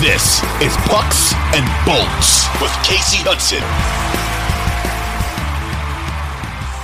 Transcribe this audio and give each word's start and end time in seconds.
This 0.00 0.42
is 0.60 0.76
Pucks 0.92 1.32
and 1.56 1.64
Bolts 1.86 2.44
with 2.60 2.70
Kasey 2.84 3.24
Hudson. 3.24 3.62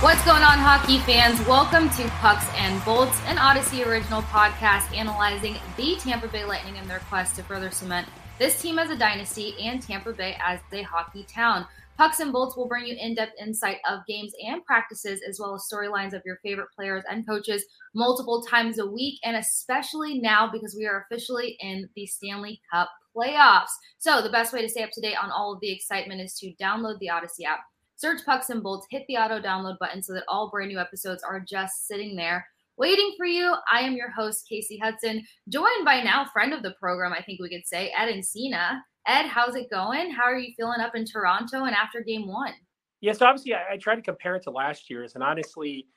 What's 0.01 0.25
going 0.25 0.41
on, 0.41 0.57
hockey 0.57 0.97
fans? 0.97 1.39
Welcome 1.47 1.91
to 1.91 2.09
Pucks 2.17 2.47
and 2.57 2.83
Bolts, 2.83 3.21
an 3.27 3.37
Audacy 3.37 3.85
original 3.85 4.23
podcast 4.23 4.91
analyzing 4.97 5.57
the 5.77 5.95
Tampa 5.99 6.27
Bay 6.27 6.43
Lightning 6.43 6.79
and 6.79 6.89
their 6.89 7.01
quest 7.01 7.35
to 7.35 7.43
further 7.43 7.69
cement 7.69 8.07
this 8.39 8.59
team 8.59 8.79
as 8.79 8.89
a 8.89 8.97
dynasty 8.97 9.53
and 9.61 9.79
Tampa 9.79 10.11
Bay 10.11 10.35
as 10.43 10.59
a 10.71 10.81
hockey 10.81 11.23
town. 11.31 11.67
Pucks 11.99 12.19
and 12.19 12.33
Bolts 12.33 12.57
will 12.57 12.67
bring 12.67 12.87
you 12.87 12.97
in 12.99 13.13
depth 13.13 13.33
insight 13.39 13.77
of 13.87 13.99
games 14.07 14.33
and 14.43 14.65
practices, 14.65 15.21
as 15.29 15.39
well 15.39 15.53
as 15.53 15.69
storylines 15.71 16.13
of 16.13 16.23
your 16.25 16.39
favorite 16.41 16.69
players 16.75 17.03
and 17.07 17.27
coaches 17.27 17.63
multiple 17.93 18.41
times 18.41 18.79
a 18.79 18.87
week, 18.87 19.19
and 19.23 19.37
especially 19.37 20.17
now 20.17 20.49
because 20.51 20.75
we 20.75 20.87
are 20.87 21.05
officially 21.05 21.55
in 21.59 21.87
the 21.95 22.07
Stanley 22.07 22.59
Cup 22.73 22.89
playoffs. 23.15 23.71
So, 23.97 24.21
the 24.21 24.29
best 24.29 24.53
way 24.53 24.61
to 24.61 24.69
stay 24.69 24.83
up 24.83 24.91
to 24.93 25.01
date 25.01 25.17
on 25.21 25.31
all 25.31 25.53
of 25.53 25.59
the 25.61 25.71
excitement 25.71 26.21
is 26.21 26.33
to 26.39 26.53
download 26.61 26.99
the 26.99 27.07
Audacy 27.07 27.45
app, 27.45 27.59
search 27.95 28.25
Pucks 28.25 28.49
and 28.49 28.63
Bolts, 28.63 28.87
hit 28.89 29.03
the 29.07 29.17
auto 29.17 29.39
download 29.39 29.77
button 29.79 30.01
so 30.01 30.13
that 30.13 30.23
all 30.27 30.49
brand 30.49 30.69
new 30.69 30.79
episodes 30.79 31.23
are 31.23 31.39
just 31.39 31.87
sitting 31.87 32.15
there 32.15 32.45
waiting 32.77 33.13
for 33.17 33.25
you. 33.25 33.55
I 33.71 33.81
am 33.81 33.93
your 33.93 34.09
host, 34.09 34.47
Kasey 34.51 34.81
Hudson, 34.81 35.23
joined 35.49 35.85
by 35.85 36.01
now 36.01 36.25
friend 36.31 36.53
of 36.53 36.63
the 36.63 36.75
program, 36.79 37.13
I 37.13 37.21
think 37.21 37.39
we 37.39 37.49
could 37.49 37.67
say, 37.67 37.93
Ed 37.97 38.11
Encina. 38.11 38.79
Ed, 39.05 39.27
how's 39.27 39.55
it 39.55 39.69
going? 39.69 40.11
How 40.11 40.23
are 40.23 40.37
you 40.37 40.53
feeling 40.55 40.79
up 40.79 40.95
in 40.95 41.05
Toronto 41.05 41.65
and 41.65 41.75
after 41.75 42.01
game 42.01 42.27
one? 42.27 42.53
Yeah, 43.01 43.13
so 43.13 43.25
obviously 43.25 43.53
I, 43.53 43.73
I 43.73 43.77
try 43.77 43.95
to 43.95 44.01
compare 44.01 44.35
it 44.35 44.43
to 44.43 44.51
last 44.51 44.89
year's, 44.89 45.15
and 45.15 45.23
honestly, 45.23 45.87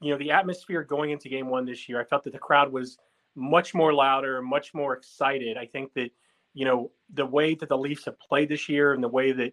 you 0.00 0.12
know, 0.12 0.18
the 0.18 0.30
atmosphere 0.30 0.82
going 0.82 1.10
into 1.10 1.28
game 1.28 1.48
one 1.48 1.64
this 1.64 1.88
year, 1.88 2.00
I 2.00 2.04
felt 2.04 2.24
that 2.24 2.32
the 2.32 2.38
crowd 2.38 2.72
was 2.72 2.96
much 3.34 3.74
more 3.74 3.92
louder, 3.92 4.40
much 4.40 4.72
more 4.72 4.94
excited. 4.94 5.56
I 5.56 5.66
think 5.66 5.92
that, 5.94 6.10
you 6.54 6.64
know, 6.64 6.90
the 7.12 7.26
way 7.26 7.54
that 7.54 7.68
the 7.68 7.76
Leafs 7.76 8.04
have 8.06 8.18
played 8.18 8.48
this 8.48 8.68
year 8.68 8.94
and 8.94 9.02
the 9.02 9.08
way 9.08 9.32
that, 9.32 9.52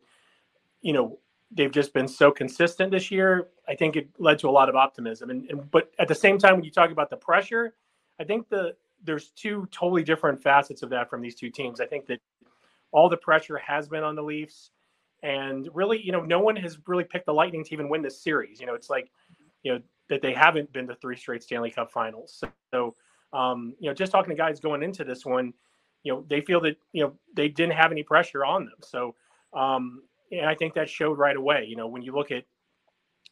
you 0.81 0.93
know, 0.93 1.19
they've 1.51 1.71
just 1.71 1.93
been 1.93 2.07
so 2.07 2.31
consistent 2.31 2.91
this 2.91 3.11
year, 3.11 3.49
I 3.67 3.75
think 3.75 3.95
it 3.95 4.09
led 4.17 4.39
to 4.39 4.47
a 4.47 4.51
lot 4.51 4.69
of 4.69 4.75
optimism. 4.75 5.29
And, 5.29 5.49
and 5.49 5.69
but 5.69 5.91
at 5.99 6.07
the 6.07 6.15
same 6.15 6.37
time, 6.37 6.55
when 6.55 6.63
you 6.63 6.71
talk 6.71 6.91
about 6.91 7.09
the 7.09 7.17
pressure, 7.17 7.75
I 8.19 8.23
think 8.23 8.47
the 8.49 8.75
there's 9.03 9.29
two 9.31 9.67
totally 9.71 10.03
different 10.03 10.41
facets 10.41 10.83
of 10.83 10.89
that 10.91 11.09
from 11.09 11.21
these 11.21 11.35
two 11.35 11.49
teams. 11.49 11.81
I 11.81 11.87
think 11.87 12.05
that 12.05 12.19
all 12.91 13.09
the 13.09 13.17
pressure 13.17 13.57
has 13.57 13.87
been 13.87 14.03
on 14.03 14.15
the 14.15 14.23
Leafs. 14.23 14.71
And 15.23 15.69
really, 15.73 16.01
you 16.01 16.11
know, 16.11 16.21
no 16.21 16.39
one 16.39 16.55
has 16.55 16.77
really 16.87 17.03
picked 17.03 17.25
the 17.25 17.33
Lightning 17.33 17.63
to 17.63 17.73
even 17.73 17.89
win 17.89 18.01
this 18.01 18.21
series. 18.21 18.59
You 18.59 18.67
know, 18.67 18.73
it's 18.73 18.89
like, 18.89 19.11
you 19.63 19.73
know, 19.73 19.81
that 20.09 20.21
they 20.21 20.33
haven't 20.33 20.71
been 20.73 20.87
to 20.87 20.95
three 20.95 21.15
straight 21.15 21.43
Stanley 21.43 21.71
Cup 21.71 21.91
finals. 21.91 22.35
So, 22.39 22.49
so 22.71 22.95
um, 23.33 23.75
you 23.79 23.87
know, 23.87 23.93
just 23.93 24.11
talking 24.11 24.29
to 24.29 24.35
guys 24.35 24.59
going 24.59 24.83
into 24.83 25.03
this 25.03 25.25
one, 25.25 25.53
you 26.03 26.11
know, 26.11 26.25
they 26.29 26.41
feel 26.41 26.61
that, 26.61 26.77
you 26.93 27.03
know, 27.03 27.13
they 27.35 27.47
didn't 27.47 27.73
have 27.73 27.91
any 27.91 28.03
pressure 28.03 28.43
on 28.43 28.65
them. 28.65 28.77
So, 28.81 29.15
um, 29.53 30.03
and 30.31 30.45
I 30.45 30.55
think 30.55 30.73
that 30.73 30.89
showed 30.89 31.17
right 31.17 31.35
away. 31.35 31.65
You 31.67 31.75
know, 31.75 31.87
when 31.87 32.01
you 32.01 32.13
look 32.13 32.31
at 32.31 32.45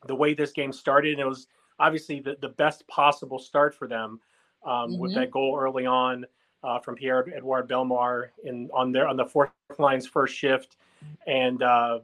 the 0.08 0.16
way 0.16 0.34
this 0.34 0.52
game 0.52 0.72
started, 0.72 1.14
and 1.14 1.22
it 1.22 1.28
was 1.28 1.48
obviously 1.80 2.20
the, 2.20 2.38
the 2.42 2.50
best 2.50 2.88
possible 2.88 3.40
start 3.40 3.74
for 3.74 3.88
them 3.88 4.20
um, 4.66 4.92
mm-hmm. 4.92 5.00
with 5.00 5.16
that 5.16 5.32
goal 5.32 5.58
early 5.60 5.86
on 5.86 6.26
uh, 6.64 6.80
from 6.80 6.96
Pierre 6.96 7.26
Edouard 7.36 7.70
Bellemare 7.70 8.30
in 8.44 8.70
on 8.74 8.92
their 8.92 9.08
on 9.08 9.16
the 9.16 9.26
fourth 9.26 9.52
line's 9.78 10.06
first 10.06 10.36
shift, 10.36 10.78
and 11.26 11.64
uh, 11.64 12.00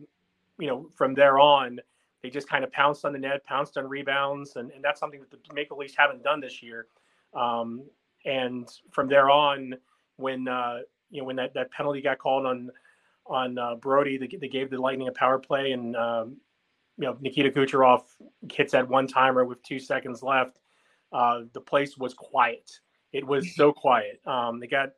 you 0.58 0.68
know 0.68 0.90
from 0.96 1.14
there 1.14 1.40
on 1.40 1.80
they 2.24 2.30
just 2.30 2.50
kind 2.50 2.64
of 2.64 2.72
pounced 2.72 3.06
on 3.06 3.14
the 3.14 3.20
net, 3.20 3.46
pounced 3.46 3.78
on 3.78 3.88
rebounds, 3.88 4.56
and, 4.56 4.72
and 4.72 4.84
that's 4.84 5.00
something 5.00 5.20
that 5.20 5.30
the 5.30 5.54
Maple 5.54 5.78
Leafs 5.78 5.94
haven't 5.96 6.24
done 6.24 6.40
this 6.40 6.64
year. 6.64 6.88
Um, 7.36 7.84
and 8.26 8.68
from 8.90 9.08
there 9.08 9.30
on, 9.30 9.76
when 10.18 10.48
uh, 10.48 10.80
you 11.10 11.22
know 11.22 11.26
when 11.26 11.36
that, 11.38 11.54
that 11.54 11.72
penalty 11.72 12.02
got 12.02 12.20
called 12.20 12.46
on 12.46 12.70
on 13.28 13.58
uh, 13.58 13.76
Brodie, 13.76 14.18
they, 14.18 14.28
they, 14.28 14.48
gave 14.48 14.70
the 14.70 14.78
Lightning 14.80 15.08
a 15.08 15.12
power 15.12 15.40
play, 15.40 15.72
and 15.72 15.96
um, 15.96 16.38
you 16.98 17.06
know 17.06 17.18
Nikita 17.20 17.50
Kucherov 17.50 18.04
hits 18.52 18.74
that 18.74 18.88
one 18.88 19.08
timer 19.08 19.46
with 19.46 19.64
two 19.64 19.80
seconds 19.80 20.22
left. 20.22 20.60
Uh, 21.12 21.42
the 21.54 21.62
place 21.62 21.98
was 21.98 22.14
quiet 22.14 22.80
it 23.16 23.26
was 23.26 23.56
so 23.56 23.72
quiet. 23.72 24.20
Um, 24.26 24.60
they 24.60 24.68
got 24.68 24.90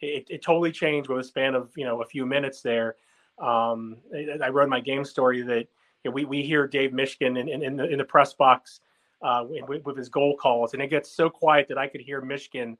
it, 0.00 0.26
it 0.28 0.42
totally 0.42 0.70
changed 0.70 1.08
with 1.08 1.20
a 1.20 1.24
span 1.24 1.54
of 1.54 1.70
you 1.76 1.86
know 1.86 2.02
a 2.02 2.04
few 2.04 2.26
minutes 2.26 2.60
there. 2.60 2.96
Um, 3.38 3.96
I, 4.14 4.44
I 4.44 4.48
wrote 4.50 4.68
my 4.68 4.80
game 4.80 5.04
story 5.04 5.40
that 5.42 5.66
you 6.04 6.10
know, 6.10 6.12
we 6.12 6.26
we 6.26 6.42
hear 6.42 6.66
Dave 6.66 6.90
Mishkin 6.90 7.40
in, 7.40 7.48
in, 7.48 7.62
in, 7.62 7.76
the, 7.76 7.88
in 7.88 7.98
the 7.98 8.04
press 8.04 8.34
box 8.34 8.80
uh, 9.22 9.44
with, 9.66 9.82
with, 9.86 9.96
his 9.96 10.10
goal 10.10 10.36
calls, 10.36 10.74
and 10.74 10.82
it 10.82 10.88
gets 10.88 11.10
so 11.10 11.30
quiet 11.30 11.66
that 11.68 11.78
I 11.78 11.88
could 11.88 12.02
hear 12.02 12.20
Mishkin 12.20 12.76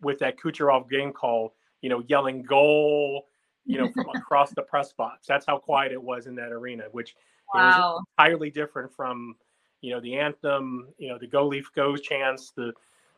with 0.00 0.18
that 0.20 0.38
Kucherov 0.38 0.90
game 0.90 1.12
call, 1.12 1.54
you 1.80 1.88
know, 1.88 2.02
yelling 2.08 2.42
goal, 2.42 3.26
you 3.64 3.78
know, 3.78 3.90
from 3.92 4.06
across 4.14 4.50
the 4.52 4.62
press 4.62 4.92
box. 4.92 5.26
That's 5.26 5.46
how 5.46 5.58
quiet 5.58 5.92
it 5.92 6.02
was 6.02 6.26
in 6.26 6.34
that 6.36 6.52
arena, 6.52 6.84
which 6.92 7.14
wow. 7.54 7.94
was 7.96 8.04
entirely 8.18 8.50
different 8.50 8.92
from 8.94 9.36
you 9.80 9.92
know 9.92 10.00
the 10.00 10.16
anthem, 10.16 10.88
you 10.98 11.08
know, 11.08 11.18
the 11.18 11.26
Go 11.26 11.46
Leaf 11.46 11.70
Goes 11.74 12.00
chants, 12.00 12.52
the 12.56 12.72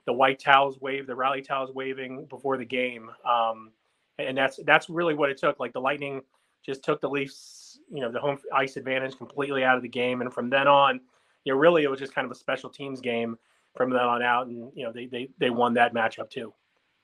the 0.06 0.12
white 0.12 0.38
towels 0.38 0.80
wave, 0.80 1.06
the 1.06 1.14
rally 1.14 1.42
towels 1.42 1.72
waving 1.72 2.26
before 2.26 2.56
the 2.56 2.64
game. 2.64 3.10
Um, 3.24 3.70
and 4.18 4.36
that's 4.36 4.58
that's 4.66 4.88
really 4.88 5.14
what 5.14 5.30
it 5.30 5.38
took. 5.38 5.58
Like 5.60 5.72
the 5.72 5.80
Lightning 5.80 6.22
just 6.64 6.82
took 6.82 7.00
the 7.00 7.08
Leafs, 7.08 7.78
you 7.90 8.00
know, 8.00 8.10
the 8.10 8.20
home 8.20 8.38
ice 8.54 8.76
advantage 8.76 9.16
completely 9.16 9.64
out 9.64 9.76
of 9.76 9.82
the 9.82 9.88
game, 9.88 10.20
and 10.20 10.32
from 10.32 10.50
then 10.50 10.68
on, 10.68 11.00
you 11.44 11.52
know, 11.52 11.58
really 11.58 11.84
it 11.84 11.90
was 11.90 12.00
just 12.00 12.14
kind 12.14 12.24
of 12.24 12.30
a 12.30 12.34
special 12.34 12.68
teams 12.68 13.00
game 13.00 13.36
from 13.76 13.90
then 13.90 14.02
on 14.02 14.22
out, 14.22 14.46
and 14.46 14.70
you 14.74 14.84
know, 14.84 14.92
they 14.92 15.06
they 15.06 15.28
they 15.38 15.50
won 15.50 15.74
that 15.74 15.94
matchup 15.94 16.28
too. 16.28 16.52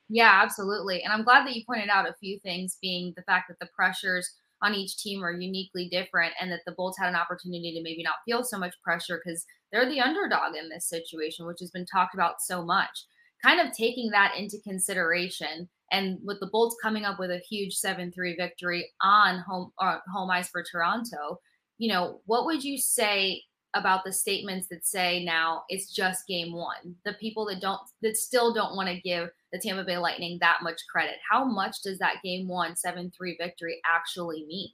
Yeah, 0.08 0.40
absolutely. 0.42 1.02
And 1.02 1.12
I'm 1.12 1.24
glad 1.24 1.46
that 1.46 1.54
you 1.56 1.64
pointed 1.64 1.88
out 1.88 2.08
a 2.08 2.14
few 2.20 2.38
things, 2.40 2.78
being 2.80 3.12
the 3.16 3.22
fact 3.22 3.48
that 3.48 3.58
the 3.58 3.70
pressures 3.74 4.28
on 4.62 4.74
each 4.74 4.96
team 4.98 5.22
are 5.22 5.32
uniquely 5.32 5.88
different 5.88 6.32
and 6.40 6.50
that 6.50 6.60
the 6.64 6.72
Bolts 6.72 6.98
had 6.98 7.08
an 7.08 7.16
opportunity 7.16 7.74
to 7.74 7.82
maybe 7.82 8.02
not 8.02 8.14
feel 8.24 8.42
so 8.44 8.58
much 8.58 8.74
pressure 8.82 9.20
because 9.22 9.44
they're 9.72 9.88
the 9.88 10.00
underdog 10.00 10.54
in 10.56 10.68
this 10.68 10.88
situation, 10.88 11.46
which 11.46 11.58
has 11.60 11.70
been 11.70 11.84
talked 11.86 12.14
about 12.14 12.40
so 12.40 12.64
much. 12.64 13.04
Kind 13.44 13.60
of 13.60 13.76
taking 13.76 14.10
that 14.10 14.34
into 14.36 14.58
consideration, 14.64 15.68
and 15.92 16.18
with 16.24 16.40
the 16.40 16.46
Bolts 16.50 16.76
coming 16.82 17.04
up 17.04 17.18
with 17.18 17.30
a 17.30 17.38
huge 17.50 17.74
7 17.74 18.10
3 18.10 18.34
victory 18.36 18.88
on 19.02 19.40
home, 19.40 19.72
uh, 19.78 19.98
home 20.12 20.30
ice 20.30 20.48
for 20.48 20.62
Toronto, 20.64 21.38
you 21.78 21.92
know, 21.92 22.20
what 22.24 22.46
would 22.46 22.64
you 22.64 22.78
say 22.78 23.42
about 23.74 24.04
the 24.04 24.12
statements 24.12 24.68
that 24.68 24.86
say 24.86 25.24
now 25.24 25.64
it's 25.68 25.92
just 25.92 26.26
game 26.26 26.52
one? 26.52 26.94
The 27.04 27.14
people 27.14 27.46
that 27.46 27.60
don't, 27.60 27.80
that 28.02 28.16
still 28.16 28.54
don't 28.54 28.76
want 28.76 28.88
to 28.88 29.00
give 29.00 29.28
the 29.52 29.58
Tampa 29.58 29.84
Bay 29.84 29.98
Lightning 29.98 30.38
that 30.40 30.58
much 30.62 30.80
credit. 30.90 31.16
How 31.30 31.44
much 31.44 31.82
does 31.82 31.98
that 31.98 32.22
game 32.24 32.48
one 32.48 32.76
7 32.76 33.12
3 33.16 33.36
victory 33.40 33.80
actually 33.86 34.44
mean? 34.46 34.70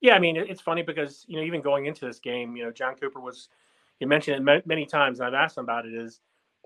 Yeah, 0.00 0.14
I 0.14 0.18
mean, 0.18 0.36
it's 0.36 0.60
funny 0.60 0.82
because, 0.82 1.24
you 1.26 1.36
know, 1.36 1.42
even 1.42 1.62
going 1.62 1.86
into 1.86 2.06
this 2.06 2.18
game, 2.18 2.54
you 2.56 2.64
know, 2.64 2.70
Jon 2.70 2.94
Cooper 2.96 3.20
was 3.20 3.48
you 4.00 4.06
mentioned 4.06 4.48
it 4.48 4.66
many 4.66 4.86
times, 4.86 5.20
and 5.20 5.26
I've 5.26 5.34
asked 5.34 5.56
them 5.56 5.64
about 5.64 5.86
it. 5.86 5.94
Is 5.94 6.20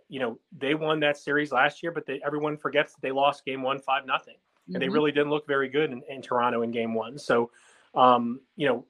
you 0.08 0.20
know 0.20 0.38
they 0.56 0.74
won 0.74 1.00
that 1.00 1.16
series 1.16 1.52
last 1.52 1.82
year, 1.82 1.92
but 1.92 2.06
they, 2.06 2.20
everyone 2.24 2.56
forgets 2.56 2.94
that 2.94 3.02
they 3.02 3.12
lost 3.12 3.44
game 3.44 3.62
one 3.62 3.78
five 3.78 4.06
nothing, 4.06 4.34
mm-hmm. 4.34 4.74
and 4.74 4.82
they 4.82 4.86
mm-hmm. 4.86 4.94
really 4.94 5.12
didn't 5.12 5.30
look 5.30 5.46
very 5.46 5.68
good 5.68 5.90
in, 5.90 6.02
in 6.08 6.22
Toronto 6.22 6.62
in 6.62 6.70
game 6.70 6.94
one. 6.94 7.18
So, 7.18 7.50
um, 7.94 8.40
you 8.56 8.68
know, 8.68 8.84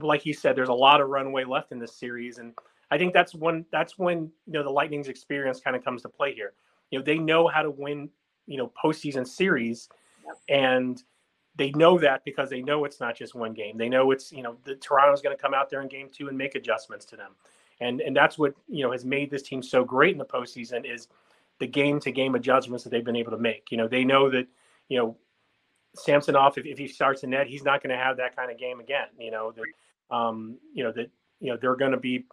like 0.00 0.22
he 0.22 0.32
said, 0.32 0.56
there's 0.56 0.68
a 0.68 0.74
lot 0.74 1.00
of 1.00 1.08
runway 1.08 1.44
left 1.44 1.72
in 1.72 1.78
this 1.78 1.94
series, 1.94 2.38
and 2.38 2.54
I 2.90 2.98
think 2.98 3.12
that's 3.12 3.34
when 3.34 3.64
that's 3.70 3.98
when 3.98 4.30
you 4.46 4.52
know 4.52 4.62
the 4.62 4.70
Lightning's 4.70 5.08
experience 5.08 5.60
kind 5.60 5.76
of 5.76 5.84
comes 5.84 6.02
to 6.02 6.08
play 6.08 6.34
here. 6.34 6.52
You 6.90 6.98
know, 6.98 7.04
they 7.04 7.18
know 7.18 7.46
how 7.48 7.62
to 7.62 7.70
win 7.70 8.10
you 8.46 8.58
know 8.58 8.72
postseason 8.82 9.26
series, 9.26 9.88
yep. 10.24 10.36
and 10.48 11.02
they 11.56 11.70
know 11.72 11.98
that 11.98 12.24
because 12.24 12.50
they 12.50 12.62
know 12.62 12.84
it's 12.84 13.00
not 13.00 13.16
just 13.16 13.34
one 13.34 13.52
game. 13.52 13.76
They 13.76 13.88
know 13.88 14.10
it's 14.10 14.32
you 14.32 14.42
know 14.42 14.56
the 14.64 14.74
Toronto's 14.74 15.22
going 15.22 15.36
to 15.36 15.40
come 15.40 15.54
out 15.54 15.70
there 15.70 15.82
in 15.82 15.88
game 15.88 16.08
two 16.12 16.28
and 16.28 16.36
make 16.36 16.54
adjustments 16.54 17.04
to 17.06 17.16
them, 17.16 17.32
and 17.80 18.00
and 18.00 18.16
that's 18.16 18.38
what 18.38 18.54
you 18.68 18.82
know 18.84 18.92
has 18.92 19.04
made 19.04 19.30
this 19.30 19.42
team 19.42 19.62
so 19.62 19.84
great 19.84 20.12
in 20.12 20.18
the 20.18 20.24
postseason 20.24 20.90
is 20.90 21.08
the 21.58 21.66
game 21.66 22.00
to 22.00 22.10
game 22.10 22.34
adjustments 22.34 22.84
that 22.84 22.90
they've 22.90 23.04
been 23.04 23.16
able 23.16 23.32
to 23.32 23.38
make. 23.38 23.70
You 23.70 23.76
know 23.78 23.88
they 23.88 24.04
know 24.04 24.30
that 24.30 24.46
you 24.88 24.98
know 24.98 25.16
Samsonov 25.94 26.56
if, 26.58 26.66
if 26.66 26.78
he 26.78 26.86
starts 26.88 27.24
in 27.24 27.30
net 27.30 27.46
he's 27.46 27.64
not 27.64 27.82
going 27.82 27.90
to 27.90 28.02
have 28.02 28.16
that 28.18 28.36
kind 28.36 28.50
of 28.50 28.58
game 28.58 28.80
again. 28.80 29.08
You 29.18 29.30
know 29.30 29.52
that 29.52 30.14
um, 30.14 30.58
you 30.74 30.84
know 30.84 30.92
that 30.92 31.10
you 31.40 31.50
know 31.50 31.58
they're 31.60 31.76
going 31.76 31.92
to 31.92 31.98
be. 31.98 32.24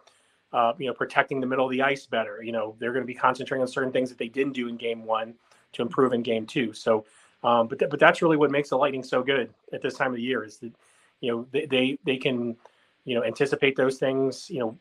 Uh, 0.50 0.72
you 0.78 0.86
know, 0.86 0.94
protecting 0.94 1.42
the 1.42 1.46
middle 1.46 1.66
of 1.66 1.70
the 1.70 1.82
ice 1.82 2.06
better. 2.06 2.42
You 2.42 2.52
know, 2.52 2.74
they're 2.78 2.94
going 2.94 3.02
to 3.02 3.06
be 3.06 3.12
concentrating 3.12 3.60
on 3.60 3.68
certain 3.68 3.92
things 3.92 4.08
that 4.08 4.16
they 4.16 4.28
didn't 4.28 4.54
do 4.54 4.66
in 4.68 4.78
game 4.78 5.04
one 5.04 5.34
to 5.72 5.82
improve 5.82 6.14
in 6.14 6.22
game 6.22 6.46
two. 6.46 6.72
So, 6.72 7.04
um, 7.44 7.68
but 7.68 7.78
th- 7.78 7.90
but 7.90 8.00
that's 8.00 8.22
really 8.22 8.38
what 8.38 8.50
makes 8.50 8.70
the 8.70 8.78
Lightning 8.78 9.02
so 9.02 9.22
good 9.22 9.52
at 9.74 9.82
this 9.82 9.94
time 9.94 10.08
of 10.08 10.16
the 10.16 10.22
year 10.22 10.44
is 10.44 10.56
that 10.58 10.72
you 11.20 11.30
know 11.30 11.46
they 11.52 11.66
they, 11.66 11.98
they 12.04 12.16
can 12.16 12.56
you 13.04 13.14
know 13.14 13.24
anticipate 13.24 13.76
those 13.76 13.98
things. 13.98 14.48
You 14.48 14.58
know, 14.60 14.78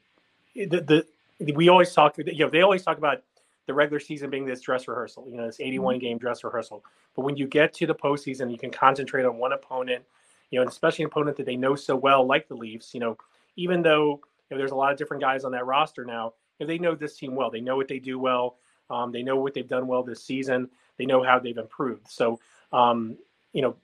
the, 0.55 1.05
the 1.39 1.53
we 1.53 1.69
always 1.69 1.93
talk 1.93 2.17
you 2.17 2.45
know 2.45 2.49
they 2.49 2.61
always 2.61 2.83
talk 2.83 2.97
about 2.97 3.21
the 3.67 3.73
regular 3.73 3.99
season 3.99 4.29
being 4.29 4.45
this 4.45 4.61
dress 4.61 4.87
rehearsal. 4.87 5.27
You 5.29 5.37
know, 5.37 5.45
this 5.45 5.59
81 5.59 5.95
mm-hmm. 5.95 6.01
game 6.01 6.17
dress 6.17 6.43
rehearsal. 6.43 6.83
But 7.15 7.23
when 7.23 7.37
you 7.37 7.47
get 7.47 7.73
to 7.75 7.85
the 7.85 7.93
postseason, 7.93 8.51
you 8.51 8.57
can 8.57 8.71
concentrate 8.71 9.25
on 9.25 9.37
one 9.37 9.53
opponent. 9.53 10.03
You 10.49 10.59
know, 10.59 10.67
especially 10.67 11.03
an 11.03 11.11
opponent 11.11 11.37
that 11.37 11.45
they 11.45 11.57
know 11.57 11.75
so 11.75 11.95
well, 11.95 12.25
like 12.25 12.47
the 12.47 12.55
Leafs. 12.55 12.93
You 12.93 13.01
know, 13.01 13.17
even 13.57 13.81
though 13.81 14.21
you 14.49 14.55
know, 14.55 14.57
there's 14.57 14.71
a 14.71 14.75
lot 14.75 14.91
of 14.91 14.97
different 14.97 15.21
guys 15.21 15.43
on 15.43 15.51
that 15.51 15.65
roster 15.65 16.05
now, 16.05 16.33
you 16.57 16.65
know, 16.65 16.67
they 16.67 16.79
know 16.79 16.95
this 16.95 17.17
team 17.17 17.35
well. 17.35 17.51
They 17.51 17.61
know 17.61 17.75
what 17.75 17.89
they 17.89 17.99
do 17.99 18.17
well. 18.17 18.57
Um, 18.89 19.11
they 19.11 19.21
know 19.21 19.35
what 19.35 19.53
they've 19.53 19.67
done 19.67 19.87
well 19.87 20.03
this 20.03 20.23
season. 20.23 20.69
They 20.97 21.05
know 21.05 21.21
how 21.21 21.39
they've 21.39 21.57
improved. 21.57 22.09
So, 22.09 22.39
um, 22.71 23.17
you 23.51 23.61
know, 23.61 23.75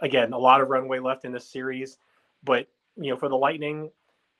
again, 0.00 0.32
a 0.32 0.38
lot 0.38 0.60
of 0.60 0.68
runway 0.68 1.00
left 1.00 1.24
in 1.24 1.32
this 1.32 1.48
series, 1.48 1.98
but 2.44 2.68
you 2.96 3.10
know, 3.10 3.16
for 3.16 3.28
the 3.28 3.36
Lightning, 3.36 3.90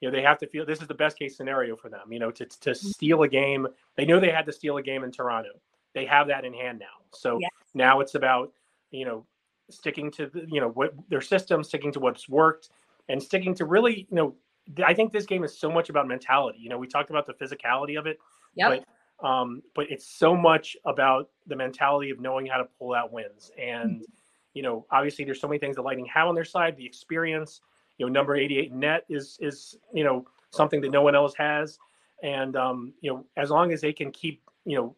you 0.00 0.08
know, 0.08 0.14
they 0.14 0.23
have 0.23 0.38
to 0.38 0.46
feel 0.46 0.67
this 0.67 0.81
is 0.81 0.88
the 0.88 0.94
best 0.94 1.19
case 1.19 1.37
scenario 1.37 1.76
for 1.76 1.88
them. 1.88 2.12
You 2.12 2.19
know, 2.19 2.31
to 2.31 2.44
to 2.44 2.70
mm-hmm. 2.70 2.88
steal 2.88 3.23
a 3.23 3.29
game, 3.29 3.67
they 3.96 4.05
know 4.05 4.20
they 4.20 4.31
had 4.31 4.46
to 4.46 4.52
steal 4.52 4.76
a 4.76 4.82
game 4.82 5.05
in 5.05 5.11
Toronto. 5.11 5.50
They 5.94 6.05
have 6.06 6.26
that 6.29 6.44
in 6.44 6.52
hand 6.52 6.79
now. 6.79 7.05
So 7.12 7.38
yes. 7.41 7.50
now 7.75 8.00
it's 8.00 8.14
about 8.14 8.52
you 8.91 9.05
know 9.05 9.26
sticking 9.70 10.11
to 10.12 10.26
the, 10.26 10.46
you 10.49 10.61
know 10.61 10.70
what 10.70 10.94
their 11.08 11.20
system, 11.20 11.62
sticking 11.64 11.93
to 11.93 12.00
what's 12.00 12.29
worked, 12.29 12.70
and 13.08 13.23
sticking 13.23 13.55
to 13.56 13.64
really 13.64 14.06
you 14.11 14.17
know. 14.17 14.35
I 14.82 14.94
think 14.94 15.12
this 15.12 15.26
game 15.26 15.44
is 15.44 15.58
so 15.58 15.70
much 15.70 15.91
about 15.91 16.08
mentality. 16.08 16.58
You 16.58 16.70
know, 16.70 16.79
we 16.79 16.87
talked 16.87 17.11
about 17.11 17.26
the 17.26 17.35
physicality 17.35 17.99
of 17.99 18.06
it, 18.06 18.19
yep. 18.55 18.82
but 19.20 19.26
um, 19.26 19.62
but 19.75 19.90
it's 19.90 20.06
so 20.06 20.37
much 20.37 20.76
about 20.85 21.29
the 21.47 21.56
mentality 21.56 22.11
of 22.11 22.20
knowing 22.20 22.47
how 22.47 22.58
to 22.58 22.64
pull 22.79 22.94
out 22.94 23.12
wins. 23.12 23.50
And 23.58 23.97
mm-hmm. 23.97 24.12
you 24.55 24.62
know, 24.62 24.87
obviously, 24.90 25.25
there's 25.25 25.40
so 25.40 25.49
many 25.49 25.58
things 25.58 25.76
the 25.76 25.82
Lightning 25.82 26.06
have 26.06 26.29
on 26.29 26.35
their 26.35 26.44
side: 26.44 26.76
the 26.76 26.87
experience, 26.87 27.61
you 27.99 28.06
know, 28.06 28.12
number 28.12 28.37
88 28.37 28.73
net 28.73 29.05
is 29.08 29.38
is 29.41 29.76
you 29.93 30.05
know 30.05 30.26
something 30.50 30.81
that 30.81 30.91
no 30.91 31.02
one 31.02 31.14
else 31.14 31.35
has, 31.37 31.79
and 32.23 32.56
um, 32.56 32.93
you 33.00 33.11
know, 33.11 33.25
as 33.37 33.50
long 33.50 33.73
as 33.73 33.81
they 33.81 33.93
can 33.93 34.11
keep 34.11 34.43
you 34.64 34.76
know 34.76 34.96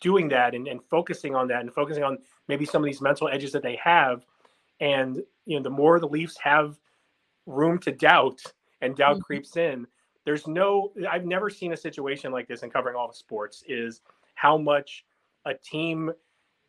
doing 0.00 0.28
that 0.28 0.54
and, 0.54 0.66
and 0.66 0.80
focusing 0.90 1.34
on 1.34 1.46
that 1.48 1.60
and 1.60 1.72
focusing 1.74 2.02
on 2.02 2.18
maybe 2.48 2.64
some 2.64 2.82
of 2.82 2.86
these 2.86 3.02
mental 3.02 3.28
edges 3.28 3.52
that 3.52 3.62
they 3.62 3.76
have, 3.82 4.24
and 4.80 5.22
you 5.46 5.56
know, 5.56 5.62
the 5.62 5.70
more 5.70 6.00
the 6.00 6.08
Leafs 6.08 6.38
have 6.38 6.78
room 7.46 7.78
to 7.78 7.92
doubt 7.92 8.40
and 8.80 8.96
doubt 8.96 9.16
mm-hmm. 9.16 9.22
creeps 9.22 9.56
in. 9.56 9.86
There's 10.24 10.46
no, 10.46 10.92
I've 11.10 11.24
never 11.24 11.50
seen 11.50 11.72
a 11.72 11.76
situation 11.76 12.30
like 12.30 12.46
this 12.46 12.62
in 12.62 12.70
covering 12.70 12.94
all 12.94 13.08
the 13.08 13.14
sports. 13.14 13.64
Is 13.66 14.02
how 14.34 14.56
much 14.56 15.04
a 15.44 15.54
team 15.54 16.12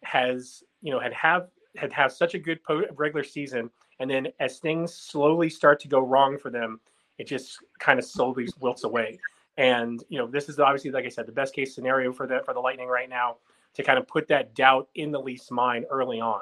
has, 0.03 0.63
you 0.81 0.91
know, 0.91 0.99
had 0.99 1.13
have 1.13 1.49
had 1.77 1.91
have 1.93 2.11
such 2.11 2.33
a 2.33 2.39
good 2.39 2.59
regular 2.95 3.23
season 3.23 3.69
and 4.01 4.09
then 4.09 4.29
as 4.39 4.57
things 4.57 4.95
slowly 4.95 5.47
start 5.47 5.79
to 5.81 5.87
go 5.87 5.99
wrong 5.99 6.35
for 6.35 6.49
them, 6.49 6.79
it 7.19 7.27
just 7.27 7.59
kind 7.79 7.99
of 7.99 8.05
slowly 8.05 8.47
wilts 8.59 8.83
away. 8.83 9.19
And 9.57 10.03
you 10.09 10.17
know, 10.17 10.25
this 10.25 10.49
is 10.49 10.59
obviously, 10.59 10.89
like 10.89 11.05
I 11.05 11.09
said, 11.09 11.27
the 11.27 11.31
best 11.31 11.53
case 11.53 11.75
scenario 11.75 12.11
for 12.11 12.25
the 12.25 12.41
for 12.43 12.55
the 12.55 12.59
Lightning 12.59 12.87
right 12.87 13.07
now 13.07 13.37
to 13.75 13.83
kind 13.83 13.99
of 13.99 14.07
put 14.07 14.27
that 14.29 14.55
doubt 14.55 14.89
in 14.95 15.11
the 15.11 15.19
Leafs' 15.19 15.51
mind 15.51 15.85
early 15.91 16.19
on, 16.19 16.41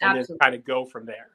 and 0.00 0.18
Absolutely. 0.18 0.34
then 0.34 0.38
kind 0.38 0.54
of 0.54 0.64
go 0.64 0.84
from 0.84 1.04
there. 1.04 1.30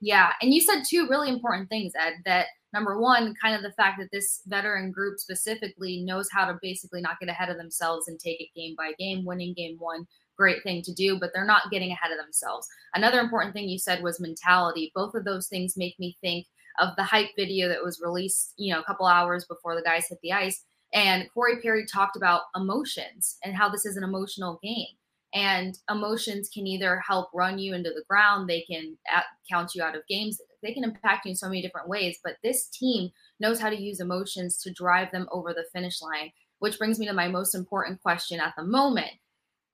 Yeah, 0.00 0.32
and 0.40 0.54
you 0.54 0.62
said 0.62 0.82
two 0.88 1.06
really 1.10 1.28
important 1.28 1.68
things, 1.68 1.92
Ed. 2.00 2.14
That 2.24 2.46
number 2.72 2.98
one, 2.98 3.34
kind 3.42 3.54
of 3.54 3.62
the 3.62 3.72
fact 3.72 3.98
that 3.98 4.08
this 4.10 4.40
veteran 4.46 4.90
group 4.90 5.18
specifically 5.18 6.00
knows 6.06 6.28
how 6.32 6.46
to 6.46 6.56
basically 6.62 7.02
not 7.02 7.20
get 7.20 7.28
ahead 7.28 7.50
of 7.50 7.58
themselves 7.58 8.08
and 8.08 8.18
take 8.18 8.40
it 8.40 8.48
game 8.56 8.74
by 8.78 8.92
game, 8.98 9.26
winning 9.26 9.52
game 9.52 9.76
one 9.78 10.06
great 10.38 10.62
thing 10.62 10.82
to 10.82 10.94
do, 10.94 11.18
but 11.18 11.30
they're 11.34 11.44
not 11.44 11.70
getting 11.70 11.90
ahead 11.90 12.12
of 12.12 12.18
themselves. 12.18 12.66
Another 12.94 13.20
important 13.20 13.52
thing 13.52 13.68
you 13.68 13.78
said 13.78 14.02
was 14.02 14.20
mentality. 14.20 14.92
Both 14.94 15.14
of 15.14 15.24
those 15.24 15.48
things 15.48 15.76
make 15.76 15.98
me 15.98 16.16
think 16.20 16.46
of 16.78 16.94
the 16.96 17.02
hype 17.02 17.30
video 17.36 17.68
that 17.68 17.82
was 17.82 18.00
released, 18.02 18.54
you 18.56 18.72
know, 18.72 18.80
a 18.80 18.84
couple 18.84 19.06
hours 19.06 19.44
before 19.44 19.74
the 19.74 19.82
guys 19.82 20.06
hit 20.08 20.18
the 20.22 20.32
ice. 20.32 20.64
And 20.94 21.28
Corey 21.34 21.60
Perry 21.60 21.84
talked 21.84 22.16
about 22.16 22.42
emotions 22.56 23.36
and 23.44 23.54
how 23.54 23.68
this 23.68 23.84
is 23.84 23.96
an 23.96 24.04
emotional 24.04 24.58
game. 24.62 24.86
And 25.34 25.76
emotions 25.90 26.48
can 26.48 26.66
either 26.66 27.02
help 27.06 27.28
run 27.34 27.58
you 27.58 27.74
into 27.74 27.90
the 27.90 28.04
ground, 28.08 28.48
they 28.48 28.62
can 28.62 28.96
uh, 29.14 29.20
count 29.50 29.74
you 29.74 29.82
out 29.82 29.94
of 29.94 30.06
games, 30.08 30.40
they 30.62 30.72
can 30.72 30.84
impact 30.84 31.26
you 31.26 31.30
in 31.30 31.36
so 31.36 31.48
many 31.48 31.60
different 31.60 31.88
ways. 31.88 32.18
But 32.24 32.36
this 32.42 32.68
team 32.68 33.10
knows 33.38 33.60
how 33.60 33.68
to 33.68 33.76
use 33.76 34.00
emotions 34.00 34.56
to 34.62 34.72
drive 34.72 35.10
them 35.12 35.28
over 35.30 35.52
the 35.52 35.66
finish 35.70 36.00
line, 36.00 36.32
which 36.60 36.78
brings 36.78 36.98
me 36.98 37.06
to 37.06 37.12
my 37.12 37.28
most 37.28 37.54
important 37.54 38.00
question 38.00 38.40
at 38.40 38.54
the 38.56 38.64
moment 38.64 39.10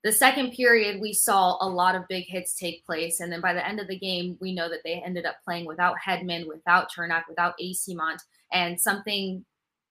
the 0.05 0.11
second 0.11 0.51
period, 0.51 1.01
we 1.01 1.13
saw 1.13 1.57
a 1.59 1.67
lot 1.67 1.95
of 1.95 2.07
big 2.07 2.25
hits 2.27 2.53
take 2.53 2.85
place. 2.85 3.21
And 3.21 3.31
then 3.31 3.41
by 3.41 3.53
the 3.53 3.67
end 3.67 3.79
of 3.79 3.87
the 3.87 3.97
game, 3.97 4.37
we 4.39 4.53
know 4.53 4.69
that 4.69 4.81
they 4.83 5.01
ended 5.03 5.25
up 5.25 5.37
playing 5.43 5.65
without 5.65 5.95
Hedman, 5.97 6.47
without 6.47 6.91
Cernak, 6.91 7.23
without 7.27 7.55
Eyssimont. 7.59 8.19
And 8.53 8.79
something 8.79 9.43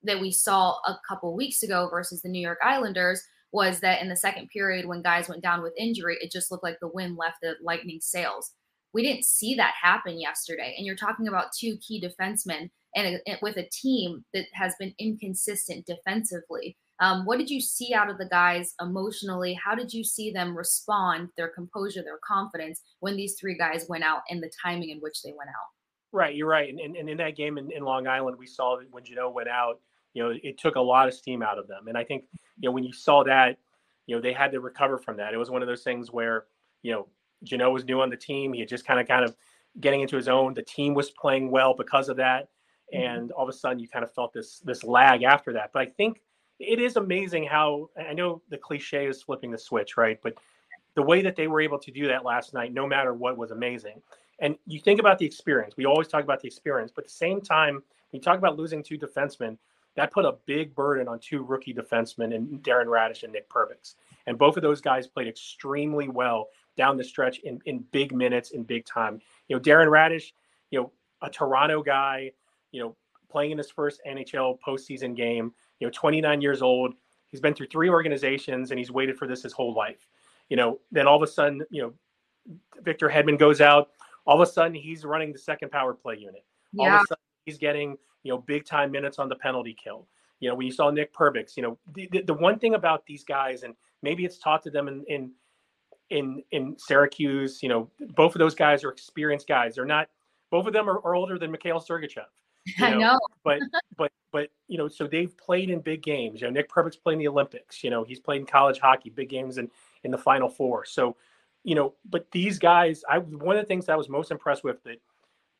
that 0.04 0.20
we 0.20 0.30
saw 0.30 0.76
a 0.86 0.96
couple 1.08 1.34
weeks 1.34 1.64
ago 1.64 1.88
versus 1.90 2.22
the 2.22 2.28
New 2.28 2.40
York 2.40 2.60
Islanders 2.62 3.24
was 3.50 3.80
that 3.80 4.02
in 4.02 4.08
the 4.08 4.14
second 4.16 4.50
period, 4.50 4.86
when 4.86 5.02
guys 5.02 5.28
went 5.28 5.42
down 5.42 5.62
with 5.62 5.72
injury, 5.76 6.16
it 6.20 6.30
just 6.30 6.52
looked 6.52 6.62
like 6.62 6.78
the 6.80 6.86
wind 6.94 7.16
left 7.16 7.38
the 7.42 7.56
Lightning 7.60 7.98
sails. 8.00 8.52
We 8.92 9.02
didn't 9.02 9.24
see 9.24 9.56
that 9.56 9.74
happen 9.82 10.20
yesterday. 10.20 10.76
And 10.78 10.86
you're 10.86 10.94
talking 10.94 11.26
about 11.26 11.52
two 11.58 11.76
key 11.78 12.00
defensemen 12.00 12.70
and 12.94 13.20
a, 13.26 13.38
with 13.42 13.56
a 13.56 13.68
team 13.72 14.24
that 14.32 14.46
has 14.52 14.76
been 14.78 14.94
inconsistent 14.96 15.86
defensively. 15.86 16.76
Um, 17.00 17.24
what 17.26 17.38
did 17.38 17.50
you 17.50 17.60
see 17.60 17.92
out 17.92 18.08
of 18.08 18.18
the 18.18 18.28
guys 18.28 18.74
emotionally? 18.80 19.54
How 19.54 19.74
did 19.74 19.92
you 19.92 20.04
see 20.04 20.30
them 20.30 20.56
respond, 20.56 21.28
their 21.36 21.48
composure, 21.48 22.02
their 22.02 22.20
confidence 22.26 22.80
when 23.00 23.16
these 23.16 23.34
three 23.34 23.56
guys 23.56 23.86
went 23.88 24.04
out 24.04 24.22
and 24.30 24.42
the 24.42 24.50
timing 24.62 24.90
in 24.90 24.98
which 24.98 25.22
they 25.22 25.32
went 25.36 25.50
out? 25.50 25.68
Right, 26.12 26.36
you're 26.36 26.48
right. 26.48 26.68
And, 26.68 26.78
and, 26.78 26.96
and 26.96 27.10
in 27.10 27.16
that 27.18 27.36
game 27.36 27.58
in, 27.58 27.72
in, 27.72 27.82
Long 27.82 28.06
Island, 28.06 28.38
we 28.38 28.46
saw 28.46 28.76
that 28.78 28.86
when 28.92 29.04
Jeannot 29.04 29.34
went 29.34 29.48
out, 29.48 29.80
you 30.12 30.22
know, 30.22 30.32
it 30.44 30.58
took 30.58 30.76
a 30.76 30.80
lot 30.80 31.08
of 31.08 31.14
steam 31.14 31.42
out 31.42 31.58
of 31.58 31.66
them. 31.66 31.88
And 31.88 31.98
I 31.98 32.04
think, 32.04 32.26
you 32.60 32.68
know, 32.68 32.72
when 32.72 32.84
you 32.84 32.92
saw 32.92 33.24
that, 33.24 33.58
you 34.06 34.14
know, 34.14 34.22
they 34.22 34.32
had 34.32 34.52
to 34.52 34.60
recover 34.60 34.96
from 34.96 35.16
that. 35.16 35.34
It 35.34 35.38
was 35.38 35.50
one 35.50 35.62
of 35.62 35.66
those 35.66 35.82
things 35.82 36.12
where, 36.12 36.44
you 36.82 36.92
know, 36.92 37.08
Jeannot 37.42 37.72
was 37.72 37.84
new 37.84 38.00
on 38.00 38.10
the 38.10 38.16
team. 38.16 38.52
He 38.52 38.60
had 38.60 38.68
just 38.68 38.86
kind 38.86 39.00
of, 39.00 39.08
kind 39.08 39.24
of 39.24 39.34
getting 39.80 40.02
into 40.02 40.14
his 40.14 40.28
own. 40.28 40.54
The 40.54 40.62
team 40.62 40.94
was 40.94 41.10
playing 41.10 41.50
well 41.50 41.74
because 41.74 42.08
of 42.08 42.16
that. 42.18 42.48
Mm-hmm. 42.94 43.02
And 43.02 43.32
all 43.32 43.42
of 43.42 43.48
a 43.48 43.52
sudden, 43.52 43.80
you 43.80 43.88
kind 43.88 44.04
of 44.04 44.14
felt 44.14 44.32
this 44.32 44.60
this 44.60 44.84
lag 44.84 45.24
after 45.24 45.52
that. 45.54 45.70
But 45.72 45.82
I 45.82 45.86
think 45.86 46.20
it 46.58 46.78
is 46.78 46.96
amazing 46.96 47.44
how 47.44 47.90
I 47.98 48.12
know 48.12 48.42
the 48.48 48.58
cliche 48.58 49.06
is 49.06 49.22
flipping 49.22 49.50
the 49.50 49.58
switch, 49.58 49.96
right? 49.96 50.18
But 50.22 50.34
the 50.94 51.02
way 51.02 51.22
that 51.22 51.36
they 51.36 51.48
were 51.48 51.60
able 51.60 51.78
to 51.78 51.90
do 51.90 52.06
that 52.08 52.24
last 52.24 52.54
night, 52.54 52.72
no 52.72 52.86
matter 52.86 53.14
what, 53.14 53.36
was 53.36 53.50
amazing. 53.50 54.00
And 54.38 54.56
you 54.66 54.80
think 54.80 55.00
about 55.00 55.18
the 55.18 55.26
experience. 55.26 55.76
We 55.76 55.86
always 55.86 56.08
talk 56.08 56.24
about 56.24 56.40
the 56.40 56.48
experience, 56.48 56.92
but 56.94 57.04
at 57.04 57.08
the 57.08 57.14
same 57.14 57.40
time, 57.40 57.82
you 58.12 58.20
talk 58.20 58.38
about 58.38 58.56
losing 58.56 58.82
two 58.82 58.98
defensemen, 58.98 59.58
that 59.96 60.12
put 60.12 60.24
a 60.24 60.36
big 60.46 60.74
burden 60.74 61.08
on 61.08 61.18
two 61.20 61.42
rookie 61.42 61.74
defensemen 61.74 62.34
and 62.34 62.62
Darren 62.62 62.86
Raddysh 62.86 63.22
and 63.22 63.32
Nick 63.32 63.48
Perbix. 63.48 63.94
And 64.26 64.38
both 64.38 64.56
of 64.56 64.62
those 64.62 64.80
guys 64.80 65.06
played 65.06 65.28
extremely 65.28 66.08
well 66.08 66.48
down 66.76 66.96
the 66.96 67.04
stretch 67.04 67.38
in, 67.40 67.60
in 67.66 67.84
big 67.92 68.12
minutes 68.12 68.50
in 68.50 68.64
big 68.64 68.84
time. 68.84 69.20
You 69.48 69.56
know, 69.56 69.62
Darren 69.62 69.86
Raddysh, 69.86 70.32
you 70.70 70.80
know, 70.80 70.92
a 71.22 71.30
Toronto 71.30 71.82
guy, 71.82 72.32
you 72.72 72.82
know, 72.82 72.96
playing 73.30 73.52
in 73.52 73.58
his 73.58 73.70
first 73.70 74.00
NHL 74.06 74.58
postseason 74.66 75.16
game, 75.16 75.52
you 75.80 75.86
know 75.86 75.90
29 75.94 76.40
years 76.40 76.62
old 76.62 76.94
he's 77.26 77.40
been 77.40 77.54
through 77.54 77.66
three 77.66 77.88
organizations 77.88 78.70
and 78.70 78.78
he's 78.78 78.90
waited 78.90 79.16
for 79.16 79.26
this 79.26 79.42
his 79.42 79.52
whole 79.52 79.74
life 79.74 80.06
you 80.48 80.56
know 80.56 80.78
then 80.92 81.06
all 81.06 81.16
of 81.16 81.22
a 81.22 81.26
sudden 81.26 81.62
you 81.70 81.82
know 81.82 81.92
victor 82.82 83.08
hedman 83.08 83.38
goes 83.38 83.60
out 83.60 83.90
all 84.26 84.40
of 84.40 84.46
a 84.46 84.50
sudden 84.50 84.74
he's 84.74 85.04
running 85.04 85.32
the 85.32 85.38
second 85.38 85.70
power 85.70 85.94
play 85.94 86.16
unit 86.16 86.44
all 86.78 86.86
yeah. 86.86 86.96
of 86.96 87.02
a 87.02 87.06
sudden 87.08 87.22
he's 87.46 87.58
getting 87.58 87.96
you 88.22 88.32
know 88.32 88.38
big 88.38 88.64
time 88.64 88.90
minutes 88.90 89.18
on 89.18 89.28
the 89.28 89.36
penalty 89.36 89.76
kill 89.82 90.06
you 90.40 90.48
know 90.48 90.54
when 90.54 90.66
you 90.66 90.72
saw 90.72 90.90
nick 90.90 91.14
perbix 91.14 91.56
you 91.56 91.62
know 91.62 91.78
the, 91.94 92.08
the, 92.12 92.22
the 92.22 92.34
one 92.34 92.58
thing 92.58 92.74
about 92.74 93.04
these 93.06 93.24
guys 93.24 93.62
and 93.62 93.74
maybe 94.02 94.24
it's 94.24 94.38
taught 94.38 94.62
to 94.62 94.70
them 94.70 94.88
in 94.88 95.04
in 95.08 95.30
in 96.10 96.42
in 96.50 96.76
syracuse 96.78 97.62
you 97.62 97.68
know 97.68 97.90
both 98.14 98.34
of 98.34 98.38
those 98.38 98.54
guys 98.54 98.84
are 98.84 98.90
experienced 98.90 99.48
guys 99.48 99.74
they're 99.74 99.84
not 99.84 100.08
both 100.50 100.66
of 100.66 100.72
them 100.72 100.88
are, 100.88 100.98
are 101.04 101.14
older 101.14 101.38
than 101.38 101.50
mikhail 101.50 101.80
sergachev 101.80 102.26
know? 102.78 102.86
I 102.86 102.94
know. 102.94 103.18
but 103.42 103.60
but 103.96 104.12
but 104.34 104.50
you 104.66 104.76
know, 104.76 104.88
so 104.88 105.06
they've 105.06 105.34
played 105.38 105.70
in 105.70 105.78
big 105.78 106.02
games. 106.02 106.40
You 106.40 106.48
know, 106.48 106.52
Nick 106.52 106.68
Perbix 106.68 107.00
playing 107.00 107.20
the 107.20 107.28
Olympics. 107.28 107.84
You 107.84 107.90
know, 107.90 108.02
he's 108.02 108.18
played 108.18 108.40
in 108.40 108.46
college 108.46 108.80
hockey, 108.80 109.08
big 109.08 109.28
games 109.28 109.58
in 109.58 109.70
in 110.02 110.10
the 110.10 110.18
Final 110.18 110.48
Four. 110.48 110.84
So, 110.84 111.16
you 111.62 111.76
know, 111.76 111.94
but 112.10 112.28
these 112.32 112.58
guys, 112.58 113.04
I 113.08 113.18
one 113.18 113.56
of 113.56 113.62
the 113.62 113.66
things 113.68 113.88
I 113.88 113.94
was 113.94 114.08
most 114.08 114.32
impressed 114.32 114.64
with 114.64 114.82
that, 114.82 115.00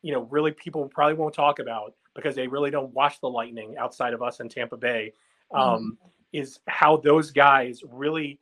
you 0.02 0.12
know, 0.12 0.23
really 0.23 0.50
people 0.50 0.88
probably 0.88 1.14
won't 1.14 1.35
talk 1.35 1.61
about 1.61 1.95
because 2.16 2.35
they 2.35 2.49
really 2.49 2.73
don't 2.73 2.93
watch 2.93 3.21
the 3.21 3.31
Lightning 3.31 3.76
outside 3.78 4.12
of 4.12 4.23
us 4.23 4.40
in 4.40 4.49
Tampa 4.49 4.76
Bay, 4.76 5.12
um, 5.54 5.61
mm-hmm. 5.62 6.09
is 6.33 6.59
how 6.66 6.97
those 6.97 7.31
guys 7.31 7.81
really, 7.88 8.40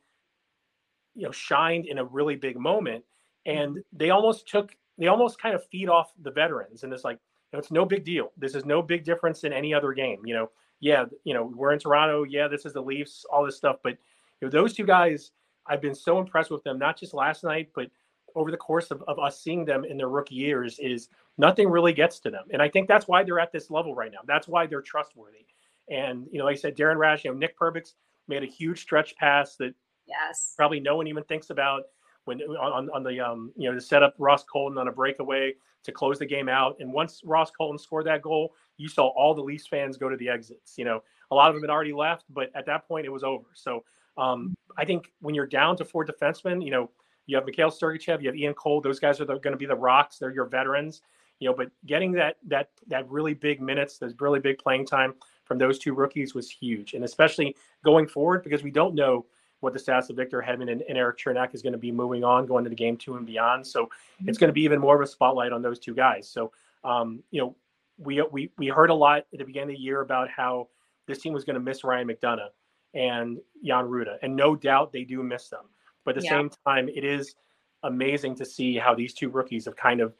you 1.13 1.27
know, 1.27 1.31
shined 1.31 1.85
in 1.85 1.99
a 1.99 2.05
really 2.05 2.35
big 2.35 2.57
moment, 2.57 3.05
and 3.45 3.83
they 3.91 4.09
almost 4.09 4.47
took 4.47 4.75
they 4.97 5.05
almost 5.05 5.39
kind 5.39 5.53
of 5.53 5.63
feed 5.67 5.89
off 5.89 6.11
the 6.23 6.31
veterans, 6.31 6.83
and 6.83 6.91
it's 6.91 7.03
like 7.03 7.19
it's 7.59 7.71
no 7.71 7.85
big 7.85 8.03
deal. 8.03 8.31
This 8.37 8.55
is 8.55 8.65
no 8.65 8.81
big 8.81 9.03
difference 9.03 9.43
in 9.43 9.53
any 9.53 9.73
other 9.73 9.93
game. 9.93 10.21
You 10.25 10.33
know, 10.33 10.51
yeah, 10.79 11.05
you 11.23 11.33
know, 11.33 11.51
we're 11.55 11.73
in 11.73 11.79
Toronto. 11.79 12.23
Yeah, 12.23 12.47
this 12.47 12.65
is 12.65 12.73
the 12.73 12.81
Leafs, 12.81 13.25
all 13.31 13.45
this 13.45 13.57
stuff. 13.57 13.77
But 13.83 13.97
you 14.41 14.47
know, 14.47 14.49
those 14.49 14.73
two 14.73 14.85
guys, 14.85 15.31
I've 15.67 15.81
been 15.81 15.95
so 15.95 16.19
impressed 16.19 16.51
with 16.51 16.63
them, 16.63 16.77
not 16.77 16.99
just 16.99 17.13
last 17.13 17.43
night, 17.43 17.69
but 17.75 17.89
over 18.35 18.51
the 18.51 18.57
course 18.57 18.89
of, 18.91 19.03
of 19.07 19.19
us 19.19 19.39
seeing 19.39 19.63
them 19.63 19.85
in 19.85 19.97
their 19.97 20.09
rookie 20.09 20.35
years, 20.35 20.79
is 20.79 21.09
nothing 21.37 21.69
really 21.69 21.93
gets 21.93 22.19
to 22.21 22.31
them. 22.31 22.45
And 22.51 22.61
I 22.61 22.67
think 22.67 22.87
that's 22.87 23.07
why 23.07 23.23
they're 23.23 23.39
at 23.39 23.51
this 23.51 23.69
level 23.69 23.93
right 23.93 24.11
now. 24.11 24.19
That's 24.25 24.47
why 24.47 24.65
they're 24.65 24.81
trustworthy. 24.81 25.45
And 25.89 26.27
you 26.31 26.39
know, 26.39 26.45
like 26.45 26.57
I 26.57 26.59
said, 26.59 26.75
Darren 26.75 26.97
Raddysh, 26.97 27.23
you 27.23 27.31
know, 27.31 27.37
Nick 27.37 27.57
Perbix 27.57 27.93
made 28.27 28.43
a 28.43 28.47
huge 28.47 28.81
stretch 28.81 29.15
pass 29.17 29.55
that 29.57 29.73
yes, 30.07 30.53
probably 30.57 30.79
no 30.79 30.95
one 30.95 31.07
even 31.07 31.23
thinks 31.23 31.49
about 31.49 31.83
when 32.25 32.41
on, 32.41 32.89
on 32.91 33.03
the 33.03 33.19
um, 33.19 33.51
you 33.55 33.69
know 33.69 33.75
to 33.75 33.81
set 33.81 34.03
up 34.03 34.15
Ross 34.17 34.43
Colton 34.43 34.77
on 34.77 34.87
a 34.87 34.91
breakaway 34.91 35.53
to 35.83 35.91
close 35.91 36.19
the 36.19 36.25
game 36.25 36.49
out. 36.49 36.77
And 36.79 36.91
once 36.91 37.21
Ross 37.23 37.51
Colton 37.51 37.77
scored 37.77 38.05
that 38.05 38.21
goal, 38.21 38.53
you 38.77 38.87
saw 38.87 39.07
all 39.09 39.33
the 39.33 39.41
Leafs 39.41 39.67
fans 39.67 39.97
go 39.97 40.09
to 40.09 40.17
the 40.17 40.29
exits. 40.29 40.77
You 40.77 40.85
know, 40.85 41.03
a 41.31 41.35
lot 41.35 41.49
of 41.49 41.55
them 41.55 41.63
had 41.63 41.69
already 41.69 41.93
left, 41.93 42.25
but 42.29 42.51
at 42.55 42.65
that 42.65 42.87
point 42.87 43.05
it 43.05 43.09
was 43.09 43.23
over. 43.23 43.45
So 43.53 43.83
um, 44.17 44.55
I 44.77 44.85
think 44.85 45.11
when 45.19 45.35
you're 45.35 45.47
down 45.47 45.75
to 45.77 45.85
four 45.85 46.05
defensemen, 46.05 46.63
you 46.63 46.71
know, 46.71 46.89
you 47.25 47.35
have 47.35 47.45
Mikhail 47.45 47.69
Sergachev, 47.69 48.21
you 48.21 48.27
have 48.27 48.35
Ian 48.35 48.53
Cole. 48.53 48.81
Those 48.81 48.99
guys 48.99 49.19
are 49.21 49.25
going 49.25 49.51
to 49.51 49.57
be 49.57 49.65
the 49.65 49.75
rocks. 49.75 50.17
They're 50.17 50.33
your 50.33 50.45
veterans, 50.45 51.01
you 51.39 51.49
know. 51.49 51.55
But 51.55 51.71
getting 51.85 52.11
that 52.13 52.37
that 52.47 52.69
that 52.87 53.09
really 53.09 53.33
big 53.33 53.61
minutes, 53.61 53.97
those 53.97 54.13
really 54.19 54.39
big 54.39 54.57
playing 54.57 54.85
time 54.85 55.13
from 55.45 55.57
those 55.57 55.79
two 55.79 55.93
rookies 55.93 56.33
was 56.33 56.49
huge, 56.49 56.93
and 56.93 57.03
especially 57.03 57.55
going 57.83 58.07
forward 58.07 58.43
because 58.43 58.63
we 58.63 58.71
don't 58.71 58.95
know 58.95 59.25
what 59.63 59.73
the 59.73 59.79
status 59.79 60.09
of 60.09 60.17
Victor 60.17 60.43
Hedman 60.45 60.71
and, 60.71 60.83
and 60.89 60.97
Erik 60.97 61.17
Cernak 61.17 61.55
is 61.55 61.61
going 61.61 61.73
to 61.73 61.79
be 61.79 61.91
moving 61.91 62.23
on, 62.23 62.45
going 62.45 62.65
to 62.65 62.69
the 62.69 62.75
game 62.75 62.97
two 62.97 63.15
and 63.15 63.25
beyond. 63.25 63.65
So 63.65 63.85
mm-hmm. 63.85 64.29
it's 64.29 64.37
going 64.37 64.49
to 64.49 64.53
be 64.53 64.63
even 64.63 64.79
more 64.79 64.95
of 64.95 65.01
a 65.01 65.07
spotlight 65.09 65.53
on 65.53 65.61
those 65.61 65.79
two 65.79 65.95
guys. 65.95 66.27
So 66.27 66.51
um, 66.83 67.23
you 67.31 67.41
know, 67.41 67.55
we 67.97 68.21
we 68.31 68.51
we 68.57 68.67
heard 68.67 68.89
a 68.89 68.93
lot 68.93 69.25
at 69.31 69.39
the 69.39 69.45
beginning 69.45 69.75
of 69.75 69.77
the 69.77 69.81
year 69.81 70.01
about 70.01 70.29
how 70.29 70.67
this 71.07 71.19
team 71.19 71.33
was 71.33 71.45
going 71.45 71.55
to 71.55 71.59
miss 71.59 71.83
Ryan 71.83 72.07
McDonagh 72.07 72.49
and 72.93 73.39
Jan 73.63 73.85
Rutta. 73.85 74.17
and 74.21 74.35
no 74.35 74.55
doubt 74.55 74.91
they 74.91 75.03
do 75.03 75.23
miss 75.23 75.49
them. 75.49 75.65
But 76.05 76.17
at 76.17 76.21
the 76.21 76.25
yeah. 76.25 76.31
same 76.31 76.51
time, 76.65 76.89
it 76.89 77.03
is 77.03 77.35
amazing 77.83 78.35
to 78.35 78.45
see 78.45 78.77
how 78.77 78.93
these 78.93 79.13
two 79.13 79.29
rookies 79.29 79.65
have 79.65 79.75
kind 79.75 80.01
of, 80.01 80.13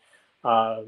uh, 0.43 0.81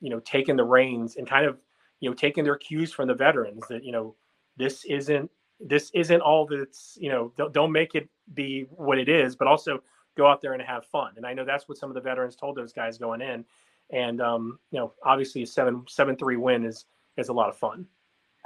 you 0.00 0.10
know, 0.10 0.20
taken 0.20 0.56
the 0.56 0.64
reins 0.64 1.16
and 1.16 1.28
kind 1.28 1.46
of, 1.46 1.58
you 2.00 2.08
know, 2.08 2.14
taken 2.14 2.44
their 2.44 2.56
cues 2.56 2.92
from 2.92 3.08
the 3.08 3.14
veterans 3.14 3.62
that 3.68 3.84
you 3.84 3.92
know 3.92 4.14
this 4.56 4.84
isn't 4.84 5.30
this 5.60 5.90
isn't 5.94 6.20
all 6.20 6.46
that's 6.46 6.96
you 7.00 7.10
know 7.10 7.32
don't, 7.36 7.52
don't 7.52 7.72
make 7.72 7.94
it 7.94 8.08
be 8.34 8.66
what 8.70 8.98
it 8.98 9.08
is, 9.08 9.36
but 9.36 9.48
also 9.48 9.82
go 10.16 10.26
out 10.26 10.40
there 10.40 10.52
and 10.52 10.62
have 10.62 10.84
fun. 10.86 11.12
And 11.16 11.26
I 11.26 11.32
know 11.32 11.44
that's 11.44 11.68
what 11.68 11.78
some 11.78 11.90
of 11.90 11.94
the 11.94 12.00
veterans 12.00 12.36
told 12.36 12.56
those 12.56 12.72
guys 12.72 12.98
going 12.98 13.20
in. 13.20 13.44
And 13.90 14.20
um, 14.20 14.58
you 14.70 14.78
know, 14.78 14.92
obviously 15.04 15.42
a 15.42 15.46
seven 15.46 15.84
seven 15.88 16.16
three 16.16 16.36
win 16.36 16.64
is 16.64 16.84
is 17.16 17.28
a 17.28 17.32
lot 17.32 17.48
of 17.48 17.56
fun. 17.56 17.86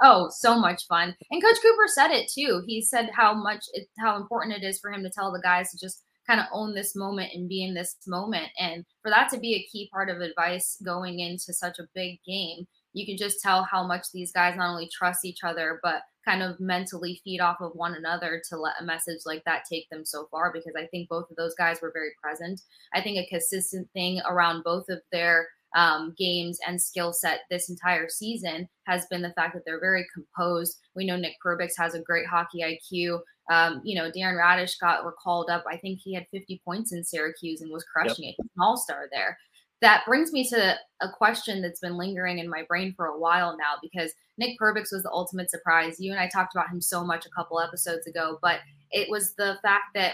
Oh, 0.01 0.29
so 0.29 0.57
much 0.57 0.87
fun. 0.87 1.15
And 1.31 1.41
Coach 1.41 1.57
Cooper 1.61 1.87
said 1.87 2.11
it 2.11 2.29
too. 2.31 2.63
He 2.65 2.81
said 2.81 3.09
how 3.15 3.33
much 3.33 3.65
it, 3.73 3.87
how 3.99 4.17
important 4.17 4.55
it 4.55 4.65
is 4.65 4.79
for 4.79 4.91
him 4.91 5.03
to 5.03 5.09
tell 5.09 5.31
the 5.31 5.41
guys 5.41 5.71
to 5.71 5.77
just 5.77 6.03
kind 6.27 6.39
of 6.39 6.45
own 6.51 6.73
this 6.73 6.95
moment 6.95 7.31
and 7.33 7.49
be 7.49 7.63
in 7.63 7.73
this 7.73 7.97
moment. 8.07 8.47
And 8.57 8.85
for 9.01 9.09
that 9.11 9.29
to 9.29 9.39
be 9.39 9.55
a 9.55 9.67
key 9.71 9.89
part 9.91 10.09
of 10.09 10.21
advice 10.21 10.77
going 10.83 11.19
into 11.19 11.53
such 11.53 11.79
a 11.79 11.87
big 11.93 12.19
game, 12.25 12.65
you 12.93 13.05
can 13.05 13.17
just 13.17 13.41
tell 13.41 13.63
how 13.63 13.85
much 13.85 14.07
these 14.13 14.31
guys 14.31 14.55
not 14.55 14.71
only 14.71 14.89
trust 14.91 15.25
each 15.25 15.43
other, 15.43 15.79
but 15.83 16.01
kind 16.25 16.41
of 16.41 16.59
mentally 16.59 17.21
feed 17.23 17.39
off 17.39 17.57
of 17.59 17.71
one 17.73 17.95
another 17.95 18.41
to 18.49 18.57
let 18.57 18.75
a 18.79 18.85
message 18.85 19.19
like 19.25 19.43
that 19.45 19.63
take 19.69 19.89
them 19.89 20.05
so 20.05 20.27
far. 20.31 20.51
Because 20.53 20.73
I 20.77 20.87
think 20.87 21.09
both 21.09 21.29
of 21.29 21.35
those 21.35 21.55
guys 21.55 21.81
were 21.81 21.91
very 21.93 22.11
present. 22.21 22.61
I 22.93 23.01
think 23.01 23.17
a 23.17 23.29
consistent 23.29 23.89
thing 23.93 24.21
around 24.27 24.63
both 24.63 24.89
of 24.89 24.99
their 25.11 25.47
um, 25.75 26.13
games 26.17 26.59
and 26.67 26.81
skill 26.81 27.13
set 27.13 27.41
this 27.49 27.69
entire 27.69 28.07
season 28.07 28.67
has 28.85 29.05
been 29.07 29.21
the 29.21 29.33
fact 29.33 29.53
that 29.53 29.63
they're 29.65 29.79
very 29.79 30.05
composed. 30.13 30.77
We 30.95 31.05
know 31.05 31.17
Nick 31.17 31.35
Perbix 31.43 31.71
has 31.77 31.95
a 31.95 32.01
great 32.01 32.27
hockey 32.27 32.59
IQ. 32.61 33.19
Um, 33.51 33.81
you 33.83 33.95
know, 33.95 34.09
Darren 34.09 34.39
Raddysh 34.39 34.79
got 34.79 35.05
recalled 35.05 35.49
up. 35.49 35.63
I 35.69 35.77
think 35.77 35.99
he 36.01 36.13
had 36.13 36.27
50 36.31 36.61
points 36.63 36.93
in 36.93 37.03
Syracuse 37.03 37.61
and 37.61 37.71
was 37.71 37.83
crushing 37.83 38.25
yep. 38.25 38.35
it. 38.37 38.41
He's 38.41 38.51
an 38.55 38.61
all 38.61 38.77
star 38.77 39.09
there. 39.11 39.37
That 39.83 40.05
brings 40.05 40.31
me 40.31 40.47
to 40.47 40.77
a 41.01 41.09
question 41.09 41.61
that's 41.61 41.81
been 41.81 41.97
lingering 41.97 42.39
in 42.39 42.49
my 42.49 42.63
brain 42.69 42.93
for 42.95 43.07
a 43.07 43.19
while 43.19 43.57
now 43.57 43.73
because 43.81 44.13
Nick 44.37 44.57
Perbix 44.57 44.93
was 44.93 45.03
the 45.03 45.11
ultimate 45.11 45.51
surprise. 45.51 45.99
You 45.99 46.11
and 46.11 46.21
I 46.21 46.29
talked 46.29 46.55
about 46.55 46.69
him 46.69 46.79
so 46.79 47.03
much 47.03 47.25
a 47.25 47.29
couple 47.29 47.59
episodes 47.59 48.07
ago, 48.07 48.39
but 48.41 48.61
it 48.91 49.09
was 49.09 49.33
the 49.33 49.57
fact 49.61 49.87
that 49.95 50.13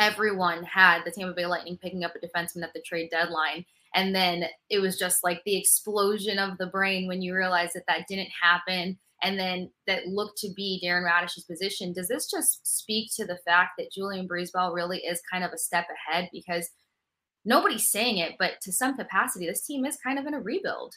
everyone 0.00 0.64
had 0.64 1.02
the 1.04 1.12
Tampa 1.12 1.32
Bay 1.32 1.46
Lightning 1.46 1.78
picking 1.80 2.02
up 2.02 2.14
a 2.16 2.18
defenseman 2.18 2.64
at 2.64 2.72
the 2.74 2.82
trade 2.82 3.08
deadline 3.08 3.64
and 3.94 4.12
then 4.12 4.46
it 4.68 4.80
was 4.80 4.98
just 4.98 5.22
like 5.22 5.42
the 5.44 5.56
explosion 5.56 6.40
of 6.40 6.58
the 6.58 6.66
brain 6.66 7.06
when 7.06 7.22
you 7.22 7.36
realize 7.36 7.72
that 7.72 7.86
that 7.86 8.08
didn't 8.08 8.30
happen 8.42 8.98
and 9.22 9.38
then 9.38 9.70
that 9.86 10.08
looked 10.08 10.38
to 10.38 10.52
be 10.56 10.82
Darren 10.84 11.04
Raddysh's 11.04 11.44
position. 11.44 11.92
Does 11.92 12.08
this 12.08 12.28
just 12.28 12.66
speak 12.66 13.10
to 13.14 13.24
the 13.24 13.38
fact 13.46 13.74
that 13.78 13.92
Julien 13.92 14.26
BriseBois 14.26 14.74
really 14.74 14.98
is 14.98 15.22
kind 15.30 15.44
of 15.44 15.52
a 15.52 15.58
step 15.58 15.86
ahead 16.10 16.28
because 16.32 16.70
nobody's 17.46 17.88
saying 17.88 18.18
it, 18.18 18.34
but 18.38 18.60
to 18.62 18.72
some 18.72 18.96
capacity, 18.96 19.46
this 19.46 19.62
team 19.62 19.86
is 19.86 19.96
kind 19.96 20.18
of 20.18 20.26
in 20.26 20.34
a 20.34 20.40
rebuild. 20.40 20.96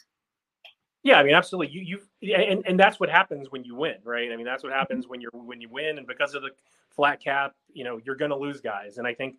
Yeah, 1.02 1.18
I 1.18 1.22
mean, 1.22 1.34
absolutely. 1.34 1.72
You 1.72 2.00
you 2.20 2.34
and, 2.34 2.62
and 2.66 2.78
that's 2.78 3.00
what 3.00 3.08
happens 3.08 3.50
when 3.50 3.64
you 3.64 3.74
win, 3.74 3.96
right? 4.04 4.30
I 4.30 4.36
mean, 4.36 4.44
that's 4.44 4.62
what 4.62 4.70
mm-hmm. 4.70 4.78
happens 4.80 5.08
when 5.08 5.20
you're 5.20 5.30
when 5.32 5.60
you 5.60 5.70
win, 5.70 5.96
and 5.96 6.06
because 6.06 6.34
of 6.34 6.42
the 6.42 6.50
flat 6.90 7.22
cap, 7.22 7.54
you 7.72 7.84
know, 7.84 7.98
you're 8.04 8.16
going 8.16 8.30
to 8.30 8.36
lose 8.36 8.60
guys. 8.60 8.98
And 8.98 9.06
I 9.06 9.14
think, 9.14 9.36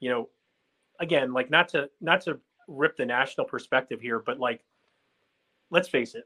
you 0.00 0.08
know, 0.08 0.30
again, 1.00 1.34
like 1.34 1.50
not 1.50 1.68
to 1.70 1.90
not 2.00 2.22
to 2.22 2.38
rip 2.66 2.96
the 2.96 3.04
national 3.04 3.46
perspective 3.46 4.00
here, 4.00 4.20
but 4.20 4.38
like, 4.38 4.64
let's 5.70 5.88
face 5.88 6.14
it, 6.14 6.24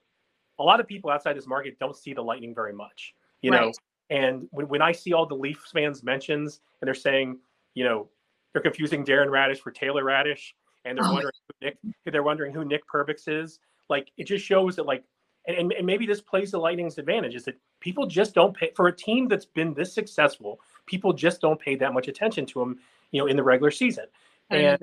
a 0.61 0.63
lot 0.63 0.79
of 0.79 0.87
people 0.87 1.11
outside 1.11 1.37
this 1.37 1.49
market 1.49 1.79
don't 1.81 1.97
see 1.97 2.13
the 2.13 2.23
Lightning 2.23 2.55
very 2.55 2.73
much, 2.73 3.15
you 3.43 3.51
right. 3.51 3.63
know. 3.63 3.73
And 4.09 4.47
when, 4.53 4.69
when 4.69 4.83
I 4.83 4.93
see 4.93 5.13
all 5.13 5.27
the 5.27 5.35
Leafs 5.35 5.73
fans 5.73 6.05
mentions 6.05 6.61
and 6.81 6.87
they're 6.87 6.95
saying, 6.95 7.39
you 7.75 7.83
know, 7.83 8.09
they're 8.57 8.63
confusing 8.63 9.05
Darren 9.05 9.29
Raddysh 9.29 9.59
for 9.59 9.71
Taylor 9.71 10.03
Raddysh, 10.03 10.55
and 10.87 10.97
they're 10.97 11.05
oh. 11.05 11.13
wondering 11.13 11.35
who 11.47 11.67
Nick, 11.67 11.77
they're 12.07 12.23
wondering 12.23 12.55
who 12.55 12.65
Nick 12.65 12.89
Perbix 12.89 13.29
is. 13.29 13.59
Like, 13.91 14.11
it 14.17 14.25
just 14.25 14.47
shows 14.47 14.77
that 14.77 14.87
like, 14.87 15.05
and, 15.47 15.71
and 15.75 15.85
maybe 15.85 16.07
this 16.07 16.23
plays 16.23 16.53
the 16.53 16.59
Lightning's 16.59 16.97
advantage 16.97 17.35
is 17.35 17.45
that 17.45 17.61
people 17.81 18.07
just 18.07 18.35
don't 18.35 18.57
pay 18.57 18.73
for 18.75 18.89
a 18.89 18.97
team 18.97 19.29
that's 19.29 19.45
been 19.45 19.75
this 19.75 19.93
successful. 19.93 20.59
People 20.87 21.13
just 21.13 21.43
don't 21.43 21.61
pay 21.61 21.75
that 21.75 21.93
much 21.93 22.09
attention 22.09 22.47
to 22.47 22.61
them, 22.61 22.79
you 23.11 23.21
know, 23.21 23.27
in 23.27 23.37
the 23.37 23.43
regular 23.43 23.71
season. 23.71 24.07
And 24.49 24.79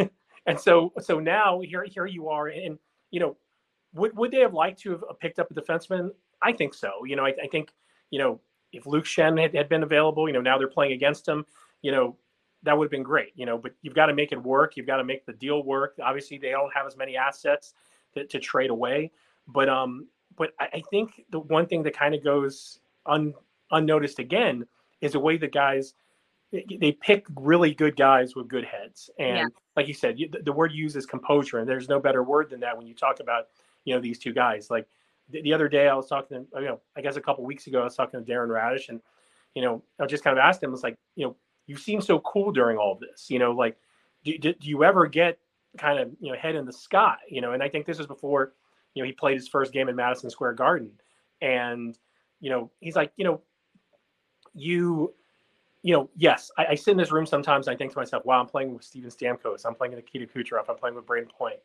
And 0.46 0.58
so 0.58 0.92
so 1.00 1.20
now 1.20 1.60
here 1.60 1.84
here 1.84 2.06
you 2.06 2.28
are, 2.28 2.48
and 2.48 2.76
you 3.12 3.20
know, 3.20 3.36
would 3.94 4.16
would 4.16 4.32
they 4.32 4.40
have 4.40 4.54
liked 4.54 4.80
to 4.82 4.92
have 4.92 5.04
uh, 5.08 5.12
picked 5.12 5.38
up 5.38 5.50
a 5.50 5.54
defenseman? 5.54 6.10
I 6.42 6.52
think 6.52 6.74
so. 6.74 7.04
You 7.04 7.16
know, 7.16 7.24
I, 7.24 7.34
I 7.42 7.46
think 7.50 7.72
you 8.10 8.18
know 8.18 8.40
if 8.72 8.86
Luke 8.86 9.04
Schenn 9.04 9.40
had, 9.40 9.54
had 9.54 9.68
been 9.68 9.82
available, 9.82 10.28
you 10.28 10.34
know, 10.34 10.40
now 10.40 10.58
they're 10.58 10.68
playing 10.68 10.92
against 10.92 11.26
him, 11.26 11.46
you 11.82 11.92
know, 11.92 12.16
that 12.66 12.76
would 12.76 12.84
have 12.84 12.90
been 12.90 13.02
great. 13.02 13.32
You 13.34 13.46
know, 13.46 13.56
but 13.56 13.72
you've 13.82 13.94
got 13.94 14.06
to 14.06 14.14
make 14.14 14.32
it 14.32 14.42
work. 14.42 14.76
You've 14.76 14.86
got 14.86 14.98
to 14.98 15.04
make 15.04 15.24
the 15.24 15.32
deal 15.32 15.62
work. 15.62 15.94
Obviously, 16.02 16.36
they 16.36 16.50
don't 16.50 16.72
have 16.74 16.86
as 16.86 16.96
many 16.96 17.16
assets 17.16 17.72
to, 18.14 18.26
to 18.26 18.38
trade 18.38 18.70
away, 18.70 19.10
but 19.48 19.68
um, 19.68 20.06
but 20.36 20.52
I, 20.60 20.68
I 20.74 20.82
think 20.90 21.24
the 21.30 21.40
one 21.40 21.66
thing 21.66 21.82
that 21.84 21.96
kind 21.96 22.14
of 22.14 22.22
goes 22.22 22.80
un, 23.06 23.32
unnoticed 23.70 24.18
again 24.18 24.66
is 25.00 25.12
the 25.12 25.20
way 25.20 25.36
the 25.36 25.48
guys 25.48 25.94
they 26.52 26.92
pick 26.92 27.26
really 27.34 27.74
good 27.74 27.96
guys 27.96 28.36
with 28.36 28.48
good 28.48 28.64
heads 28.64 29.10
and 29.18 29.36
yeah. 29.36 29.44
like 29.74 29.88
you 29.88 29.94
said 29.94 30.16
the, 30.16 30.38
the 30.44 30.52
word 30.52 30.72
used 30.72 30.96
is 30.96 31.04
composure 31.04 31.58
and 31.58 31.68
there's 31.68 31.88
no 31.88 31.98
better 31.98 32.22
word 32.22 32.48
than 32.48 32.60
that 32.60 32.76
when 32.76 32.86
you 32.86 32.94
talk 32.94 33.18
about 33.18 33.46
you 33.84 33.94
know 33.94 34.00
these 34.00 34.18
two 34.18 34.32
guys 34.32 34.70
like 34.70 34.86
the, 35.30 35.42
the 35.42 35.52
other 35.52 35.68
day 35.68 35.88
i 35.88 35.94
was 35.94 36.06
talking 36.06 36.46
to 36.46 36.60
you 36.60 36.66
know 36.66 36.80
i 36.96 37.00
guess 37.00 37.16
a 37.16 37.20
couple 37.20 37.44
weeks 37.44 37.66
ago 37.66 37.80
i 37.80 37.84
was 37.84 37.96
talking 37.96 38.24
to 38.24 38.32
darren 38.32 38.48
Raddysh, 38.48 38.88
and 38.88 39.00
you 39.54 39.62
know 39.62 39.82
i 39.98 40.06
just 40.06 40.22
kind 40.22 40.38
of 40.38 40.42
asked 40.42 40.62
him 40.62 40.72
it's 40.72 40.84
like 40.84 40.96
you 41.16 41.26
know 41.26 41.36
you 41.66 41.76
seem 41.76 42.00
so 42.00 42.20
cool 42.20 42.52
during 42.52 42.76
all 42.76 42.92
of 42.92 43.00
this 43.00 43.28
you 43.28 43.38
know 43.38 43.52
like 43.52 43.76
do, 44.24 44.36
do, 44.38 44.52
do 44.54 44.68
you 44.68 44.84
ever 44.84 45.06
get 45.06 45.38
kind 45.78 45.98
of 45.98 46.10
you 46.20 46.32
know 46.32 46.38
head 46.38 46.54
in 46.54 46.64
the 46.64 46.72
sky 46.72 47.16
you 47.28 47.40
know 47.40 47.52
and 47.52 47.62
i 47.62 47.68
think 47.68 47.86
this 47.86 47.98
is 47.98 48.06
before 48.06 48.52
you 48.94 49.02
know 49.02 49.06
he 49.06 49.12
played 49.12 49.34
his 49.34 49.48
first 49.48 49.72
game 49.72 49.88
in 49.88 49.96
madison 49.96 50.30
square 50.30 50.52
garden 50.52 50.90
and 51.42 51.98
you 52.40 52.50
know 52.50 52.70
he's 52.80 52.96
like 52.96 53.12
you 53.16 53.24
know 53.24 53.40
you 54.54 55.12
you 55.86 55.92
know, 55.92 56.10
yes, 56.16 56.50
I, 56.58 56.66
I, 56.70 56.74
sit 56.74 56.90
in 56.90 56.96
this 56.96 57.12
room 57.12 57.26
sometimes. 57.26 57.68
I 57.68 57.76
think 57.76 57.92
to 57.92 57.98
myself, 57.98 58.24
"Wow, 58.24 58.40
I'm 58.40 58.48
playing 58.48 58.74
with 58.74 58.82
Steven 58.82 59.08
Stamkos. 59.08 59.64
I'm 59.64 59.76
playing 59.76 59.94
with 59.94 60.04
Nikita 60.04 60.26
Kucherov. 60.26 60.64
I'm 60.68 60.74
playing 60.74 60.96
with 60.96 61.06
Brayden 61.06 61.30
Point." 61.30 61.60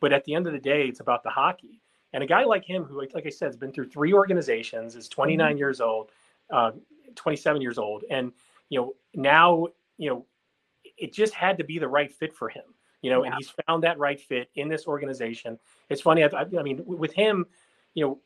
But 0.00 0.12
at 0.12 0.24
the 0.24 0.34
end 0.34 0.48
of 0.48 0.52
the 0.52 0.58
day, 0.58 0.88
it's 0.88 0.98
about 0.98 1.22
the 1.22 1.30
hockey. 1.30 1.80
And 2.12 2.24
a 2.24 2.26
guy 2.26 2.42
like 2.42 2.64
him, 2.64 2.82
who, 2.82 2.98
like, 2.98 3.14
like 3.14 3.26
I 3.26 3.30
said, 3.30 3.46
has 3.46 3.56
been 3.56 3.70
through 3.70 3.90
three 3.90 4.12
organizations, 4.12 4.96
is 4.96 5.08
29 5.08 5.50
mm-hmm. 5.50 5.58
years 5.58 5.80
old, 5.80 6.10
uh, 6.50 6.72
27 7.14 7.62
years 7.62 7.78
old, 7.78 8.02
and 8.10 8.32
you 8.70 8.80
know 8.80 8.94
now, 9.14 9.66
you 9.98 10.08
know, 10.08 10.26
it 10.96 11.12
just 11.12 11.34
had 11.34 11.58
to 11.58 11.64
be 11.64 11.78
the 11.78 11.88
right 11.88 12.10
fit 12.12 12.34
for 12.34 12.48
him. 12.48 12.64
You 13.02 13.10
know, 13.10 13.22
yeah. 13.22 13.28
and 13.30 13.36
he's 13.38 13.52
found 13.66 13.82
that 13.84 13.98
right 13.98 14.20
fit 14.20 14.50
in 14.54 14.68
this 14.68 14.86
organization. 14.86 15.58
It's 15.88 16.02
funny. 16.02 16.24
I, 16.24 16.28
I 16.28 16.62
mean, 16.62 16.82
with 16.84 17.12
him, 17.12 17.46
you 17.94 18.04
know, 18.04 18.18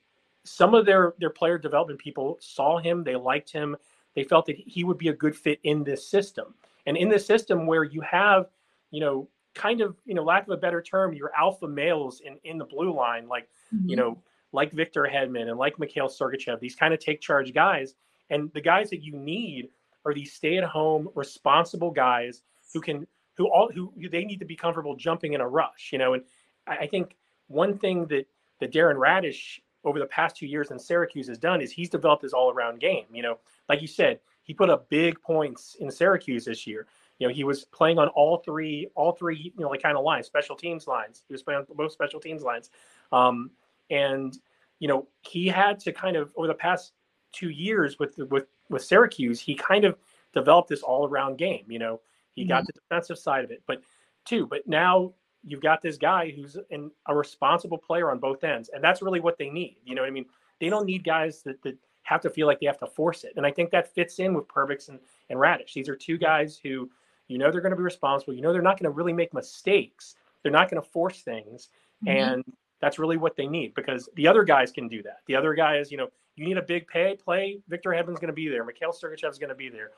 some 0.44 0.74
of 0.74 0.86
their 0.86 1.14
their 1.18 1.30
player 1.30 1.58
development 1.58 1.98
people 1.98 2.38
saw 2.40 2.78
him, 2.78 3.02
they 3.02 3.16
liked 3.16 3.50
him 3.50 3.76
they 4.14 4.24
felt 4.24 4.46
that 4.46 4.56
he 4.56 4.84
would 4.84 4.98
be 4.98 5.08
a 5.08 5.12
good 5.12 5.36
fit 5.36 5.60
in 5.64 5.84
this 5.84 6.08
system. 6.08 6.54
And 6.86 6.96
in 6.96 7.08
this 7.08 7.26
system 7.26 7.66
where 7.66 7.84
you 7.84 8.00
have, 8.02 8.46
you 8.90 9.00
know, 9.00 9.28
kind 9.54 9.80
of, 9.80 9.96
you 10.04 10.14
know, 10.14 10.22
lack 10.22 10.44
of 10.44 10.50
a 10.50 10.56
better 10.56 10.82
term, 10.82 11.14
your 11.14 11.32
alpha 11.36 11.66
males 11.66 12.20
in, 12.20 12.38
in 12.44 12.58
the 12.58 12.64
blue 12.64 12.94
line, 12.94 13.28
like, 13.28 13.48
mm-hmm. 13.74 13.88
you 13.88 13.96
know, 13.96 14.22
like 14.52 14.72
Victor 14.72 15.08
Hedman 15.10 15.48
and 15.48 15.58
like 15.58 15.78
Mikhail 15.78 16.08
Sergachev, 16.08 16.60
these 16.60 16.76
kind 16.76 16.94
of 16.94 17.00
take 17.00 17.20
charge 17.20 17.52
guys. 17.52 17.94
And 18.30 18.50
the 18.54 18.60
guys 18.60 18.90
that 18.90 19.02
you 19.02 19.16
need 19.16 19.68
are 20.04 20.14
these 20.14 20.32
stay 20.32 20.58
at 20.58 20.64
home, 20.64 21.08
responsible 21.14 21.90
guys 21.90 22.42
who 22.72 22.80
can, 22.80 23.06
who 23.36 23.48
all, 23.48 23.70
who, 23.74 23.92
who 24.00 24.08
they 24.08 24.24
need 24.24 24.38
to 24.38 24.44
be 24.44 24.56
comfortable 24.56 24.96
jumping 24.96 25.32
in 25.32 25.40
a 25.40 25.48
rush, 25.48 25.90
you 25.92 25.98
know. 25.98 26.14
And 26.14 26.22
I, 26.66 26.78
I 26.78 26.86
think 26.86 27.16
one 27.48 27.78
thing 27.78 28.06
that, 28.06 28.26
that 28.60 28.72
Darren 28.72 28.96
Raddysh 28.96 29.60
over 29.84 29.98
the 29.98 30.06
past 30.06 30.36
two 30.36 30.46
years 30.46 30.70
in 30.70 30.78
Syracuse 30.78 31.28
has 31.28 31.38
done 31.38 31.60
is 31.60 31.70
he's 31.70 31.90
developed 31.90 32.22
his 32.22 32.32
all 32.32 32.50
around 32.50 32.80
game. 32.80 33.06
You 33.12 33.22
know, 33.22 33.38
like 33.68 33.82
you 33.82 33.88
said, 33.88 34.20
he 34.42 34.54
put 34.54 34.70
up 34.70 34.88
big 34.88 35.20
points 35.20 35.76
in 35.80 35.90
Syracuse 35.90 36.44
this 36.44 36.66
year. 36.66 36.86
You 37.18 37.28
know, 37.28 37.34
he 37.34 37.44
was 37.44 37.64
playing 37.64 37.98
on 37.98 38.08
all 38.08 38.38
three, 38.38 38.88
all 38.94 39.12
three, 39.12 39.52
you 39.56 39.62
know, 39.62 39.68
like 39.68 39.82
kind 39.82 39.96
of 39.96 40.04
lines, 40.04 40.26
special 40.26 40.56
teams 40.56 40.86
lines. 40.86 41.22
He 41.28 41.34
was 41.34 41.42
playing 41.42 41.60
on 41.60 41.66
both 41.76 41.92
special 41.92 42.18
teams 42.18 42.42
lines. 42.42 42.70
Um, 43.12 43.50
and, 43.90 44.36
you 44.80 44.88
know, 44.88 45.06
he 45.20 45.46
had 45.46 45.78
to 45.80 45.92
kind 45.92 46.16
of 46.16 46.32
over 46.36 46.48
the 46.48 46.54
past 46.54 46.92
two 47.32 47.50
years 47.50 47.98
with 47.98 48.16
with 48.30 48.46
with 48.70 48.84
Syracuse, 48.84 49.40
he 49.40 49.54
kind 49.54 49.84
of 49.84 49.96
developed 50.32 50.68
this 50.68 50.82
all 50.82 51.06
around 51.06 51.38
game. 51.38 51.64
You 51.68 51.78
know, 51.78 52.00
He 52.34 52.42
mm-hmm. 52.42 52.48
got 52.48 52.66
the 52.66 52.72
defensive 52.72 53.18
side 53.18 53.44
of 53.44 53.50
it, 53.50 53.62
but 53.66 53.82
two, 54.24 54.46
but 54.46 54.66
now 54.66 55.12
you've 55.44 55.62
got 55.62 55.82
this 55.82 55.96
guy 55.96 56.30
who's 56.30 56.56
an, 56.70 56.90
a 57.06 57.14
responsible 57.14 57.78
player 57.78 58.10
on 58.10 58.18
both 58.18 58.44
ends, 58.44 58.70
and 58.72 58.82
that's 58.82 59.02
really 59.02 59.20
what 59.20 59.38
they 59.38 59.50
need. 59.50 59.76
You 59.84 59.94
know 59.94 60.02
what 60.02 60.08
I 60.08 60.12
mean? 60.12 60.26
They 60.60 60.68
don't 60.68 60.86
need 60.86 61.04
guys 61.04 61.42
that, 61.42 61.62
that 61.62 61.76
have 62.04 62.20
to 62.22 62.30
feel 62.30 62.46
like 62.46 62.60
they 62.60 62.66
have 62.66 62.78
to 62.78 62.86
force 62.86 63.24
it, 63.24 63.34
and 63.36 63.46
I 63.46 63.50
think 63.50 63.70
that 63.70 63.94
fits 63.94 64.18
in 64.18 64.34
with 64.34 64.48
Perbix 64.48 64.88
and, 64.88 64.98
and 65.30 65.38
Raddysh. 65.38 65.72
These 65.74 65.88
are 65.88 65.96
two 65.96 66.18
guys 66.18 66.58
who 66.62 66.90
you 67.28 67.38
know 67.38 67.50
they're 67.50 67.60
going 67.60 67.70
to 67.70 67.76
be 67.76 67.82
responsible. 67.82 68.34
You 68.34 68.42
know 68.42 68.52
they're 68.52 68.62
not 68.62 68.78
going 68.78 68.90
to 68.90 68.96
really 68.96 69.12
make 69.12 69.34
mistakes. 69.34 70.14
They're 70.42 70.52
not 70.52 70.70
going 70.70 70.82
to 70.82 70.88
force 70.88 71.22
things, 71.22 71.68
mm-hmm. 72.04 72.16
and 72.16 72.44
that's 72.80 72.98
really 72.98 73.16
what 73.16 73.36
they 73.36 73.46
need 73.46 73.74
because 73.74 74.08
the 74.14 74.26
other 74.26 74.44
guys 74.44 74.70
can 74.70 74.88
do 74.88 75.02
that. 75.02 75.20
The 75.26 75.36
other 75.36 75.54
guys, 75.54 75.90
you 75.90 75.96
know, 75.96 76.08
you 76.36 76.46
need 76.46 76.58
a 76.58 76.62
big 76.62 76.86
pay 76.86 77.16
play. 77.16 77.60
Victor 77.68 77.90
Hedman's 77.90 78.20
going 78.20 78.28
to 78.28 78.32
be 78.32 78.48
there. 78.48 78.64
Mikhail 78.64 78.92
Sergachev's 78.92 79.38
going 79.38 79.50
to 79.50 79.54
be 79.54 79.68
there. 79.68 79.90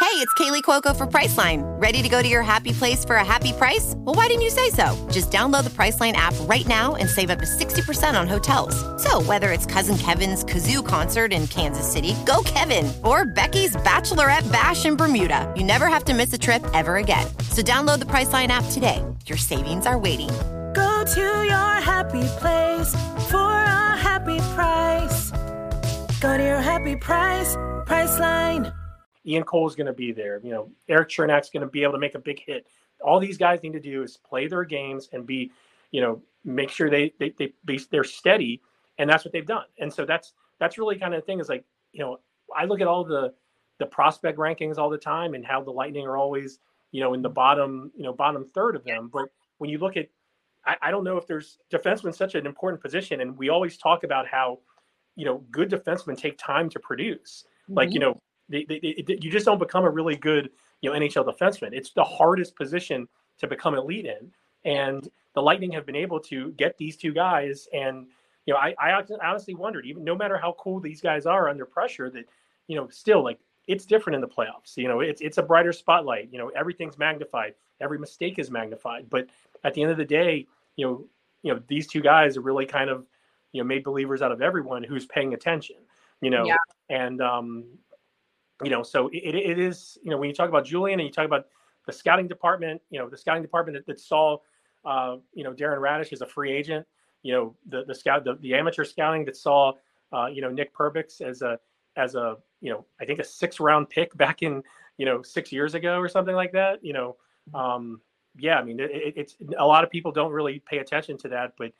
Hey, 0.00 0.20
it's 0.20 0.34
Kaley 0.34 0.62
Cuoco 0.62 0.94
for 0.94 1.06
Priceline. 1.06 1.62
Ready 1.80 2.02
to 2.02 2.08
go 2.08 2.22
to 2.22 2.28
your 2.28 2.42
happy 2.42 2.72
place 2.72 3.04
for 3.04 3.16
a 3.16 3.24
happy 3.24 3.52
price? 3.52 3.94
Well, 3.96 4.14
why 4.14 4.28
didn't 4.28 4.42
you 4.42 4.50
say 4.50 4.70
so? 4.70 4.94
Just 5.10 5.30
download 5.30 5.64
the 5.64 5.70
Priceline 5.70 6.12
app 6.12 6.34
right 6.42 6.66
now 6.68 6.94
and 6.94 7.08
save 7.08 7.30
up 7.30 7.38
to 7.40 7.46
60% 7.46 8.20
on 8.20 8.28
hotels. 8.28 8.74
So, 9.02 9.22
whether 9.22 9.50
it's 9.50 9.66
Cousin 9.66 9.96
Kevin's 9.96 10.44
Kazoo 10.44 10.86
concert 10.86 11.32
in 11.32 11.48
Kansas 11.48 11.90
City, 11.90 12.14
go 12.26 12.42
Kevin, 12.44 12.92
or 13.02 13.24
Becky's 13.24 13.74
Bachelorette 13.76 14.50
Bash 14.52 14.84
in 14.84 14.94
Bermuda, 14.94 15.52
you 15.56 15.64
never 15.64 15.88
have 15.88 16.04
to 16.04 16.14
miss 16.14 16.32
a 16.32 16.38
trip 16.38 16.64
ever 16.74 16.96
again. 16.98 17.26
So, 17.50 17.62
download 17.62 17.98
the 17.98 18.04
Priceline 18.04 18.48
app 18.48 18.66
today. 18.70 19.02
Your 19.26 19.38
savings 19.38 19.86
are 19.86 19.98
waiting. 19.98 20.30
Go 21.04 21.10
to 21.16 21.44
your 21.44 21.80
happy 21.82 22.26
place 22.38 22.94
for 23.30 23.36
a 23.36 23.94
happy 23.94 24.38
price. 24.54 25.32
Go 26.18 26.38
to 26.38 26.42
your 26.42 26.62
happy 26.62 26.96
price, 26.96 27.56
Priceline. 27.84 28.74
Ian 29.26 29.42
Cole 29.42 29.68
is 29.68 29.74
going 29.74 29.86
to 29.86 29.92
be 29.92 30.12
there. 30.12 30.40
You 30.42 30.50
know, 30.52 30.70
Erik 30.88 31.10
Cernak's 31.10 31.50
going 31.50 31.60
to 31.60 31.66
be 31.66 31.82
able 31.82 31.92
to 31.92 31.98
make 31.98 32.14
a 32.14 32.18
big 32.18 32.40
hit. 32.46 32.66
All 33.02 33.20
these 33.20 33.36
guys 33.36 33.62
need 33.62 33.74
to 33.74 33.80
do 33.80 34.02
is 34.02 34.16
play 34.16 34.46
their 34.46 34.64
games 34.64 35.10
and 35.12 35.26
be, 35.26 35.52
you 35.90 36.00
know, 36.00 36.22
make 36.42 36.70
sure 36.70 36.88
they 36.88 37.12
they 37.20 37.34
they 37.36 37.78
they're 37.90 38.02
steady, 38.02 38.62
and 38.96 39.10
that's 39.10 39.26
what 39.26 39.32
they've 39.32 39.44
done. 39.44 39.66
And 39.78 39.92
so 39.92 40.06
that's 40.06 40.32
that's 40.58 40.78
really 40.78 40.96
kind 40.96 41.12
of 41.12 41.20
the 41.20 41.26
thing 41.26 41.38
is 41.38 41.50
like, 41.50 41.66
you 41.92 42.00
know, 42.00 42.20
I 42.56 42.64
look 42.64 42.80
at 42.80 42.86
all 42.86 43.04
the 43.04 43.34
the 43.78 43.84
prospect 43.84 44.38
rankings 44.38 44.78
all 44.78 44.88
the 44.88 44.96
time 44.96 45.34
and 45.34 45.44
how 45.44 45.60
the 45.60 45.70
Lightning 45.70 46.06
are 46.06 46.16
always, 46.16 46.60
you 46.92 47.02
know, 47.02 47.12
in 47.12 47.20
the 47.20 47.28
bottom, 47.28 47.92
you 47.94 48.04
know, 48.04 48.14
bottom 48.14 48.48
third 48.54 48.74
of 48.74 48.84
them. 48.84 49.10
But 49.12 49.28
when 49.58 49.68
you 49.68 49.76
look 49.76 49.98
at, 49.98 50.08
I, 50.66 50.76
I 50.82 50.90
don't 50.90 51.04
know 51.04 51.16
if 51.16 51.26
there's 51.26 51.58
defenseman 51.70 52.14
such 52.14 52.34
an 52.34 52.46
important 52.46 52.82
position, 52.82 53.20
and 53.20 53.36
we 53.36 53.48
always 53.48 53.76
talk 53.76 54.04
about 54.04 54.26
how, 54.26 54.60
you 55.16 55.24
know, 55.24 55.44
good 55.50 55.70
defensemen 55.70 56.16
take 56.16 56.38
time 56.38 56.68
to 56.70 56.78
produce. 56.78 57.44
Mm-hmm. 57.64 57.74
Like 57.74 57.92
you 57.92 58.00
know, 58.00 58.20
they, 58.48 58.64
they, 58.64 58.78
they, 59.06 59.18
you 59.20 59.30
just 59.30 59.46
don't 59.46 59.58
become 59.58 59.84
a 59.84 59.90
really 59.90 60.16
good 60.16 60.50
you 60.80 60.90
know 60.90 60.98
NHL 60.98 61.26
defenseman. 61.26 61.70
It's 61.72 61.92
the 61.92 62.04
hardest 62.04 62.56
position 62.56 63.08
to 63.38 63.46
become 63.46 63.74
elite 63.74 64.06
in, 64.06 64.30
and 64.64 65.08
the 65.34 65.42
Lightning 65.42 65.72
have 65.72 65.86
been 65.86 65.96
able 65.96 66.20
to 66.20 66.52
get 66.52 66.78
these 66.78 66.96
two 66.96 67.12
guys. 67.12 67.68
And 67.72 68.06
you 68.46 68.54
know, 68.54 68.60
I, 68.60 68.74
I 68.78 69.02
honestly 69.22 69.54
wondered, 69.54 69.86
even 69.86 70.04
no 70.04 70.14
matter 70.14 70.38
how 70.38 70.54
cool 70.58 70.80
these 70.80 71.00
guys 71.00 71.26
are 71.26 71.48
under 71.48 71.64
pressure, 71.64 72.10
that 72.10 72.24
you 72.68 72.76
know, 72.76 72.88
still 72.88 73.22
like 73.22 73.38
it's 73.66 73.86
different 73.86 74.14
in 74.14 74.20
the 74.20 74.28
playoffs. 74.28 74.76
You 74.76 74.88
know, 74.88 75.00
it's 75.00 75.20
it's 75.20 75.38
a 75.38 75.42
brighter 75.42 75.72
spotlight. 75.72 76.28
You 76.32 76.38
know, 76.38 76.48
everything's 76.50 76.98
magnified, 76.98 77.54
every 77.80 77.98
mistake 77.98 78.38
is 78.38 78.50
magnified. 78.50 79.08
But 79.08 79.26
at 79.64 79.74
the 79.74 79.82
end 79.82 79.90
of 79.90 79.96
the 79.96 80.04
day, 80.04 80.46
you 80.76 80.86
know, 80.86 81.06
you 81.42 81.52
know, 81.52 81.60
these 81.68 81.86
two 81.86 82.00
guys 82.00 82.36
are 82.36 82.42
really 82.42 82.66
kind 82.66 82.90
of 82.90 83.06
you 83.52 83.62
know 83.62 83.66
made 83.66 83.84
believers 83.84 84.22
out 84.22 84.32
of 84.32 84.42
everyone 84.42 84.82
who's 84.82 85.06
paying 85.06 85.34
attention. 85.34 85.76
You 86.20 86.30
know, 86.30 86.44
yeah. 86.44 86.56
and 86.88 87.20
um, 87.20 87.64
you 88.62 88.70
know, 88.70 88.82
so 88.82 89.08
it, 89.08 89.34
it 89.34 89.58
is, 89.58 89.98
you 90.02 90.10
know, 90.10 90.16
when 90.16 90.28
you 90.28 90.34
talk 90.34 90.48
about 90.48 90.64
Julien 90.64 91.00
and 91.00 91.06
you 91.06 91.12
talk 91.12 91.26
about 91.26 91.46
the 91.86 91.92
scouting 91.92 92.28
department, 92.28 92.80
you 92.90 92.98
know, 92.98 93.08
the 93.08 93.16
scouting 93.16 93.42
department 93.42 93.76
that, 93.76 93.86
that 93.86 94.00
saw, 94.00 94.38
uh, 94.84 95.16
you 95.32 95.44
know, 95.44 95.52
Darren 95.52 95.78
Raddysh 95.78 96.12
as 96.12 96.20
a 96.20 96.26
free 96.26 96.52
agent, 96.52 96.86
you 97.22 97.32
know, 97.32 97.56
the, 97.68 97.84
the 97.84 97.94
scout, 97.94 98.24
the, 98.24 98.36
the 98.40 98.54
amateur 98.54 98.84
scouting 98.84 99.24
that 99.24 99.36
saw, 99.36 99.72
uh, 100.12 100.26
you 100.26 100.40
know, 100.40 100.50
Nick 100.50 100.74
Perbix 100.74 101.20
as 101.20 101.42
a, 101.42 101.58
as 101.96 102.14
a, 102.14 102.36
you 102.60 102.70
know, 102.70 102.84
I 103.00 103.04
think 103.04 103.18
a 103.18 103.24
six 103.24 103.60
round 103.60 103.90
pick 103.90 104.16
back 104.16 104.42
in, 104.42 104.62
you 104.98 105.06
know, 105.06 105.22
six 105.22 105.50
years 105.50 105.74
ago 105.74 105.98
or 105.98 106.08
something 106.08 106.34
like 106.34 106.52
that, 106.52 106.84
you 106.84 106.92
know, 106.92 107.16
um, 107.52 108.00
yeah, 108.36 108.58
I 108.58 108.64
mean, 108.64 108.80
it, 108.80 109.14
it's 109.16 109.36
a 109.58 109.66
lot 109.66 109.84
of 109.84 109.90
people 109.90 110.12
don't 110.12 110.32
really 110.32 110.58
pay 110.58 110.78
attention 110.78 111.16
to 111.18 111.28
that, 111.28 111.54
but 111.56 111.72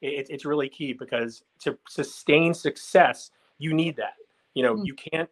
it, 0.00 0.26
it's 0.30 0.44
really 0.44 0.68
key 0.68 0.92
because 0.92 1.42
to 1.60 1.78
sustain 1.88 2.54
success, 2.54 3.30
you 3.58 3.72
need 3.72 3.96
that. 3.96 4.14
You 4.54 4.62
know, 4.62 4.74
mm-hmm. 4.74 4.84
you 4.84 4.94
can't 4.94 5.30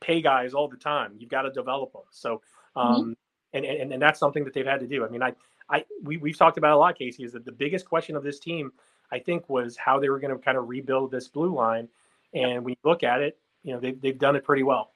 pay 0.00 0.22
guys 0.22 0.54
all 0.54 0.68
the 0.68 0.76
time. 0.76 1.14
You've 1.18 1.30
got 1.30 1.42
to 1.42 1.50
develop 1.50 1.92
them. 1.92 2.02
So, 2.10 2.40
mm-hmm. 2.76 2.80
um, 2.80 3.02
mm-hmm. 3.02 3.12
and, 3.54 3.64
and 3.64 3.92
and 3.92 4.02
that's 4.02 4.18
something 4.18 4.44
that 4.44 4.54
they've 4.54 4.66
had 4.66 4.80
to 4.80 4.86
do. 4.86 5.04
I 5.04 5.08
mean, 5.08 5.22
I 5.22 5.34
I 5.68 5.84
we 6.02 6.16
we've 6.16 6.38
talked 6.38 6.58
about 6.58 6.72
a 6.72 6.78
lot, 6.78 6.98
Kasey. 6.98 7.24
Is 7.24 7.32
that 7.32 7.44
the 7.44 7.52
biggest 7.52 7.84
question 7.84 8.16
of 8.16 8.22
this 8.22 8.38
team, 8.38 8.72
I 9.12 9.18
think, 9.18 9.48
was 9.48 9.76
how 9.76 9.98
they 9.98 10.08
were 10.08 10.20
going 10.20 10.32
to 10.32 10.42
kind 10.42 10.56
of 10.56 10.68
rebuild 10.68 11.10
this 11.10 11.28
blue 11.28 11.54
line. 11.54 11.88
And 12.34 12.64
when 12.64 12.72
you 12.72 12.90
look 12.90 13.02
at 13.02 13.20
it, 13.20 13.38
you 13.64 13.74
know 13.74 13.80
they've 13.80 14.00
they've 14.00 14.18
done 14.18 14.36
it 14.36 14.44
pretty 14.44 14.62
well. 14.62 14.92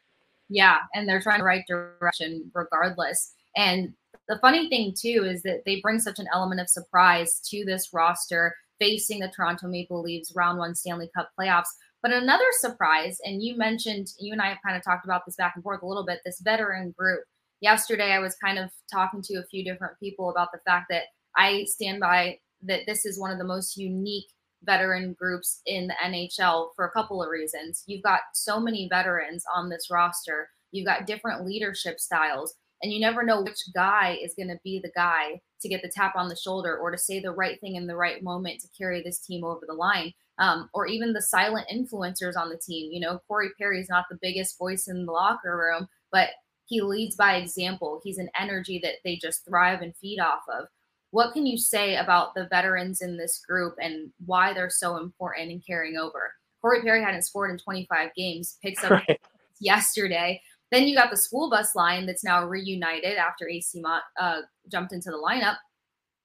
Yeah, 0.49 0.79
and 0.95 1.09
they're 1.09 1.21
trying 1.21 1.39
the 1.39 1.45
right 1.45 1.65
direction 1.69 2.51
regardless. 2.55 3.35
And 3.57 3.95
the 4.31 4.39
funny 4.39 4.69
thing 4.69 4.95
too 4.97 5.27
is 5.27 5.43
that 5.43 5.63
they 5.67 5.81
bring 5.81 5.99
such 5.99 6.21
an 6.21 6.29
element 6.33 6.61
of 6.61 6.69
surprise 6.69 7.41
to 7.51 7.65
this 7.65 7.91
roster 7.93 8.55
facing 8.79 9.19
the 9.19 9.33
Toronto 9.35 9.67
Maple 9.67 10.01
Leafs 10.01 10.33
round 10.37 10.57
one 10.57 10.77
Stanley 10.77 11.11
Cup 11.15 11.31
playoffs. 11.39 11.67
But 12.01 12.13
another 12.13 12.47
surprise, 12.53 13.19
and 13.25 13.43
you 13.43 13.59
mentioned, 13.59 14.07
you 14.21 14.33
and 14.33 14.41
I 14.41 14.49
have 14.49 14.63
kind 14.65 14.77
of 14.77 14.85
talked 14.85 15.05
about 15.05 15.27
this 15.27 15.35
back 15.35 15.55
and 15.57 15.65
forth 15.65 15.83
a 15.83 15.87
little 15.87 16.07
bit, 16.07 16.21
this 16.25 16.41
veteran 16.41 16.95
group. 16.97 17.25
Yesterday, 17.61 18.13
I 18.13 18.21
was 18.21 18.37
kind 18.37 18.59
of 18.59 18.71
talking 18.91 19.21
to 19.23 19.35
a 19.35 19.47
few 19.51 19.65
different 19.65 19.99
people 19.99 20.31
about 20.31 20.53
the 20.53 20.61
fact 20.65 20.87
that 20.91 21.03
I 21.37 21.65
stand 21.65 21.99
by 21.99 22.39
that 22.63 22.83
this 22.87 23.05
is 23.05 23.19
one 23.19 23.33
of 23.33 23.39
the 23.39 23.45
most 23.45 23.77
unique 23.77 24.29
veteran 24.63 25.15
groups 25.19 25.61
in 25.67 25.89
the 25.89 25.95
NHL 26.03 26.69
for 26.77 26.87
a 26.87 26.93
couple 26.93 27.21
of 27.21 27.31
reasons. 27.31 27.83
You've 27.87 28.05
got 28.05 28.21
so 28.33 28.61
many 28.61 28.89
veterans 28.89 29.45
on 29.53 29.69
this 29.69 29.89
roster, 29.91 30.49
you've 30.71 30.87
got 30.87 31.07
different 31.07 31.45
leadership 31.45 31.99
styles, 31.99 32.55
and 32.83 32.93
you 32.93 33.01
never 33.01 33.23
know 33.23 33.43
which 33.43 33.61
guy 33.75 34.19
is 34.23 34.35
going 34.35 34.49
to 34.49 34.59
be 34.65 34.81
the 34.83 34.93
guy 34.95 35.41
to 35.61 35.69
get 35.69 35.83
the 35.83 35.93
tap 35.95 36.15
on 36.17 36.29
the 36.29 36.37
shoulder 36.37 36.79
or 36.79 36.91
to 36.91 36.99
say 36.99 37.21
the 37.21 37.33
right 37.33 37.61
thing 37.61 37.77
in 37.77 37.87
the 37.87 37.97
right 37.97 38.23
moment 38.23 38.61
to 38.61 38.69
carry 38.77 39.03
this 39.03 39.19
team 39.19 39.45
over 39.45 39.67
the 39.67 39.75
line 39.75 40.13
um, 40.39 40.71
or 40.73 40.87
even 40.87 41.13
the 41.13 41.23
silent 41.23 41.69
influencers 41.73 42.37
on 42.37 42.49
the 42.49 42.57
team. 42.57 42.91
You 42.93 43.01
know, 43.01 43.21
Corey 43.29 43.51
Perry 43.59 43.81
is 43.81 43.89
not 43.89 44.07
the 44.11 44.19
biggest 44.21 44.59
voice 44.59 44.89
in 44.89 45.05
the 45.05 45.13
locker 45.13 45.57
room, 45.57 45.87
but 46.11 46.31
he 46.67 46.81
leads 46.81 47.15
by 47.15 47.37
example. 47.37 48.01
He's 48.03 48.19
an 48.19 48.31
energy 48.39 48.81
that 48.83 48.95
they 49.05 49.17
just 49.17 49.45
thrive 49.45 49.83
and 49.83 49.95
feed 49.97 50.19
off 50.19 50.43
of. 50.49 50.67
What 51.11 51.33
can 51.33 51.45
you 51.45 51.59
say 51.59 51.97
about 51.97 52.35
the 52.35 52.47
veterans 52.47 53.03
in 53.03 53.17
this 53.17 53.43
group 53.47 53.75
and 53.81 54.11
why 54.25 54.55
they're 54.55 54.71
so 54.71 54.97
important 54.97 55.51
in 55.51 55.61
carrying 55.61 55.97
over? 55.97 56.33
Corey 56.63 56.83
Perry 56.83 57.03
hadn't 57.03 57.23
scored 57.23 57.51
in 57.51 57.59
25 57.59 58.15
games, 58.17 58.57
picks 58.63 58.83
up 58.85 58.91
right. 59.09 59.21
yesterday. 59.61 60.41
Then 60.71 60.87
you 60.87 60.97
got 60.97 61.11
the 61.11 61.17
school 61.17 61.51
bus 61.51 61.75
line 61.75 62.07
that's 62.07 62.25
now 62.25 62.47
reunited 62.47 63.17
after 63.17 63.47
Eyssimont 63.47 64.01
uh, 64.19 64.43
jumped 64.71 64.93
into 64.93 65.11
the 65.11 65.17
lineup. 65.17 65.57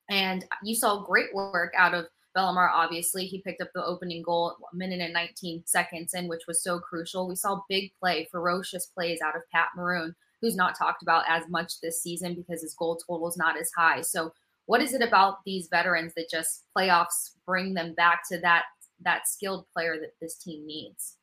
And 0.10 0.46
you 0.64 0.76
saw 0.76 1.04
great 1.04 1.34
work 1.34 1.74
out 1.76 1.96
of 1.96 2.06
Bellemare, 2.36 2.70
obviously, 2.72 3.26
he 3.26 3.42
picked 3.42 3.62
up 3.62 3.70
the 3.74 3.86
opening 3.86 4.22
goal 4.22 4.58
a 4.72 4.76
minute 4.76 5.00
and 5.00 5.14
19 5.14 5.64
seconds 5.66 6.14
in, 6.14 6.28
which 6.28 6.44
was 6.48 6.62
so 6.62 6.80
crucial. 6.80 7.28
We 7.28 7.36
saw 7.36 7.62
big 7.70 7.92
play, 8.00 8.28
ferocious 8.30 8.88
plays 8.88 9.22
out 9.22 9.36
of 9.36 9.50
Pat 9.54 9.70
Maroon, 9.76 10.14
who's 10.42 10.56
not 10.56 10.78
talked 10.78 11.02
about 11.02 11.24
as 11.30 11.48
much 11.48 11.80
this 11.80 12.04
season 12.04 12.36
because 12.36 12.62
his 12.62 12.74
goal 12.74 12.98
total 12.98 13.30
is 13.30 13.38
not 13.38 13.58
as 13.58 13.72
high. 13.76 14.02
So, 14.02 14.34
what 14.66 14.82
is 14.82 14.94
it 14.94 15.02
about 15.02 15.44
these 15.46 15.68
veterans 15.70 16.14
that 16.16 16.30
just 16.30 16.64
playoffs 16.76 17.32
bring 17.46 17.74
them 17.74 17.94
back 17.94 18.28
to 18.30 18.40
that 18.40 18.64
that 19.02 19.28
skilled 19.28 19.66
player 19.72 19.98
that 20.00 20.16
this 20.20 20.36
team 20.36 20.66
needs? 20.66 21.18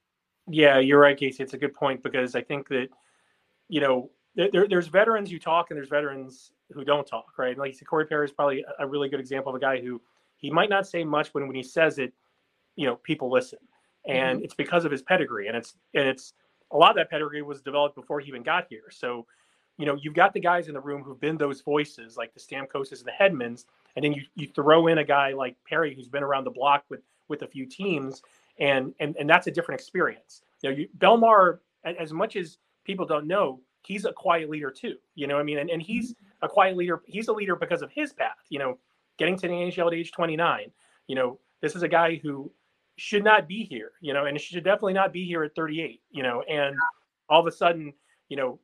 Yeah, 0.48 0.78
you're 0.78 1.00
right, 1.00 1.18
Kasey. 1.18 1.40
It's 1.40 1.54
a 1.54 1.58
good 1.58 1.74
point 1.74 2.02
because 2.02 2.34
I 2.34 2.42
think 2.42 2.68
that 2.68 2.88
you 3.68 3.80
know 3.80 4.10
there, 4.34 4.66
there's 4.68 4.86
veterans 4.86 5.30
you 5.30 5.38
talk 5.38 5.70
and 5.70 5.76
there's 5.76 5.88
veterans 5.88 6.52
who 6.72 6.84
don't 6.84 7.06
talk, 7.06 7.36
right? 7.38 7.56
Like 7.56 7.72
you 7.72 7.78
said, 7.78 7.88
Corey 7.88 8.06
Perry 8.06 8.24
is 8.24 8.32
probably 8.32 8.64
a 8.78 8.86
really 8.86 9.08
good 9.08 9.20
example 9.20 9.50
of 9.50 9.56
a 9.56 9.60
guy 9.60 9.80
who 9.80 10.00
he 10.36 10.50
might 10.50 10.70
not 10.70 10.86
say 10.86 11.04
much 11.04 11.28
when 11.34 11.46
when 11.46 11.56
he 11.56 11.62
says 11.62 11.98
it, 11.98 12.12
you 12.76 12.86
know, 12.86 12.96
people 12.96 13.30
listen, 13.30 13.58
and 14.06 14.38
mm-hmm. 14.38 14.44
it's 14.44 14.54
because 14.54 14.84
of 14.84 14.90
his 14.90 15.02
pedigree, 15.02 15.48
and 15.48 15.56
it's 15.56 15.76
and 15.94 16.08
it's 16.08 16.34
a 16.70 16.76
lot 16.76 16.90
of 16.90 16.96
that 16.96 17.10
pedigree 17.10 17.42
was 17.42 17.60
developed 17.60 17.94
before 17.94 18.20
he 18.20 18.28
even 18.28 18.42
got 18.42 18.66
here. 18.70 18.84
So, 18.90 19.26
you 19.76 19.84
know, 19.84 19.98
you've 20.00 20.14
got 20.14 20.32
the 20.32 20.40
guys 20.40 20.68
in 20.68 20.74
the 20.74 20.80
room 20.80 21.02
who've 21.02 21.20
been 21.20 21.36
those 21.36 21.60
voices, 21.60 22.16
like 22.16 22.32
the 22.32 22.40
Stamkoses 22.40 23.00
and 23.00 23.06
the 23.06 23.12
Hedmans, 23.20 23.66
and 23.96 24.04
then 24.04 24.12
you 24.12 24.22
you 24.34 24.48
throw 24.54 24.86
in 24.86 24.98
a 24.98 25.04
guy 25.04 25.32
like 25.32 25.56
Perry 25.68 25.94
who's 25.94 26.08
been 26.08 26.22
around 26.22 26.44
the 26.44 26.50
block 26.50 26.84
with 26.88 27.02
with 27.28 27.42
a 27.42 27.46
few 27.46 27.66
teams, 27.66 28.22
and 28.58 28.94
and 28.98 29.14
and 29.16 29.28
that's 29.28 29.46
a 29.46 29.50
different 29.50 29.80
experience. 29.80 30.42
You 30.62 30.70
know, 30.70 30.76
you, 30.76 30.88
Bellemare, 30.98 31.58
as 31.84 32.12
much 32.12 32.36
as 32.36 32.58
people 32.84 33.06
don't 33.06 33.26
know, 33.26 33.60
he's 33.82 34.04
a 34.04 34.12
quiet 34.12 34.48
leader 34.48 34.70
too. 34.70 34.96
You 35.14 35.26
know, 35.26 35.38
I 35.38 35.42
mean, 35.42 35.58
and, 35.58 35.70
and 35.70 35.82
he's 35.82 36.12
mm-hmm. 36.12 36.44
a 36.44 36.48
quiet 36.48 36.76
leader. 36.76 37.02
He's 37.06 37.28
a 37.28 37.32
leader 37.32 37.56
because 37.56 37.82
of 37.82 37.90
his 37.90 38.12
path. 38.12 38.36
You 38.48 38.58
know, 38.58 38.78
getting 39.18 39.36
to 39.36 39.48
the 39.48 39.54
NHL 39.54 39.88
at 39.88 39.94
age 39.94 40.12
29. 40.12 40.70
You 41.08 41.16
know, 41.16 41.38
this 41.60 41.76
is 41.76 41.82
a 41.82 41.88
guy 41.88 42.20
who 42.22 42.50
should 42.96 43.24
not 43.24 43.48
be 43.48 43.64
here, 43.64 43.92
you 44.00 44.12
know, 44.12 44.26
and 44.26 44.40
should 44.40 44.64
definitely 44.64 44.92
not 44.92 45.12
be 45.12 45.24
here 45.24 45.42
at 45.42 45.54
38, 45.54 46.02
you 46.10 46.22
know, 46.22 46.42
and 46.42 46.76
all 47.28 47.40
of 47.40 47.46
a 47.46 47.52
sudden, 47.52 47.92
you 48.28 48.36
know, 48.36 48.58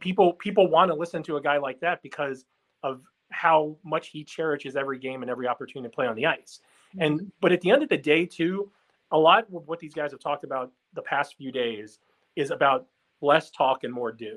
people 0.00 0.34
people 0.34 0.68
want 0.68 0.90
to 0.90 0.94
listen 0.94 1.22
to 1.24 1.36
a 1.36 1.40
guy 1.42 1.58
like 1.58 1.80
that 1.80 2.02
because 2.02 2.44
of 2.82 3.02
how 3.30 3.76
much 3.84 4.08
he 4.08 4.24
cherishes 4.24 4.76
every 4.76 4.98
game 4.98 5.22
and 5.22 5.30
every 5.30 5.46
opportunity 5.46 5.88
to 5.88 5.94
play 5.94 6.06
on 6.06 6.16
the 6.16 6.26
ice. 6.26 6.60
And 6.98 7.20
Mm-hmm. 7.20 7.28
but 7.40 7.52
at 7.52 7.60
the 7.60 7.70
end 7.70 7.82
of 7.82 7.88
the 7.88 7.96
day, 7.96 8.26
too, 8.26 8.70
a 9.12 9.18
lot 9.18 9.44
of 9.44 9.68
what 9.68 9.78
these 9.78 9.94
guys 9.94 10.10
have 10.10 10.20
talked 10.20 10.44
about 10.44 10.72
the 10.94 11.02
past 11.02 11.36
few 11.36 11.52
days 11.52 12.00
is 12.36 12.50
about 12.50 12.86
less 13.20 13.50
talk 13.50 13.84
and 13.84 13.92
more 13.92 14.12
do. 14.12 14.36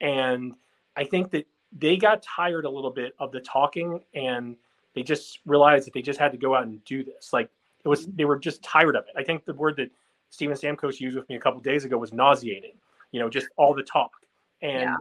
And 0.00 0.54
I 0.96 1.04
think 1.04 1.30
that 1.30 1.46
they 1.76 1.96
got 1.96 2.22
tired 2.22 2.64
a 2.64 2.70
little 2.70 2.90
bit 2.90 3.14
of 3.18 3.32
the 3.32 3.40
talking 3.40 4.00
and 4.14 4.56
they 4.94 5.02
just 5.02 5.40
realized 5.46 5.86
that 5.86 5.94
they 5.94 6.02
just 6.02 6.18
had 6.18 6.32
to 6.32 6.38
go 6.38 6.54
out 6.54 6.64
and 6.64 6.84
do 6.84 7.02
this. 7.02 7.32
Like 7.32 7.50
it 7.84 7.88
was 7.88 8.06
they 8.06 8.24
were 8.24 8.38
just 8.38 8.62
tired 8.62 8.96
of 8.96 9.04
it. 9.04 9.12
I 9.16 9.24
think 9.24 9.44
the 9.44 9.54
word 9.54 9.76
that 9.76 9.90
Steven 10.30 10.56
Stamkos 10.56 11.00
used 11.00 11.16
with 11.16 11.28
me 11.28 11.36
a 11.36 11.40
couple 11.40 11.60
days 11.60 11.84
ago 11.84 11.98
was 11.98 12.12
nauseating. 12.12 12.74
You 13.10 13.20
know, 13.20 13.28
just 13.28 13.48
all 13.56 13.74
the 13.74 13.82
talk. 13.82 14.12
And 14.60 14.82
Yeah. 14.82 14.96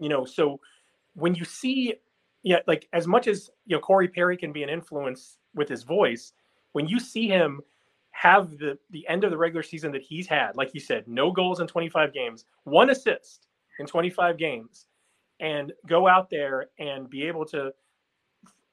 you 0.00 0.08
know, 0.08 0.24
so 0.24 0.60
when 1.14 1.34
you 1.34 1.44
see 1.44 1.94
yeah, 2.42 2.60
like 2.66 2.88
as 2.92 3.06
much 3.06 3.26
as 3.26 3.50
you 3.66 3.76
know 3.76 3.80
Corey 3.80 4.08
Perry 4.08 4.36
can 4.36 4.52
be 4.52 4.62
an 4.62 4.68
influence 4.70 5.36
with 5.54 5.68
his 5.68 5.82
voice, 5.82 6.32
when 6.72 6.86
you 6.88 6.98
see 6.98 7.28
him 7.28 7.60
have 8.20 8.58
the 8.58 8.78
the 8.90 9.08
end 9.08 9.24
of 9.24 9.30
the 9.30 9.36
regular 9.38 9.62
season 9.62 9.90
that 9.90 10.02
he's 10.02 10.26
had, 10.26 10.54
like 10.54 10.74
you 10.74 10.80
said, 10.80 11.08
no 11.08 11.32
goals 11.32 11.60
in 11.60 11.66
25 11.66 12.12
games, 12.12 12.44
one 12.64 12.90
assist 12.90 13.46
in 13.78 13.86
25 13.86 14.36
games, 14.36 14.88
and 15.40 15.72
go 15.86 16.06
out 16.06 16.28
there 16.28 16.66
and 16.78 17.08
be 17.08 17.22
able 17.26 17.46
to 17.46 17.72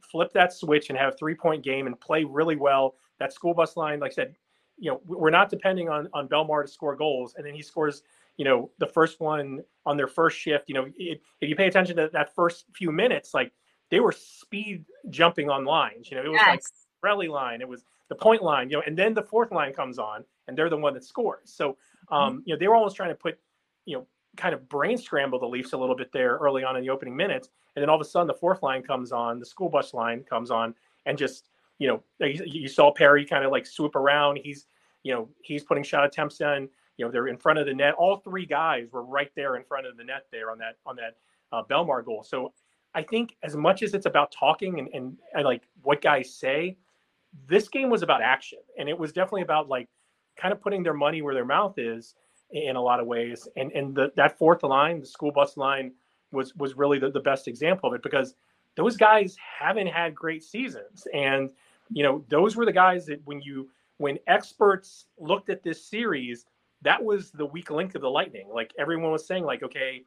flip 0.02 0.34
that 0.34 0.52
switch 0.52 0.90
and 0.90 1.00
have 1.00 1.18
three 1.18 1.34
point 1.34 1.64
game 1.64 1.88
and 1.88 1.98
play 2.02 2.26
really 2.26 2.58
well. 2.58 2.96
That 3.20 3.32
school 3.32 3.54
bus 3.54 3.78
line, 3.78 4.02
like 4.02 4.12
I 4.12 4.16
said, 4.16 4.36
you 4.78 4.92
know, 4.92 5.00
we're 5.06 5.30
not 5.30 5.50
depending 5.50 5.88
on 5.88 6.10
on 6.14 6.28
Bellemare 6.28 6.66
to 6.66 6.68
score 6.70 6.98
goals, 6.98 7.36
and 7.38 7.46
then 7.46 7.54
he 7.54 7.62
scores, 7.62 8.04
you 8.36 8.44
know, 8.44 8.70
the 8.80 8.88
first 8.88 9.22
one 9.22 9.62
on 9.86 9.96
their 9.96 10.08
first 10.10 10.38
shift. 10.38 10.68
You 10.68 10.76
know, 10.76 10.88
it, 10.98 11.22
if 11.40 11.48
you 11.48 11.56
pay 11.56 11.68
attention 11.68 11.96
to 11.96 12.10
that 12.12 12.36
first 12.36 12.66
few 12.76 12.92
minutes, 12.92 13.34
like 13.34 13.54
they 13.92 14.02
were 14.02 14.12
speed 14.12 14.84
jumping 15.10 15.50
on 15.50 15.64
lines. 15.64 16.12
You 16.12 16.18
know, 16.18 16.26
it 16.26 16.30
was 16.30 16.46
like 16.46 16.64
Yes. 16.64 16.72
rally 17.02 17.30
line, 17.30 17.62
it 17.62 17.70
was 17.70 17.86
the 18.10 18.16
point 18.16 18.42
line, 18.42 18.70
you 18.70 18.78
know, 18.78 18.84
and 18.86 18.98
then 18.98 19.14
the 19.14 19.22
fourth 19.22 19.52
line 19.52 19.74
comes 19.74 20.00
on, 20.00 20.24
and 20.48 20.58
they're 20.58 20.70
the 20.70 20.78
one 20.78 20.94
that 20.94 21.04
scores. 21.04 21.42
So, 21.46 21.78
um, 22.10 22.42
you 22.46 22.54
know, 22.54 22.60
they 22.60 22.68
were 22.68 22.76
almost 22.76 22.96
trying 22.96 23.10
to 23.10 23.16
put, 23.16 23.38
you 23.86 23.98
know, 23.98 24.08
kind 24.38 24.54
of 24.54 24.70
brain 24.70 24.98
scramble 24.98 25.40
the 25.40 25.48
Leafs 25.48 25.74
a 25.74 25.78
little 25.78 25.96
bit 25.96 26.12
there 26.12 26.38
early 26.38 26.64
on 26.64 26.76
in 26.76 26.84
the 26.84 26.90
opening 26.90 27.16
minutes, 27.16 27.50
and 27.76 27.82
then 27.82 27.90
all 27.90 27.96
of 27.96 28.02
a 28.02 28.06
sudden 28.06 28.28
the 28.28 28.34
fourth 28.34 28.64
line 28.64 28.82
comes 28.84 29.12
on, 29.12 29.40
the 29.40 29.46
school 29.46 29.70
bus 29.70 29.94
line 29.94 30.24
comes 30.24 30.52
on, 30.52 30.74
and 31.06 31.18
just, 31.18 31.50
you 31.80 31.88
know, 31.88 32.04
you 32.20 32.44
you 32.46 32.68
saw 32.68 32.92
Perry 32.94 33.26
kind 33.26 33.46
of 33.46 33.52
like 33.52 33.66
swoop 33.66 33.96
around. 33.96 34.38
He's, 34.38 34.68
you 35.04 35.14
know, 35.14 35.30
he's 35.42 35.64
putting 35.64 35.84
shot 35.84 36.06
attempts 36.06 36.42
in. 36.42 36.70
You 36.98 37.06
know, 37.06 37.12
they're 37.12 37.28
in 37.28 37.38
front 37.38 37.60
of 37.60 37.68
the 37.68 37.74
net. 37.74 37.94
All 37.94 38.18
three 38.18 38.46
guys 38.46 38.88
were 38.92 39.04
right 39.04 39.32
there 39.36 39.56
in 39.56 39.64
front 39.64 39.86
of 39.86 39.98
the 39.98 40.04
net 40.04 40.26
there 40.32 40.50
on 40.50 40.58
that 40.58 40.78
on 40.86 40.96
that 40.96 41.18
uh, 41.52 41.64
Bellemare 41.64 42.04
goal. 42.04 42.24
So 42.24 42.54
I 42.96 43.04
think 43.04 43.36
as 43.44 43.56
much 43.56 43.84
as 43.84 43.94
it's 43.94 44.08
about 44.08 44.32
talking 44.32 44.80
and, 44.80 44.90
and, 44.94 45.18
and 45.36 45.44
like 45.44 45.64
what 45.84 46.02
guys 46.02 46.34
say, 46.34 46.78
this 47.48 47.68
game 47.70 47.90
was 47.90 48.04
about 48.04 48.22
action. 48.22 48.60
And 48.78 48.90
it 48.90 48.98
was 48.98 49.12
definitely 49.12 49.44
about 49.44 49.70
like 49.70 49.88
kind 50.38 50.52
of 50.52 50.62
putting 50.62 50.84
their 50.84 50.94
money 50.94 51.22
where 51.22 51.34
their 51.34 51.46
mouth 51.46 51.78
is 51.78 52.16
in 52.52 52.76
a 52.76 52.82
lot 52.82 53.00
of 53.00 53.08
ways. 53.08 53.48
And 53.56 53.72
and 53.74 53.96
the, 53.96 54.12
that 54.16 54.38
fourth 54.38 54.64
line, 54.64 55.00
the 55.00 55.06
school 55.06 55.32
bus 55.32 55.58
line, 55.58 55.92
was 56.32 56.56
was 56.56 56.76
really 56.76 57.00
the, 57.00 57.12
the 57.12 57.20
best 57.20 57.48
example 57.48 57.90
of 57.90 57.96
it 57.96 58.04
because 58.04 58.36
those 58.76 58.96
guys 58.96 59.36
haven't 59.60 59.88
had 59.88 60.16
great 60.16 60.44
seasons. 60.44 61.08
And 61.14 61.50
you 61.90 62.04
know, 62.04 62.24
those 62.30 62.56
were 62.56 62.66
the 62.66 62.72
guys 62.72 63.06
that 63.08 63.22
when 63.26 63.42
you 63.42 63.70
when 63.98 64.20
experts 64.28 65.06
looked 65.18 65.50
at 65.50 65.64
this 65.64 65.84
series, 65.84 66.46
that 66.84 67.04
was 67.04 67.32
the 67.32 67.46
weak 67.46 67.72
link 67.72 67.96
of 67.96 68.02
the 68.02 68.10
lightning. 68.10 68.48
Like 68.54 68.72
everyone 68.78 69.12
was 69.12 69.26
saying, 69.26 69.44
like, 69.44 69.64
okay, 69.64 70.04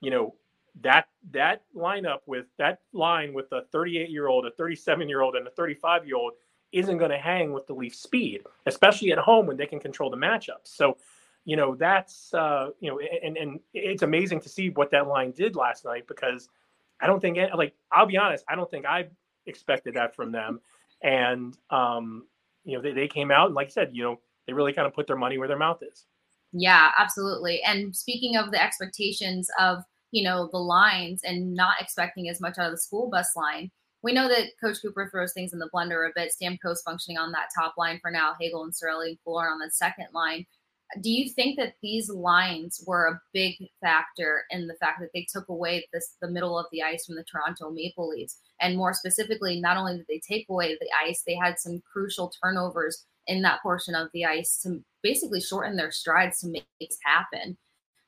you 0.00 0.10
know, 0.10 0.34
that 0.82 1.08
that 1.32 1.62
lineup 1.74 2.20
with 2.26 2.46
that 2.58 2.80
line 2.92 3.32
with 3.32 3.50
a 3.52 3.62
38 3.72 4.10
year 4.10 4.28
old, 4.28 4.46
a 4.46 4.50
37 4.52 5.08
year 5.08 5.22
old, 5.22 5.36
and 5.36 5.46
a 5.46 5.50
35 5.50 6.06
year 6.06 6.16
old 6.16 6.32
isn't 6.72 6.98
going 6.98 7.10
to 7.10 7.18
hang 7.18 7.52
with 7.52 7.66
the 7.66 7.74
Leaf 7.74 7.94
speed, 7.94 8.42
especially 8.66 9.12
at 9.12 9.18
home 9.18 9.46
when 9.46 9.56
they 9.56 9.66
can 9.66 9.80
control 9.80 10.10
the 10.10 10.16
matchups. 10.16 10.64
So, 10.66 10.96
you 11.44 11.56
know, 11.56 11.74
that's 11.74 12.32
uh, 12.34 12.70
you 12.80 12.90
know, 12.90 13.00
and 13.22 13.36
and 13.36 13.60
it's 13.74 14.02
amazing 14.02 14.40
to 14.42 14.48
see 14.48 14.70
what 14.70 14.90
that 14.90 15.06
line 15.08 15.32
did 15.32 15.56
last 15.56 15.84
night 15.84 16.06
because 16.06 16.48
I 17.00 17.06
don't 17.06 17.20
think 17.20 17.38
like 17.54 17.74
I'll 17.90 18.06
be 18.06 18.18
honest, 18.18 18.44
I 18.48 18.56
don't 18.56 18.70
think 18.70 18.86
I 18.86 19.08
expected 19.46 19.94
that 19.94 20.14
from 20.14 20.32
them, 20.32 20.60
and 21.02 21.56
um, 21.70 22.24
you 22.64 22.76
know, 22.76 22.82
they, 22.82 22.92
they 22.92 23.08
came 23.08 23.30
out 23.30 23.46
and 23.46 23.54
like 23.54 23.68
I 23.68 23.70
said, 23.70 23.90
you 23.92 24.02
know, 24.02 24.20
they 24.46 24.52
really 24.52 24.72
kind 24.72 24.86
of 24.86 24.94
put 24.94 25.06
their 25.06 25.16
money 25.16 25.38
where 25.38 25.48
their 25.48 25.58
mouth 25.58 25.82
is. 25.82 26.06
Yeah, 26.52 26.90
absolutely. 26.98 27.62
And 27.62 27.94
speaking 27.94 28.36
of 28.36 28.50
the 28.50 28.62
expectations 28.62 29.48
of, 29.58 29.84
you 30.10 30.24
know, 30.24 30.48
the 30.50 30.58
lines 30.58 31.22
and 31.24 31.54
not 31.54 31.80
expecting 31.80 32.28
as 32.28 32.40
much 32.40 32.58
out 32.58 32.66
of 32.66 32.72
the 32.72 32.78
school 32.78 33.08
bus 33.08 33.30
line, 33.36 33.70
we 34.02 34.12
know 34.12 34.28
that 34.28 34.58
Coach 34.60 34.78
Cooper 34.82 35.08
throws 35.10 35.32
things 35.32 35.52
in 35.52 35.58
the 35.58 35.70
blender 35.74 36.08
a 36.08 36.12
bit. 36.14 36.32
Stamkos 36.32 36.82
functioning 36.84 37.18
on 37.18 37.32
that 37.32 37.48
top 37.54 37.74
line 37.76 37.98
for 38.00 38.10
now, 38.10 38.34
Hagel 38.40 38.64
and 38.64 38.72
Cirelli 38.72 39.08
and 39.08 39.18
Fuller 39.24 39.48
on 39.48 39.58
the 39.58 39.70
second 39.70 40.06
line. 40.14 40.46
Do 41.02 41.10
you 41.10 41.28
think 41.28 41.56
that 41.56 41.74
these 41.82 42.10
lines 42.10 42.82
were 42.84 43.06
a 43.06 43.20
big 43.32 43.54
factor 43.80 44.42
in 44.50 44.66
the 44.66 44.74
fact 44.74 44.98
that 45.00 45.10
they 45.14 45.24
took 45.32 45.48
away 45.48 45.86
this 45.92 46.16
the 46.20 46.28
middle 46.28 46.58
of 46.58 46.66
the 46.72 46.82
ice 46.82 47.06
from 47.06 47.14
the 47.14 47.24
Toronto 47.24 47.70
Maple 47.70 48.08
Leafs? 48.08 48.38
And 48.60 48.76
more 48.76 48.92
specifically, 48.92 49.60
not 49.60 49.76
only 49.76 49.98
did 49.98 50.06
they 50.08 50.18
take 50.18 50.46
away 50.48 50.74
the 50.80 50.90
ice, 51.06 51.22
they 51.24 51.36
had 51.36 51.60
some 51.60 51.80
crucial 51.90 52.32
turnovers 52.42 53.04
in 53.28 53.42
that 53.42 53.62
portion 53.62 53.94
of 53.94 54.08
the 54.12 54.24
ice 54.24 54.60
to 54.62 54.82
basically 55.02 55.40
shorten 55.40 55.76
their 55.76 55.92
strides 55.92 56.40
to 56.40 56.48
make 56.48 56.66
this 56.80 56.98
happen. 57.04 57.56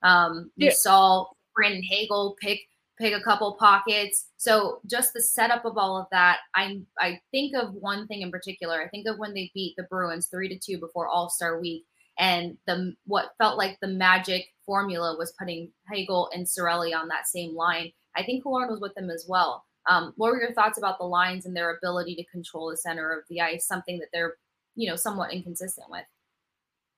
Um, 0.02 0.50
you 0.56 0.68
Yeah. 0.68 0.74
saw 0.74 1.26
Brandon 1.54 1.82
Hagel 1.82 2.36
pick 2.40 2.60
pick 3.02 3.14
a 3.14 3.22
couple 3.22 3.56
pockets. 3.58 4.28
So 4.36 4.80
just 4.86 5.12
the 5.12 5.20
setup 5.20 5.64
of 5.64 5.76
all 5.76 5.98
of 5.98 6.06
that, 6.12 6.38
I 6.54 6.80
I 6.98 7.20
think 7.32 7.54
of 7.56 7.74
one 7.74 8.06
thing 8.06 8.22
in 8.22 8.30
particular. 8.30 8.80
I 8.80 8.88
think 8.88 9.06
of 9.08 9.18
when 9.18 9.34
they 9.34 9.50
beat 9.54 9.74
the 9.76 9.82
Bruins 9.84 10.28
three 10.28 10.48
to 10.48 10.58
two 10.58 10.78
before 10.78 11.08
All 11.08 11.28
Star 11.28 11.60
Week, 11.60 11.84
and 12.18 12.56
the 12.66 12.94
what 13.06 13.32
felt 13.38 13.58
like 13.58 13.78
the 13.80 13.88
magic 13.88 14.46
formula 14.64 15.16
was 15.18 15.34
putting 15.38 15.70
Hagel 15.90 16.30
and 16.32 16.46
Cirelli 16.46 16.94
on 16.94 17.08
that 17.08 17.26
same 17.26 17.56
line. 17.56 17.92
I 18.14 18.22
think 18.22 18.44
Killorn 18.44 18.70
was 18.70 18.80
with 18.80 18.94
them 18.94 19.10
as 19.10 19.26
well. 19.28 19.64
Um, 19.88 20.12
what 20.16 20.30
were 20.30 20.40
your 20.40 20.52
thoughts 20.52 20.78
about 20.78 20.98
the 20.98 21.04
lines 21.04 21.44
and 21.44 21.56
their 21.56 21.76
ability 21.76 22.14
to 22.14 22.24
control 22.26 22.70
the 22.70 22.76
center 22.76 23.12
of 23.12 23.24
the 23.28 23.40
ice? 23.40 23.66
Something 23.66 23.98
that 23.98 24.08
they're 24.12 24.36
you 24.76 24.88
know 24.88 24.96
somewhat 24.96 25.32
inconsistent 25.32 25.90
with. 25.90 26.04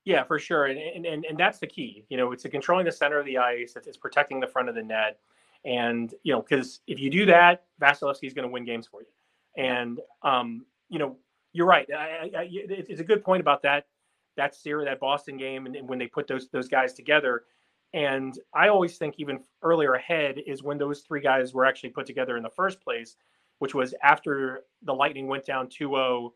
Yeah, 0.05 0.25
for 0.25 0.39
sure, 0.39 0.67
and 0.67 0.79
and 0.79 1.07
and, 1.07 1.25
and 1.25 1.39
that's 1.39 1.59
the 1.59 1.67
key. 1.67 2.05
You 2.11 2.19
know, 2.19 2.33
it's 2.33 2.45
controlling 2.45 2.85
the 2.85 2.93
center 2.93 3.19
of 3.19 3.25
the 3.25 3.39
ice. 3.39 3.73
It's, 3.75 3.87
it's 3.87 3.97
protecting 3.97 4.39
the 4.39 4.47
front 4.47 4.69
of 4.69 4.75
the 4.75 4.83
net, 4.83 5.19
and 5.65 6.15
you 6.23 6.33
know, 6.33 6.43
because 6.43 6.81
if 6.87 6.99
you 7.01 7.11
do 7.11 7.27
that, 7.27 7.65
Vasilevskiy 7.81 8.25
is 8.25 8.35
going 8.35 8.47
to 8.47 8.53
win 8.53 8.65
games 8.65 8.87
for 8.87 9.03
you. 9.03 9.09
And 9.57 10.01
um, 10.23 10.67
you 10.89 10.99
know, 10.99 11.17
you're 11.53 11.67
right. 11.67 11.89
I, 11.93 12.31
I, 12.37 12.49
it's 12.51 13.01
a 13.01 13.05
good 13.05 13.25
point 13.25 13.41
about 13.41 13.63
that 13.63 13.87
that 14.37 14.55
series, 14.55 14.87
that 14.87 14.99
Boston 14.99 15.37
game, 15.37 15.67
and, 15.67 15.77
and 15.77 15.89
when 15.89 15.99
they 15.99 16.07
put 16.07 16.27
those 16.27 16.49
those 16.49 16.69
guys 16.69 16.93
together. 16.93 17.45
And 17.93 18.37
I 18.53 18.69
always 18.69 18.99
think 18.99 19.15
even 19.19 19.39
earlier 19.63 19.95
ahead 19.95 20.41
is 20.47 20.65
when 20.65 20.79
those 20.79 21.03
three 21.03 21.21
guys 21.21 21.55
were 21.55 21.65
actually 21.65 21.91
put 21.91 22.07
together 22.07 22.37
in 22.37 22.43
the 22.43 22.51
first 22.51 22.81
place, 22.81 23.15
which 23.61 23.73
was 23.73 23.95
after 24.03 24.65
the 24.83 24.93
Lightning 24.93 25.29
went 25.29 25.47
down 25.47 25.69
2-0 25.69 26.31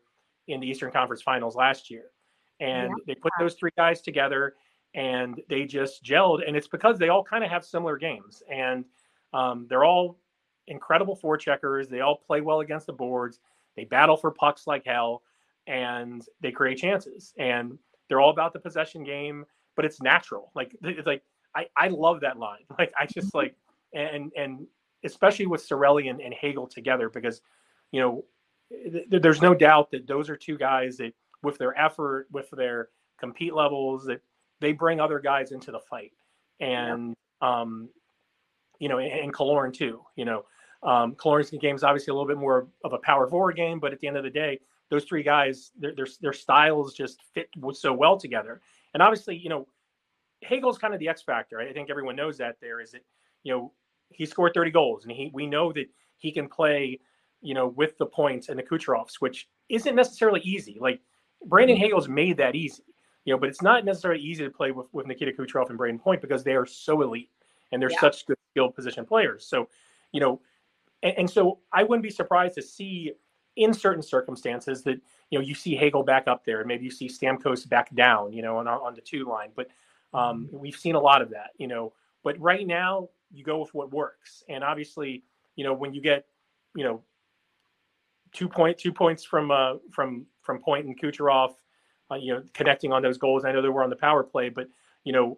in 0.47 0.61
the 0.61 0.67
Eastern 0.67 0.89
Conference 0.89 1.21
Finals 1.21 1.57
last 1.57 1.91
year 1.91 2.11
and 2.59 2.91
they 3.07 3.15
put 3.15 3.31
those 3.39 3.55
three 3.55 3.71
guys 3.77 4.01
together 4.01 4.55
and 4.95 5.41
they 5.49 5.65
just 5.65 6.03
gelled 6.03 6.45
and 6.45 6.55
it's 6.55 6.67
because 6.67 6.97
they 6.97 7.09
all 7.09 7.23
kind 7.23 7.43
of 7.43 7.49
have 7.49 7.63
similar 7.63 7.97
games 7.97 8.41
and 8.51 8.85
um, 9.33 9.67
they're 9.69 9.83
all 9.83 10.19
incredible 10.67 11.17
forecheckers. 11.17 11.89
They 11.89 12.01
all 12.01 12.15
play 12.15 12.41
well 12.41 12.61
against 12.61 12.87
the 12.87 12.93
boards. 12.93 13.39
They 13.75 13.85
battle 13.85 14.17
for 14.17 14.31
pucks 14.31 14.67
like 14.67 14.85
hell 14.85 15.23
and 15.67 16.25
they 16.41 16.51
create 16.51 16.77
chances 16.77 17.33
and 17.37 17.77
they're 18.07 18.19
all 18.19 18.31
about 18.31 18.53
the 18.53 18.59
possession 18.59 19.03
game 19.03 19.45
but 19.75 19.85
it's 19.85 20.01
natural. 20.01 20.51
Like 20.55 20.75
it's 20.81 21.07
like 21.07 21.23
i, 21.55 21.65
I 21.77 21.87
love 21.87 22.21
that 22.21 22.37
line. 22.37 22.65
Like 22.77 22.91
i 22.99 23.05
just 23.05 23.33
like 23.33 23.55
and 23.93 24.31
and 24.35 24.67
especially 25.05 25.45
with 25.45 25.67
Cirelli 25.67 26.09
and, 26.09 26.19
and 26.19 26.33
hagel 26.33 26.67
together 26.67 27.09
because 27.09 27.41
you 27.91 28.01
know 28.01 28.25
th- 28.71 29.21
there's 29.21 29.41
no 29.41 29.53
doubt 29.53 29.91
that 29.91 30.05
those 30.05 30.29
are 30.29 30.35
two 30.35 30.57
guys 30.57 30.97
that 30.97 31.13
with 31.43 31.57
their 31.57 31.77
effort, 31.79 32.27
with 32.31 32.49
their 32.51 32.89
compete 33.19 33.53
levels, 33.53 34.05
that 34.05 34.21
they 34.59 34.73
bring 34.73 34.99
other 34.99 35.19
guys 35.19 35.51
into 35.51 35.71
the 35.71 35.79
fight. 35.79 36.11
And 36.59 37.15
um, 37.41 37.89
you 38.79 38.89
know, 38.89 38.97
and, 38.97 39.11
and 39.11 39.33
Killorn 39.33 39.73
too. 39.73 40.01
You 40.15 40.25
know, 40.25 40.45
um, 40.83 41.15
Killorn's 41.15 41.51
game 41.51 41.75
is 41.75 41.83
obviously 41.83 42.11
a 42.11 42.13
little 42.13 42.27
bit 42.27 42.37
more 42.37 42.67
of 42.83 42.93
a 42.93 42.97
power 42.99 43.27
forward 43.27 43.55
game, 43.55 43.79
but 43.79 43.93
at 43.93 43.99
the 43.99 44.07
end 44.07 44.17
of 44.17 44.23
the 44.23 44.29
day, 44.29 44.59
those 44.89 45.05
three 45.05 45.23
guys, 45.23 45.71
their 45.77 45.93
their, 45.93 46.07
their 46.21 46.33
styles 46.33 46.93
just 46.93 47.21
fit 47.33 47.49
so 47.73 47.93
well 47.93 48.17
together. 48.17 48.61
And 48.93 49.03
obviously, 49.03 49.37
you 49.37 49.49
know, 49.49 49.67
Hagel's 50.41 50.77
kind 50.77 50.93
of 50.93 50.99
the 50.99 51.09
X 51.09 51.21
factor. 51.21 51.59
I 51.59 51.71
think 51.73 51.89
everyone 51.89 52.15
knows 52.15 52.37
that. 52.37 52.57
There 52.61 52.81
is 52.81 52.91
that, 52.91 53.03
you 53.43 53.53
know, 53.53 53.73
he 54.09 54.25
scored 54.25 54.53
30 54.53 54.71
goals, 54.71 55.03
and 55.03 55.11
he 55.11 55.29
we 55.33 55.45
know 55.45 55.71
that 55.73 55.87
he 56.17 56.31
can 56.31 56.47
play, 56.47 56.99
you 57.41 57.53
know, 57.53 57.67
with 57.67 57.97
the 57.97 58.05
points 58.05 58.49
and 58.49 58.57
the 58.57 58.63
Kucherovs, 58.63 59.15
which 59.19 59.47
isn't 59.69 59.95
necessarily 59.95 60.41
easy. 60.41 60.77
Like 60.79 61.01
Brandon 61.45 61.77
Hagel's 61.77 62.07
made 62.07 62.37
that 62.37 62.55
easy, 62.55 62.83
you 63.25 63.33
know, 63.33 63.39
but 63.39 63.49
it's 63.49 63.61
not 63.61 63.85
necessarily 63.85 64.21
easy 64.21 64.43
to 64.43 64.49
play 64.49 64.71
with, 64.71 64.87
with 64.91 65.07
Nikita 65.07 65.31
Kucherov 65.31 65.69
and 65.69 65.79
Brayden 65.79 66.01
Point 66.01 66.21
because 66.21 66.43
they 66.43 66.55
are 66.55 66.65
so 66.65 67.01
elite. 67.01 67.29
And 67.71 67.81
they're 67.81 67.91
Yeah. 67.91 67.99
such 67.99 68.25
good 68.25 68.37
skilled 68.51 68.75
position 68.75 69.05
players. 69.05 69.45
So, 69.45 69.69
you 70.11 70.19
know, 70.19 70.41
and, 71.03 71.17
and 71.19 71.29
so 71.29 71.59
I 71.71 71.83
wouldn't 71.83 72.03
be 72.03 72.09
surprised 72.09 72.55
to 72.55 72.61
see 72.61 73.13
in 73.55 73.73
certain 73.73 74.01
circumstances 74.01 74.83
that 74.83 74.99
you 75.29 75.37
know 75.37 75.43
you 75.43 75.53
see 75.53 75.75
Hagel 75.75 76.03
back 76.03 76.27
up 76.27 76.45
there, 76.45 76.59
and 76.59 76.67
maybe 76.67 76.85
you 76.85 76.91
see 76.91 77.07
Stamkos 77.07 77.67
back 77.67 77.93
down, 77.95 78.33
you 78.33 78.41
know, 78.41 78.57
on 78.57 78.67
on 78.67 78.93
the 78.95 79.01
two 79.01 79.25
line. 79.25 79.49
But 79.55 79.67
um, 80.13 80.49
we've 80.51 80.75
seen 80.75 80.95
a 80.95 80.99
lot 80.99 81.21
of 81.21 81.29
that, 81.31 81.51
you 81.57 81.67
know. 81.67 81.93
But 82.23 82.39
right 82.39 82.65
now, 82.65 83.09
you 83.31 83.43
go 83.43 83.59
with 83.59 83.73
what 83.73 83.91
works, 83.91 84.43
and 84.49 84.63
obviously, 84.63 85.23
you 85.55 85.63
know, 85.63 85.73
when 85.73 85.93
you 85.93 86.01
get, 86.01 86.25
you 86.75 86.83
know, 86.83 87.03
two 88.31 88.47
point 88.49 88.77
two 88.77 88.93
points 88.93 89.23
from 89.23 89.51
uh 89.51 89.75
from 89.91 90.25
from 90.41 90.59
Point 90.59 90.85
and 90.85 90.99
Kucherov, 90.99 91.55
uh, 92.11 92.15
you 92.15 92.33
know, 92.33 92.43
connecting 92.53 92.91
on 92.91 93.01
those 93.01 93.17
goals. 93.17 93.45
I 93.45 93.51
know 93.51 93.61
they 93.61 93.69
were 93.69 93.83
on 93.83 93.89
the 93.89 93.95
power 93.95 94.23
play, 94.23 94.49
but 94.49 94.67
you 95.03 95.13
know, 95.13 95.37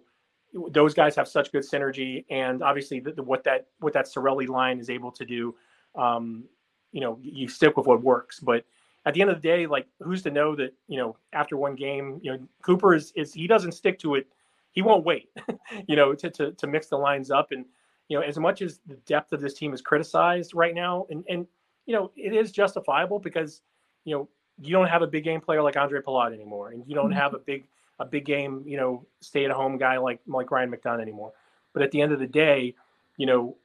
those 0.54 0.94
guys 0.94 1.16
have 1.16 1.28
such 1.28 1.52
good 1.52 1.64
synergy, 1.64 2.26
and 2.30 2.62
obviously, 2.62 3.00
the, 3.00 3.14
the, 3.14 3.24
what 3.24 3.44
that 3.46 3.68
what 3.80 3.94
that 3.94 4.06
Cirelli 4.06 4.48
line 4.48 4.80
is 4.80 4.90
able 4.90 5.12
to 5.12 5.26
do, 5.26 5.56
um, 5.96 6.44
you 6.92 7.02
know, 7.02 7.18
you 7.22 7.48
stick 7.48 7.78
with 7.78 7.86
what 7.86 8.02
works. 8.02 8.40
But 8.40 8.66
at 9.06 9.14
the 9.14 9.22
end 9.22 9.30
of 9.30 9.42
the 9.42 9.48
day, 9.48 9.66
like, 9.66 9.88
who's 10.00 10.22
to 10.24 10.32
know 10.32 10.56
that 10.56 10.74
you 10.88 10.98
know 10.98 11.16
after 11.34 11.58
one 11.58 11.76
game, 11.76 12.20
you 12.22 12.32
know, 12.32 12.40
Cooper 12.62 12.94
is 12.94 13.12
is 13.16 13.34
he 13.34 13.48
doesn't 13.48 13.72
stick 13.74 14.00
to 14.00 14.16
it. 14.16 14.28
He 14.72 14.82
won't 14.82 15.06
wait, 15.06 15.30
you 15.88 15.96
know, 15.96 16.14
to, 16.14 16.30
to 16.30 16.52
to 16.52 16.68
mix 16.68 16.88
the 16.88 16.98
lines 16.98 17.32
up. 17.32 17.52
And 17.52 17.66
you 18.10 18.20
know, 18.20 18.24
as 18.24 18.38
much 18.38 18.62
as 18.62 18.80
the 18.88 18.96
depth 19.06 19.32
of 19.32 19.42
this 19.42 19.54
team 19.54 19.74
is 19.74 19.82
criticized 19.82 20.54
right 20.54 20.76
now, 20.76 21.06
and 21.10 21.24
and 21.30 21.48
you 21.86 21.96
know, 21.96 22.12
it 22.16 22.34
is 22.34 22.52
justifiable 22.52 23.20
because 23.20 23.62
you 24.04 24.16
know 24.16 24.30
you 24.62 24.74
don't 24.74 24.88
have 24.88 25.02
a 25.02 25.08
big 25.08 25.24
game 25.24 25.40
player 25.40 25.62
like 25.62 25.76
Ondrej 25.76 26.04
Palat 26.04 26.34
anymore, 26.34 26.72
and 26.72 26.84
you 26.86 26.94
don't 26.94 27.12
have 27.12 27.34
a 27.34 27.40
big 27.40 27.66
a 28.02 28.06
big 28.06 28.26
game, 28.26 28.64
you 28.66 28.78
know, 28.78 29.06
stay 29.22 29.46
at 29.46 29.52
home 29.52 29.78
guy 29.78 29.98
like 29.98 30.20
like 30.28 30.52
Ryan 30.52 30.72
McDonagh 30.72 31.02
anymore. 31.02 31.34
But 31.74 31.84
at 31.84 31.92
the 31.92 32.02
end 32.02 32.12
of 32.12 32.20
the 32.20 32.28
day, 32.28 32.76
you 33.18 33.26
know, 33.26 33.56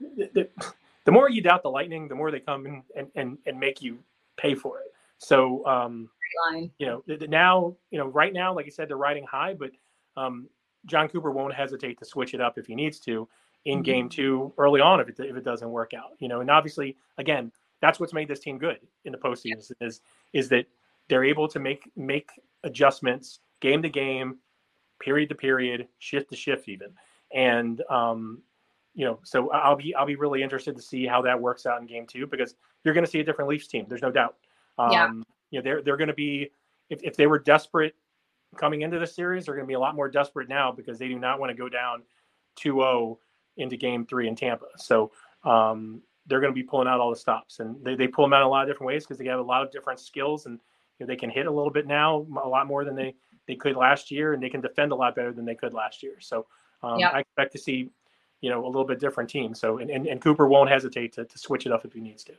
the, 0.00 0.30
the, 0.32 0.48
the 1.04 1.12
more 1.12 1.28
you 1.28 1.42
doubt 1.42 1.62
the 1.62 1.70
Lightning, 1.70 2.08
the 2.08 2.14
more 2.14 2.30
they 2.30 2.40
come 2.40 2.66
in 2.66 2.82
and 2.96 3.08
and, 3.14 3.38
and 3.46 3.58
make 3.58 3.82
you 3.82 3.98
pay 4.36 4.54
for 4.54 4.78
it. 4.80 4.92
So 5.18 5.66
um, 5.66 6.08
you 6.78 6.86
know, 6.86 7.02
the, 7.06 7.16
the 7.16 7.28
now, 7.28 7.76
you 7.90 7.98
know, 7.98 8.06
right 8.06 8.32
now, 8.32 8.54
like 8.54 8.66
I 8.66 8.70
said, 8.70 8.88
they're 8.88 8.96
riding 8.96 9.26
high, 9.26 9.54
but 9.54 9.72
um, 10.16 10.48
Jon 10.86 11.08
Cooper 11.08 11.30
won't 11.30 11.52
hesitate 11.54 11.98
to 11.98 12.04
switch 12.04 12.32
it 12.34 12.40
up 12.40 12.56
if 12.58 12.66
he 12.66 12.74
needs 12.74 12.98
to 13.00 13.28
in 13.66 13.80
Mhm. 13.80 13.84
game 13.84 14.08
two 14.08 14.54
early 14.56 14.80
on 14.80 15.00
if 15.00 15.08
it 15.08 15.16
if 15.18 15.36
it 15.36 15.44
doesn't 15.44 15.70
work 15.70 15.92
out. 15.92 16.12
You 16.20 16.28
know, 16.28 16.40
and 16.40 16.50
obviously, 16.50 16.96
again, 17.18 17.52
that's 17.80 17.98
what's 18.00 18.12
made 18.14 18.28
this 18.28 18.40
team 18.40 18.58
good 18.58 18.78
in 19.04 19.12
the 19.12 19.18
postseason 19.18 19.72
is 19.80 20.00
is 20.32 20.48
that 20.48 20.66
they're 21.08 21.24
able 21.24 21.48
to 21.48 21.58
make 21.58 21.90
make 21.96 22.30
adjustments 22.64 23.40
game 23.60 23.82
to 23.82 23.88
game, 23.88 24.38
period 25.00 25.28
to 25.28 25.34
period, 25.34 25.88
shift 25.98 26.30
to 26.30 26.36
shift, 26.36 26.68
even. 26.68 26.88
And 27.32 27.82
um, 27.90 28.42
you 28.94 29.04
know, 29.04 29.20
so 29.22 29.50
I'll 29.50 29.76
be 29.76 29.94
I'll 29.94 30.06
be 30.06 30.16
really 30.16 30.42
interested 30.42 30.76
to 30.76 30.82
see 30.82 31.06
how 31.06 31.22
that 31.22 31.40
works 31.40 31.66
out 31.66 31.80
in 31.80 31.86
game 31.86 32.06
two 32.06 32.26
because 32.26 32.54
you're 32.84 32.94
going 32.94 33.04
to 33.04 33.10
see 33.10 33.20
a 33.20 33.24
different 33.24 33.48
Leafs 33.48 33.66
team. 33.66 33.86
There's 33.88 34.02
no 34.02 34.10
doubt. 34.10 34.36
Um, 34.78 34.92
Yeah. 34.92 35.12
You 35.50 35.58
know, 35.58 35.62
they're 35.62 35.82
they're 35.82 35.96
going 35.96 36.08
to 36.08 36.14
be 36.14 36.50
if 36.88 37.02
if 37.02 37.16
they 37.16 37.26
were 37.26 37.38
desperate 37.38 37.94
coming 38.56 38.82
into 38.82 38.98
the 38.98 39.06
series, 39.06 39.46
they're 39.46 39.54
going 39.54 39.66
to 39.66 39.68
be 39.68 39.74
a 39.74 39.80
lot 39.80 39.94
more 39.94 40.08
desperate 40.08 40.48
now 40.48 40.72
because 40.72 40.98
they 40.98 41.08
do 41.08 41.18
not 41.18 41.38
want 41.38 41.50
to 41.50 41.56
go 41.56 41.68
down 41.68 42.02
2-0 42.58 43.16
into 43.56 43.76
game 43.76 44.04
three 44.04 44.26
in 44.26 44.34
Tampa. 44.34 44.66
So 44.76 45.12
um, 45.44 46.02
they're 46.26 46.40
going 46.40 46.52
to 46.52 46.54
be 46.54 46.62
pulling 46.62 46.88
out 46.88 47.00
all 47.00 47.10
the 47.10 47.16
stops, 47.16 47.60
and 47.60 47.76
they, 47.84 47.94
they 47.94 48.08
pull 48.08 48.24
them 48.24 48.32
out 48.32 48.42
in 48.42 48.46
a 48.46 48.50
lot 48.50 48.62
of 48.62 48.68
different 48.68 48.88
ways 48.88 49.04
because 49.04 49.18
they 49.18 49.26
have 49.26 49.38
a 49.38 49.42
lot 49.42 49.62
of 49.62 49.70
different 49.70 50.00
skills, 50.00 50.46
and 50.46 50.58
you 51.00 51.06
know, 51.06 51.08
they 51.08 51.16
can 51.16 51.30
hit 51.30 51.46
a 51.46 51.50
little 51.50 51.70
bit 51.70 51.86
now, 51.86 52.26
a 52.42 52.48
lot 52.48 52.66
more 52.66 52.84
than 52.84 52.94
they 52.94 53.14
they 53.48 53.56
could 53.56 53.74
last 53.74 54.10
year, 54.10 54.34
and 54.34 54.42
they 54.42 54.50
can 54.50 54.60
defend 54.60 54.92
a 54.92 54.94
lot 54.94 55.16
better 55.16 55.32
than 55.32 55.44
they 55.44 55.54
could 55.54 55.72
last 55.74 56.02
year. 56.02 56.20
So 56.20 56.46
um, 56.82 57.00
Yep. 57.00 57.12
I 57.14 57.20
expect 57.20 57.52
to 57.52 57.58
see 57.58 57.90
you 58.40 58.50
know 58.50 58.64
a 58.64 58.68
little 58.68 58.84
bit 58.84 59.00
different 59.00 59.30
team. 59.30 59.54
So 59.54 59.78
and, 59.78 59.90
and, 59.90 60.06
and 60.06 60.20
Cooper 60.20 60.46
won't 60.46 60.70
hesitate 60.70 61.12
to, 61.14 61.24
to 61.24 61.38
switch 61.38 61.66
it 61.66 61.72
up 61.72 61.84
if 61.84 61.94
he 61.94 62.00
needs 62.00 62.22
to. 62.24 62.32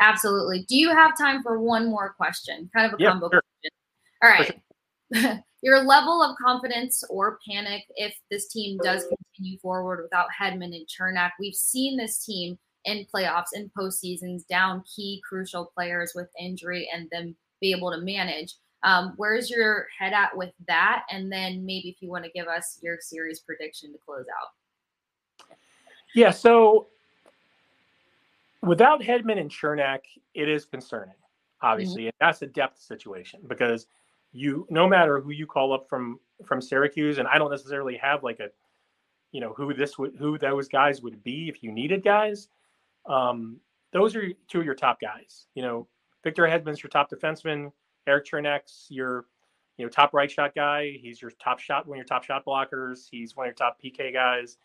Absolutely. 0.00 0.64
Do 0.68 0.76
you 0.76 0.90
have 0.90 1.16
time 1.16 1.42
for 1.42 1.58
one 1.58 1.90
more 1.90 2.10
question? 2.10 2.70
Kind 2.74 2.92
of 2.92 2.98
a 2.98 3.02
Yeah, 3.02 3.10
combo 3.10 3.30
sure. 3.32 3.42
question. 4.22 4.60
All 5.12 5.24
right. 5.24 5.42
Your 5.62 5.82
level 5.84 6.22
of 6.22 6.36
confidence 6.36 7.02
or 7.08 7.38
panic 7.48 7.84
if 7.96 8.14
this 8.30 8.48
team 8.48 8.78
does 8.82 9.04
continue 9.04 9.58
forward 9.58 10.02
without 10.02 10.26
Hedman 10.38 10.76
and 10.76 10.86
Cernak. 10.86 11.30
We've 11.40 11.54
seen 11.54 11.96
this 11.96 12.24
team 12.24 12.58
in 12.84 13.06
playoffs 13.12 13.52
and 13.54 13.70
postseasons 13.76 14.46
down 14.46 14.84
key 14.84 15.22
crucial 15.26 15.72
players 15.74 16.12
with 16.14 16.28
injury 16.38 16.88
and 16.92 17.08
them 17.10 17.34
be 17.60 17.72
able 17.72 17.90
to 17.90 17.98
manage. 17.98 18.54
Um, 18.82 19.14
where's 19.16 19.50
your 19.50 19.88
head 19.98 20.12
at 20.12 20.36
with 20.36 20.52
that? 20.68 21.04
And 21.10 21.30
then 21.30 21.64
maybe 21.64 21.88
if 21.88 21.96
you 22.00 22.08
want 22.08 22.24
to 22.24 22.30
give 22.30 22.46
us 22.46 22.78
your 22.82 22.98
series 23.00 23.40
prediction 23.40 23.92
to 23.92 23.98
close 24.04 24.26
out. 24.40 25.48
Yeah, 26.14 26.30
so 26.30 26.86
without 28.62 29.00
Hedman 29.00 29.38
and 29.38 29.50
Cernak, 29.50 30.00
it 30.34 30.48
is 30.48 30.64
concerning, 30.64 31.14
obviously, 31.62 32.06
and 32.06 32.14
that's 32.20 32.42
a 32.42 32.46
depth 32.46 32.80
situation 32.80 33.40
because 33.48 33.86
you, 34.32 34.66
no 34.70 34.88
matter 34.88 35.20
who 35.20 35.30
you 35.30 35.46
call 35.46 35.72
up 35.72 35.88
from 35.88 36.20
from 36.44 36.60
Syracuse, 36.60 37.18
and 37.18 37.26
I 37.26 37.38
don't 37.38 37.50
necessarily 37.50 37.96
have 37.96 38.22
like 38.22 38.40
a, 38.40 38.48
you 39.32 39.40
know, 39.40 39.52
who 39.54 39.72
this 39.72 39.98
would, 39.98 40.14
who 40.18 40.38
those 40.38 40.68
guys 40.68 41.02
would 41.02 41.24
be 41.24 41.48
if 41.48 41.62
you 41.62 41.72
needed 41.72 42.04
guys. 42.04 42.48
Um, 43.06 43.58
those 43.92 44.14
are 44.14 44.28
two 44.48 44.60
of 44.60 44.64
your 44.64 44.74
top 44.74 45.00
guys. 45.00 45.46
You 45.54 45.62
know, 45.62 45.88
Victor 46.26 46.42
Hedman's 46.42 46.82
your 46.82 46.90
top 46.90 47.08
defenseman. 47.08 47.70
Erik 48.08 48.26
Cernak's 48.26 48.86
your, 48.88 49.26
you 49.76 49.84
know, 49.84 49.88
top 49.88 50.12
right 50.12 50.28
shot 50.28 50.56
guy. 50.56 50.98
He's 51.00 51.22
your 51.22 51.30
top 51.30 51.60
shot, 51.60 51.86
one 51.86 51.94
of 51.94 51.98
your 51.98 52.04
top 52.04 52.24
shot 52.24 52.44
blockers. 52.44 53.06
He's 53.08 53.36
one 53.36 53.46
of 53.46 53.50
your 53.50 53.54
top 53.54 53.78
PK 53.80 54.12
guys. 54.12 54.56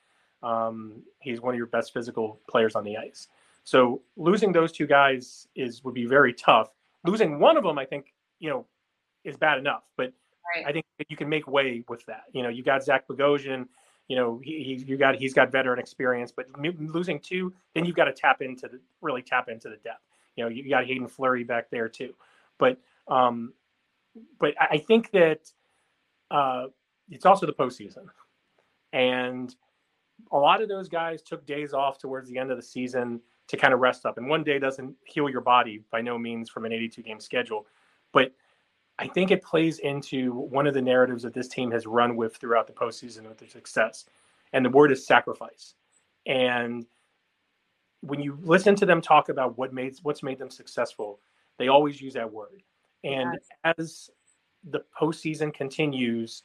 Um, 0.41 1.03
he's 1.19 1.39
one 1.39 1.53
of 1.53 1.57
your 1.59 1.67
best 1.67 1.93
physical 1.93 2.39
players 2.49 2.75
on 2.75 2.83
the 2.83 2.97
ice. 2.97 3.27
So 3.63 4.01
losing 4.17 4.51
those 4.51 4.71
two 4.71 4.87
guys 4.87 5.47
is 5.55 5.83
would 5.83 5.93
be 5.93 6.07
very 6.07 6.33
tough. 6.33 6.71
Losing 7.05 7.39
one 7.39 7.57
of 7.57 7.63
them, 7.63 7.77
I 7.77 7.85
think, 7.85 8.15
you 8.39 8.49
know, 8.49 8.65
is 9.23 9.37
bad 9.37 9.59
enough. 9.59 9.83
But 9.97 10.13
Right. 10.55 10.65
I 10.65 10.71
think 10.71 10.85
you 11.09 11.15
can 11.15 11.29
make 11.29 11.47
way 11.47 11.83
with 11.87 12.03
that. 12.07 12.23
You 12.33 12.41
know, 12.41 12.49
you 12.49 12.63
got 12.63 12.83
Zach 12.83 13.07
Bogosian. 13.07 13.67
You 14.07 14.15
know, 14.15 14.41
he, 14.43 14.63
he 14.63 14.73
you 14.83 14.97
got 14.97 15.13
he's 15.13 15.35
got 15.35 15.51
veteran 15.51 15.77
experience, 15.77 16.31
but 16.31 16.47
losing 16.59 17.19
two, 17.19 17.53
then 17.75 17.85
you've 17.85 17.95
got 17.95 18.05
to 18.05 18.13
tap 18.13 18.41
into 18.41 18.67
the 18.67 18.79
really 19.01 19.21
tap 19.21 19.47
into 19.47 19.69
the 19.69 19.77
depth. 19.77 20.01
You 20.35 20.43
know, 20.43 20.49
you 20.49 20.69
got 20.69 20.85
Haydn 20.85 21.07
Fleury 21.07 21.43
back 21.43 21.69
there 21.69 21.89
too. 21.89 22.13
But 22.57 22.77
um, 23.07 23.53
but 24.39 24.53
I 24.59 24.77
think 24.77 25.11
that 25.11 25.49
uh, 26.29 26.67
it's 27.09 27.25
also 27.25 27.45
the 27.45 27.53
postseason, 27.53 28.05
and 28.93 29.53
a 30.31 30.37
lot 30.37 30.61
of 30.61 30.69
those 30.69 30.87
guys 30.87 31.21
took 31.21 31.45
days 31.45 31.73
off 31.73 31.97
towards 31.97 32.29
the 32.29 32.37
end 32.37 32.51
of 32.51 32.57
the 32.57 32.63
season 32.63 33.21
to 33.47 33.57
kind 33.57 33.73
of 33.73 33.79
rest 33.79 34.05
up. 34.05 34.17
And 34.17 34.29
one 34.29 34.43
day 34.43 34.59
doesn't 34.59 34.95
heal 35.03 35.29
your 35.29 35.41
body 35.41 35.83
by 35.91 36.01
no 36.01 36.17
means 36.17 36.49
from 36.49 36.65
an 36.65 36.71
82 36.71 37.01
game 37.01 37.19
schedule. 37.19 37.65
But 38.13 38.33
I 38.99 39.07
think 39.07 39.31
it 39.31 39.43
plays 39.43 39.79
into 39.79 40.33
one 40.33 40.67
of 40.67 40.73
the 40.73 40.81
narratives 40.81 41.23
that 41.23 41.33
this 41.33 41.47
team 41.47 41.71
has 41.71 41.85
run 41.85 42.15
with 42.15 42.37
throughout 42.37 42.67
the 42.67 42.73
postseason 42.73 43.27
with 43.27 43.39
their 43.39 43.49
success. 43.49 44.05
And 44.53 44.63
the 44.63 44.69
word 44.69 44.91
is 44.91 45.05
sacrifice. 45.05 45.75
And 46.25 46.85
when 48.01 48.19
you 48.19 48.37
listen 48.41 48.75
to 48.75 48.85
them 48.85 49.01
talk 49.01 49.29
about 49.29 49.57
what 49.57 49.73
made 49.73 49.97
what's 50.03 50.23
made 50.23 50.39
them 50.39 50.49
successful, 50.49 51.19
they 51.57 51.67
always 51.67 52.01
use 52.01 52.13
that 52.13 52.31
word. 52.31 52.63
And 53.03 53.39
as 53.63 54.09
the 54.69 54.83
postseason 54.99 55.53
continues, 55.53 56.43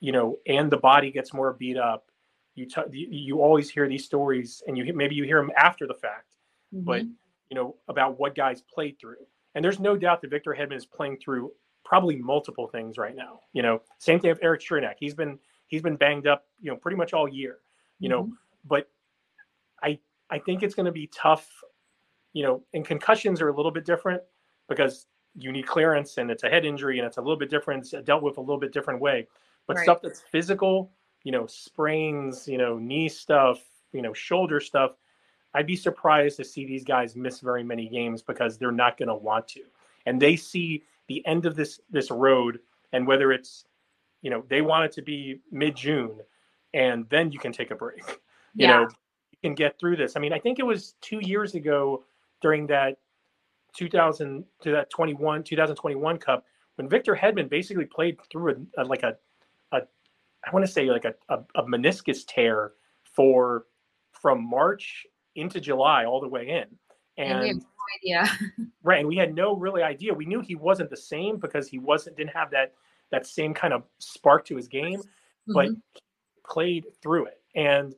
you 0.00 0.12
know, 0.12 0.38
and 0.46 0.70
the 0.70 0.76
body 0.76 1.10
gets 1.10 1.32
more 1.32 1.52
beat 1.52 1.76
up, 1.76 2.10
you 2.54 2.66
t- 2.66 3.08
you, 3.08 3.40
always 3.40 3.70
hear 3.70 3.88
these 3.88 4.04
stories, 4.04 4.62
and 4.66 4.76
you 4.76 4.92
maybe 4.92 5.14
you 5.14 5.24
hear 5.24 5.40
them 5.40 5.52
after 5.56 5.86
the 5.86 5.94
fact, 5.94 6.34
but 6.72 7.02
Mhm. 7.02 7.14
you 7.48 7.54
know 7.54 7.76
about 7.88 8.18
what 8.18 8.34
guys 8.34 8.62
played 8.62 8.98
through. 8.98 9.26
And 9.54 9.64
there's 9.64 9.80
no 9.80 9.96
doubt 9.96 10.20
that 10.22 10.30
Victor 10.30 10.54
Hedman 10.54 10.76
is 10.76 10.86
playing 10.86 11.18
through 11.18 11.52
probably 11.84 12.16
multiple 12.16 12.68
things 12.68 12.98
right 12.98 13.16
now. 13.16 13.40
You 13.52 13.62
know, 13.62 13.82
same 13.98 14.20
thing 14.20 14.30
with 14.30 14.42
Erik 14.42 14.60
Cernak. 14.60 14.94
He's 14.98 15.14
been 15.14 15.38
he's 15.68 15.82
been 15.82 15.96
banged 15.96 16.26
up, 16.26 16.46
you 16.60 16.70
know, 16.70 16.76
pretty 16.76 16.96
much 16.96 17.12
all 17.12 17.28
year. 17.28 17.60
You 17.98 18.08
know, 18.08 18.32
but 18.64 18.88
I 20.30 20.38
think 20.38 20.62
it's 20.62 20.74
going 20.74 20.86
to 20.86 20.92
be 20.92 21.08
tough. 21.08 21.48
You 22.32 22.44
know, 22.44 22.62
and 22.74 22.84
concussions 22.84 23.40
are 23.40 23.48
a 23.48 23.56
little 23.56 23.72
bit 23.72 23.84
different 23.84 24.22
because 24.68 25.06
you 25.34 25.50
need 25.52 25.66
clearance 25.66 26.18
and 26.18 26.30
it's 26.30 26.44
a 26.44 26.48
head 26.48 26.64
injury 26.64 26.98
and 26.98 27.06
it's 27.06 27.16
a 27.16 27.20
little 27.20 27.36
bit 27.36 27.50
different, 27.50 27.92
it's 27.92 28.04
dealt 28.04 28.22
with 28.22 28.36
a 28.36 28.40
little 28.40 28.58
bit 28.58 28.72
different 28.72 29.00
way. 29.00 29.26
But 29.66 29.76
Right. 29.76 29.82
stuff 29.82 30.00
that's 30.02 30.20
physical, 30.20 30.92
you 31.24 31.32
know, 31.32 31.46
sprains, 31.46 32.46
you 32.48 32.58
know, 32.58 32.78
knee 32.78 33.08
stuff, 33.08 33.64
you 33.92 34.02
know, 34.02 34.12
shoulder 34.12 34.60
stuff. 34.60 34.92
I'd 35.54 35.66
be 35.66 35.76
surprised 35.76 36.36
to 36.36 36.44
see 36.44 36.64
these 36.64 36.84
guys 36.84 37.16
miss 37.16 37.40
very 37.40 37.64
many 37.64 37.88
games 37.88 38.22
because 38.22 38.58
they're 38.58 38.70
not 38.70 38.96
going 38.96 39.08
to 39.08 39.14
want 39.16 39.48
to, 39.48 39.62
and 40.06 40.22
they 40.22 40.36
see 40.36 40.84
the 41.08 41.26
end 41.26 41.44
of 41.46 41.56
this 41.56 41.80
this 41.90 42.10
road, 42.12 42.60
and 42.92 43.06
whether 43.06 43.32
it's, 43.32 43.64
you 44.22 44.30
know, 44.30 44.44
they 44.48 44.62
want 44.62 44.84
it 44.84 44.92
to 44.92 45.02
be 45.02 45.40
mid 45.50 45.74
June, 45.74 46.20
and 46.72 47.08
then 47.10 47.32
you 47.32 47.40
can 47.40 47.50
take 47.52 47.72
a 47.72 47.74
break. 47.74 48.04
You 48.54 48.66
Yeah. 48.66 48.68
know, 48.68 48.88
can 49.42 49.54
get 49.54 49.78
through 49.78 49.96
this. 49.96 50.16
I 50.16 50.20
mean, 50.20 50.32
I 50.32 50.38
think 50.38 50.58
it 50.58 50.66
was 50.66 50.94
two 51.00 51.20
years 51.20 51.54
ago 51.54 52.04
during 52.40 52.66
that 52.68 52.98
2000 53.76 54.44
to 54.62 54.70
that 54.72 54.90
21 54.90 55.44
2021 55.44 56.18
Cup 56.18 56.44
when 56.76 56.88
Victor 56.88 57.14
Hedman 57.14 57.48
basically 57.48 57.84
played 57.84 58.18
through 58.30 58.66
a, 58.76 58.82
a 58.82 58.84
like 58.84 59.02
a, 59.02 59.16
a 59.72 59.82
I 60.46 60.50
want 60.52 60.64
to 60.64 60.72
say 60.72 60.90
like 60.90 61.04
a, 61.04 61.14
a, 61.28 61.38
a 61.54 61.62
meniscus 61.64 62.24
tear 62.26 62.72
for 63.04 63.66
from 64.12 64.48
March 64.48 65.06
into 65.36 65.60
July 65.60 66.04
all 66.04 66.20
the 66.20 66.28
way 66.28 66.48
in. 66.48 66.64
And, 67.16 67.44
and 67.44 67.58
no 67.60 68.22
idea. 68.22 68.38
right. 68.82 69.00
And 69.00 69.08
we 69.08 69.16
had 69.16 69.34
no 69.34 69.56
really 69.56 69.82
idea. 69.82 70.14
We 70.14 70.26
knew 70.26 70.40
he 70.40 70.54
wasn't 70.54 70.90
the 70.90 70.96
same 70.96 71.38
because 71.38 71.68
he 71.68 71.78
wasn't 71.78 72.16
didn't 72.16 72.34
have 72.34 72.50
that 72.50 72.72
that 73.10 73.26
same 73.26 73.52
kind 73.52 73.74
of 73.74 73.82
spark 73.98 74.44
to 74.46 74.56
his 74.56 74.68
game, 74.68 75.00
mm-hmm. 75.00 75.52
but 75.52 75.68
played 76.46 76.86
through 77.02 77.26
it. 77.26 77.40
And 77.54 77.94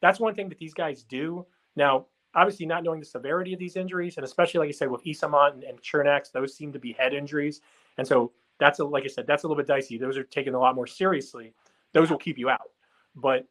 that's 0.00 0.20
one 0.20 0.34
thing 0.34 0.48
that 0.48 0.58
these 0.58 0.74
guys 0.74 1.02
do. 1.02 1.46
Now, 1.76 2.06
obviously 2.34 2.66
not 2.66 2.84
knowing 2.84 3.00
the 3.00 3.06
severity 3.06 3.52
of 3.52 3.58
these 3.58 3.76
injuries, 3.76 4.16
and 4.16 4.24
especially 4.24 4.60
like 4.60 4.68
I 4.68 4.72
said 4.72 4.90
with 4.90 5.04
Eyssimont 5.04 5.54
and, 5.54 5.64
and 5.64 5.82
Cernak, 5.82 6.30
those 6.32 6.54
seem 6.54 6.72
to 6.72 6.78
be 6.78 6.92
head 6.92 7.14
injuries. 7.14 7.60
And 7.98 8.06
so 8.06 8.32
that's 8.58 8.78
a 8.78 8.84
like 8.84 9.04
I 9.04 9.08
said, 9.08 9.26
that's 9.26 9.44
a 9.44 9.46
little 9.46 9.60
bit 9.60 9.66
dicey. 9.66 9.98
Those 9.98 10.16
are 10.16 10.24
taken 10.24 10.54
a 10.54 10.58
lot 10.58 10.74
more 10.74 10.86
seriously. 10.86 11.52
Those 11.92 12.10
will 12.10 12.18
keep 12.18 12.38
you 12.38 12.48
out. 12.48 12.70
But 13.16 13.46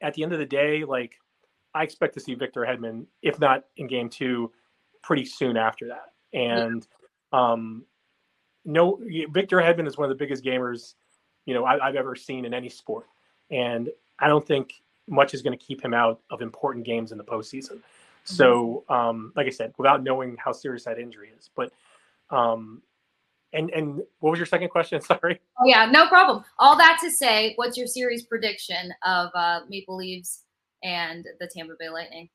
at 0.00 0.14
the 0.14 0.22
end 0.22 0.32
of 0.32 0.38
the 0.38 0.46
day, 0.46 0.84
like 0.84 1.14
I 1.74 1.82
expect 1.82 2.14
to 2.14 2.20
see 2.20 2.34
Victor 2.34 2.62
Hedman, 2.62 3.06
if 3.22 3.38
not 3.38 3.64
in 3.76 3.86
game 3.86 4.08
two, 4.08 4.52
pretty 5.02 5.24
soon 5.24 5.56
after 5.56 5.88
that. 5.88 6.12
And 6.32 6.86
um, 7.32 7.84
no, 8.64 9.00
Victor 9.30 9.58
Hedman 9.58 9.86
is 9.86 9.96
one 9.96 10.10
of 10.10 10.16
the 10.16 10.22
biggest 10.22 10.44
gamers, 10.44 10.94
you 11.46 11.54
know, 11.54 11.64
I, 11.64 11.86
have 11.86 11.96
ever 11.96 12.14
seen 12.14 12.44
in 12.44 12.54
any 12.54 12.68
sport, 12.68 13.06
and 13.50 13.88
I 14.18 14.28
don't 14.28 14.46
think 14.46 14.81
much 15.08 15.34
is 15.34 15.42
going 15.42 15.56
to 15.56 15.64
keep 15.64 15.82
him 15.84 15.94
out 15.94 16.20
of 16.30 16.42
important 16.42 16.84
games 16.84 17.12
in 17.12 17.18
the 17.18 17.24
postseason. 17.24 17.80
So, 18.24 18.84
mm-hmm. 18.88 18.92
um, 18.92 19.32
like 19.36 19.46
I 19.46 19.50
said, 19.50 19.72
without 19.78 20.02
knowing 20.02 20.36
how 20.42 20.52
serious 20.52 20.84
that 20.84 20.98
injury 20.98 21.30
is, 21.36 21.50
but 21.54 21.72
um, 22.30 22.82
and 23.52 23.70
and 23.70 24.02
what 24.20 24.30
was 24.30 24.38
your 24.38 24.46
second 24.46 24.68
question? 24.68 25.00
Sorry. 25.00 25.40
Oh 25.60 25.66
yeah, 25.66 25.86
no 25.86 26.08
problem. 26.08 26.44
All 26.58 26.76
that 26.76 26.98
to 27.02 27.10
say, 27.10 27.54
what's 27.56 27.76
your 27.76 27.86
series 27.86 28.22
prediction 28.22 28.92
of 29.04 29.30
uh, 29.34 29.60
Maple 29.68 29.96
Leafs 29.96 30.44
and 30.82 31.26
the 31.40 31.46
Tampa 31.46 31.74
Bay 31.78 31.88
Lightning? 31.88 32.28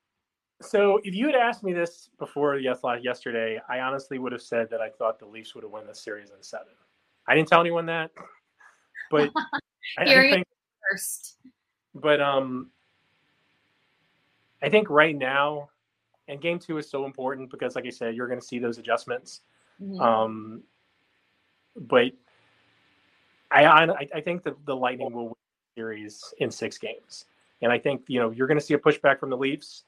So, 0.61 0.99
if 1.03 1.13
you 1.13 1.27
had 1.27 1.35
asked 1.35 1.63
me 1.63 1.71
this 1.71 2.09
before 2.17 2.57
yes, 2.57 2.79
yesterday, 3.01 3.59
I 3.69 3.79
honestly 3.79 4.17
would 4.17 4.31
have 4.31 4.41
said 4.41 4.69
that 4.71 4.81
I 4.81 4.89
thought 4.89 5.19
the 5.19 5.25
Leafs 5.25 5.53
would 5.53 5.63
have 5.63 5.71
won 5.71 5.85
the 5.85 5.93
series 5.93 6.31
in 6.31 6.41
seven. 6.41 6.73
I 7.27 7.35
didn't 7.35 7.47
tell 7.47 7.61
anyone 7.61 7.85
that, 7.85 8.11
but 9.11 9.29
I, 9.97 10.03
I 10.03 10.31
think, 10.31 10.47
first. 10.91 11.37
But 12.01 12.21
um, 12.21 12.69
I 14.61 14.69
think 14.69 14.89
right 14.89 15.15
now, 15.15 15.69
and 16.27 16.41
Game 16.41 16.59
Two 16.59 16.77
is 16.77 16.89
so 16.89 17.05
important 17.05 17.49
because, 17.49 17.75
like 17.75 17.85
I 17.85 17.89
said, 17.89 18.15
you're 18.15 18.27
going 18.27 18.39
to 18.39 18.45
see 18.45 18.59
those 18.59 18.77
adjustments. 18.77 19.41
Mm-hmm. 19.81 20.01
Um, 20.01 20.63
but 21.75 22.11
I 23.51 23.65
I, 23.65 24.07
I 24.15 24.21
think 24.21 24.43
that 24.43 24.65
the 24.65 24.75
Lightning 24.75 25.13
will 25.13 25.25
win 25.25 25.35
the 25.75 25.81
series 25.81 26.33
in 26.39 26.51
six 26.51 26.77
games, 26.77 27.25
and 27.61 27.71
I 27.71 27.79
think 27.79 28.03
you 28.07 28.19
know 28.19 28.31
you're 28.31 28.47
going 28.47 28.59
to 28.59 28.65
see 28.65 28.73
a 28.73 28.79
pushback 28.79 29.19
from 29.19 29.29
the 29.29 29.37
Leafs. 29.37 29.83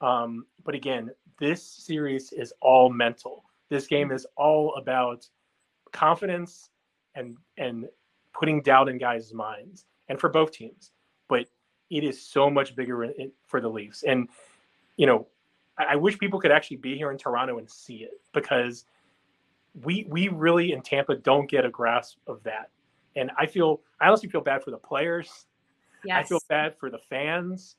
Um, 0.00 0.46
but 0.64 0.74
again, 0.74 1.10
this 1.38 1.62
series 1.62 2.32
is 2.32 2.52
all 2.60 2.90
mental. 2.90 3.44
This 3.68 3.86
game 3.86 4.12
is 4.12 4.26
all 4.36 4.74
about 4.76 5.28
confidence 5.92 6.70
and 7.14 7.36
and 7.58 7.86
putting 8.32 8.62
doubt 8.62 8.88
in 8.88 8.98
guys' 8.98 9.32
minds, 9.32 9.86
and 10.08 10.20
for 10.20 10.28
both 10.28 10.52
teams. 10.52 10.92
But 11.30 11.46
it 11.88 12.04
is 12.04 12.22
so 12.22 12.50
much 12.50 12.76
bigger 12.76 13.08
for 13.46 13.62
the 13.62 13.68
Leafs, 13.68 14.02
and 14.02 14.28
you 14.98 15.06
know, 15.06 15.26
I, 15.78 15.92
I 15.92 15.96
wish 15.96 16.18
people 16.18 16.38
could 16.38 16.52
actually 16.52 16.76
be 16.76 16.96
here 16.96 17.10
in 17.10 17.16
Toronto 17.16 17.56
and 17.56 17.70
see 17.70 18.02
it 18.02 18.20
because 18.34 18.84
we 19.82 20.06
we 20.08 20.28
really 20.28 20.72
in 20.72 20.82
Tampa 20.82 21.16
don't 21.16 21.48
get 21.48 21.64
a 21.64 21.70
grasp 21.70 22.18
of 22.26 22.42
that. 22.42 22.70
And 23.16 23.30
I 23.38 23.46
feel 23.46 23.80
I 24.00 24.08
honestly 24.08 24.28
feel 24.28 24.40
bad 24.40 24.62
for 24.62 24.70
the 24.70 24.76
players. 24.76 25.46
Yes. 26.04 26.24
I 26.24 26.28
feel 26.28 26.40
bad 26.48 26.76
for 26.78 26.90
the 26.90 26.98
fans. 26.98 27.76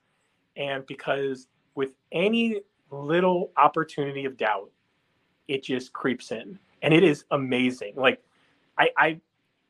And 0.55 0.85
because 0.85 1.47
with 1.75 1.95
any 2.11 2.61
little 2.91 3.51
opportunity 3.57 4.25
of 4.25 4.37
doubt, 4.37 4.69
it 5.47 5.63
just 5.63 5.93
creeps 5.93 6.31
in. 6.31 6.59
And 6.81 6.93
it 6.93 7.03
is 7.03 7.25
amazing. 7.31 7.93
Like 7.95 8.21
I 8.77 8.89
I 8.97 9.21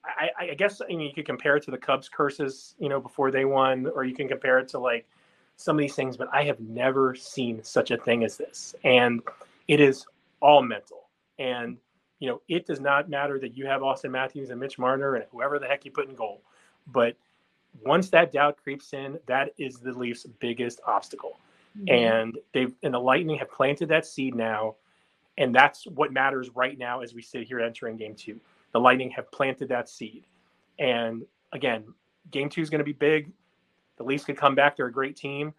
I, 0.04 0.30
I 0.40 0.54
guess 0.56 0.82
I 0.82 0.88
mean, 0.88 1.02
you 1.02 1.14
could 1.14 1.26
compare 1.26 1.58
it 1.58 1.64
to 1.64 1.72
the 1.72 1.78
Cubs 1.78 2.10
curses, 2.10 2.76
you 2.80 2.90
know, 2.90 3.00
before 3.00 3.32
they 3.32 3.46
won, 3.46 3.88
or 3.94 4.04
you 4.04 4.16
can 4.16 4.28
compare 4.28 4.60
it 4.60 4.68
to 4.70 4.80
like 4.80 5.08
some 5.58 5.78
of 5.78 5.82
these 5.82 5.96
things, 5.96 6.18
but 6.18 6.28
I 6.34 6.44
have 6.44 6.60
never 6.60 7.14
seen 7.14 7.64
such 7.64 7.92
a 7.92 7.98
thing 7.98 8.24
as 8.24 8.36
this. 8.36 8.74
And 8.84 9.22
it 9.68 9.80
is 9.80 10.06
all 10.40 10.64
mental. 10.64 11.10
And 11.38 11.78
you 12.20 12.30
know, 12.30 12.42
it 12.48 12.68
does 12.68 12.80
not 12.80 13.10
matter 13.10 13.40
that 13.40 13.58
you 13.58 13.66
have 13.66 13.82
Auston 13.82 14.12
Matthews 14.12 14.52
and 14.52 14.60
Mitch 14.60 14.78
Marner 14.78 15.16
and 15.16 15.26
whoever 15.32 15.58
the 15.58 15.66
heck 15.66 15.86
you 15.86 15.92
put 15.92 16.08
in 16.08 16.16
goal. 16.16 16.42
But 16.88 17.16
once 17.84 18.10
that 18.12 18.32
doubt 18.32 18.58
creeps 18.64 18.94
in, 18.94 19.20
that 19.26 19.54
is 19.58 19.78
the 19.78 19.92
Leafs' 19.92 20.28
biggest 20.40 20.82
obstacle. 20.86 21.40
Mm-hmm. 21.78 21.90
And 21.90 22.38
they've 22.54 22.74
and 22.84 22.94
the 22.94 23.00
Lightning 23.00 23.38
have 23.40 23.50
planted 23.50 23.90
that 23.90 24.06
seed 24.06 24.36
now, 24.36 24.76
and 25.38 25.54
that's 25.56 25.86
what 25.88 26.14
matters 26.14 26.50
right 26.54 26.78
now 26.78 27.02
as 27.02 27.14
we 27.14 27.22
sit 27.22 27.48
here 27.48 27.60
entering 27.60 27.98
Game 27.98 28.14
Two. 28.14 28.40
The 28.74 28.80
Lightning 28.80 29.10
have 29.12 29.32
planted 29.32 29.70
that 29.70 29.90
seed, 29.90 30.26
and 30.80 31.24
again, 31.54 31.94
Game 32.32 32.50
Two 32.50 32.62
is 32.62 32.70
going 32.70 32.80
to 32.80 32.86
be 32.86 32.94
big. 32.94 33.32
The 33.98 34.04
Leafs 34.04 34.24
could 34.24 34.38
come 34.38 34.56
back; 34.56 34.78
they're 34.78 34.88
a 34.88 34.92
great 34.92 35.16
team. 35.16 35.54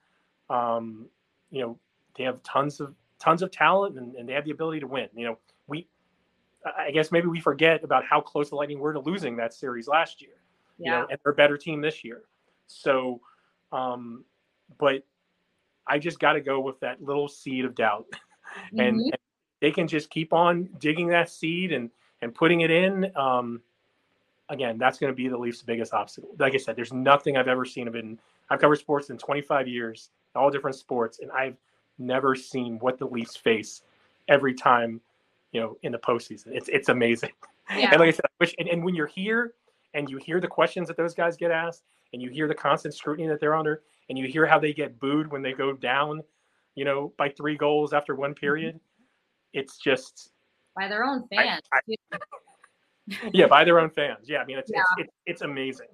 Um, 0.49 1.07
you 1.51 1.61
know, 1.63 1.79
they 2.17 2.25
have 2.25 2.43
tons 2.43 2.81
of 2.81 2.95
tons 3.19 3.43
of 3.43 3.51
talent, 3.51 3.99
and, 3.99 4.15
and 4.17 4.29
they 4.29 4.33
have 4.33 4.45
the 4.45 4.51
ability 4.51 4.81
to 4.81 4.87
win. 4.87 5.09
You 5.15 5.27
know, 5.27 5.39
we 5.67 5.87
I 6.65 6.91
guess 6.91 7.13
maybe 7.13 7.27
we 7.27 7.41
forget 7.41 7.83
about 7.85 8.05
how 8.05 8.21
close 8.21 8.51
the 8.51 8.57
Lightning 8.57 8.79
were 8.79 8.93
to 8.93 9.01
losing 9.01 9.37
that 9.37 9.53
series 9.53 9.89
last 9.89 10.23
year. 10.23 10.43
Yeah. 10.79 10.85
You 10.85 10.91
know, 10.91 11.07
and 11.11 11.19
they're 11.23 11.33
a 11.33 11.37
better 11.37 11.57
team 11.57 11.81
this 11.81 12.05
year. 12.05 12.23
So, 12.67 13.21
um, 13.73 14.25
but 14.79 15.05
I 15.87 15.99
just 15.99 16.19
got 16.19 16.35
to 16.35 16.41
go 16.41 16.61
with 16.61 16.79
that 16.81 17.03
little 17.03 17.29
seed 17.29 17.65
of 17.65 17.75
doubt, 17.75 18.07
mm-hmm. 18.13 18.81
and, 18.81 19.01
and, 19.01 19.17
they 19.61 19.71
can 19.71 19.87
just 19.87 20.11
keep 20.11 20.33
on 20.33 20.69
digging 20.81 21.07
that 21.07 21.31
seed 21.31 21.71
and 21.71 21.89
and 22.23 22.35
putting 22.35 22.63
it 22.63 22.71
in. 22.71 23.15
Um, 23.17 23.61
again, 24.49 24.79
that's 24.79 24.99
going 24.99 25.13
to 25.13 25.17
be 25.17 25.29
the 25.29 25.37
Leafs' 25.37 25.63
biggest 25.63 25.93
obstacle. 25.93 26.31
Like 26.39 26.55
I 26.55 26.59
said, 26.59 26.77
there's 26.77 26.93
nothing 26.93 27.37
I've 27.37 27.49
ever 27.49 27.65
seen 27.65 27.87
of 27.89 27.95
it. 27.95 28.05
In, 28.05 28.19
I've 28.49 28.61
covered 28.61 28.77
sports 28.77 29.11
in 29.11 29.19
25 29.19 29.69
years, 29.69 30.11
all 30.35 30.51
different 30.51 30.77
sports, 30.77 31.21
and 31.21 31.31
I've 31.31 31.57
never 31.99 32.35
seen 32.35 32.79
what 32.79 32.99
the 32.99 33.07
Leafs 33.07 33.37
face 33.37 33.83
every 34.29 34.55
time 34.55 35.01
you 35.53 35.61
know, 35.61 35.77
in 35.83 35.93
the 35.93 35.99
postseason. 35.99 36.49
It's 36.49 36.69
it's 36.69 36.89
amazing. 36.89 37.31
Yeah. 37.71 37.91
and 37.93 38.01
like 38.01 38.09
I 38.09 38.11
said, 38.11 38.25
I 38.25 38.31
wish, 38.41 38.55
and, 38.59 38.69
and 38.69 38.85
when 38.85 38.95
you're 38.95 39.07
here 39.07 39.55
and 39.95 40.11
you 40.11 40.19
hear 40.19 40.41
the 40.41 40.49
questions 40.49 40.89
that 40.89 40.97
those 40.97 41.15
guys 41.15 41.37
get 41.37 41.51
asked, 41.51 41.85
and 42.13 42.21
you 42.21 42.29
hear 42.29 42.49
the 42.49 42.55
constant 42.55 42.93
scrutiny 42.93 43.29
that 43.29 43.41
they're 43.41 43.55
under, 43.55 43.83
and 44.09 44.19
you 44.19 44.27
hear 44.27 44.45
how 44.45 44.59
they 44.59 44.73
get 44.73 44.99
booed 44.99 45.31
when 45.31 45.43
they 45.43 45.53
go 45.53 45.73
down, 45.73 46.23
you 46.75 46.85
know, 46.85 47.13
by 47.17 47.29
three 47.29 47.57
goals 47.57 47.93
after 47.93 48.15
one 48.15 48.33
mm-hmm. 48.33 48.41
period, 48.41 48.81
it's 49.53 49.79
just 49.79 50.32
by 50.77 50.89
their 50.89 51.05
own 51.05 51.27
fans. 51.29 51.63
I, 51.73 51.81
I, 52.13 53.19
yeah, 53.33 53.47
by 53.47 53.65
their 53.65 53.81
own 53.81 53.91
fans. 53.91 54.29
Yeah, 54.29 54.39
I 54.39 54.45
mean, 54.45 54.59
it's 54.59 54.71
yeah. 54.73 54.83
it's, 54.99 55.09
it's, 55.09 55.13
it's 55.27 55.43
amazing. 55.43 55.89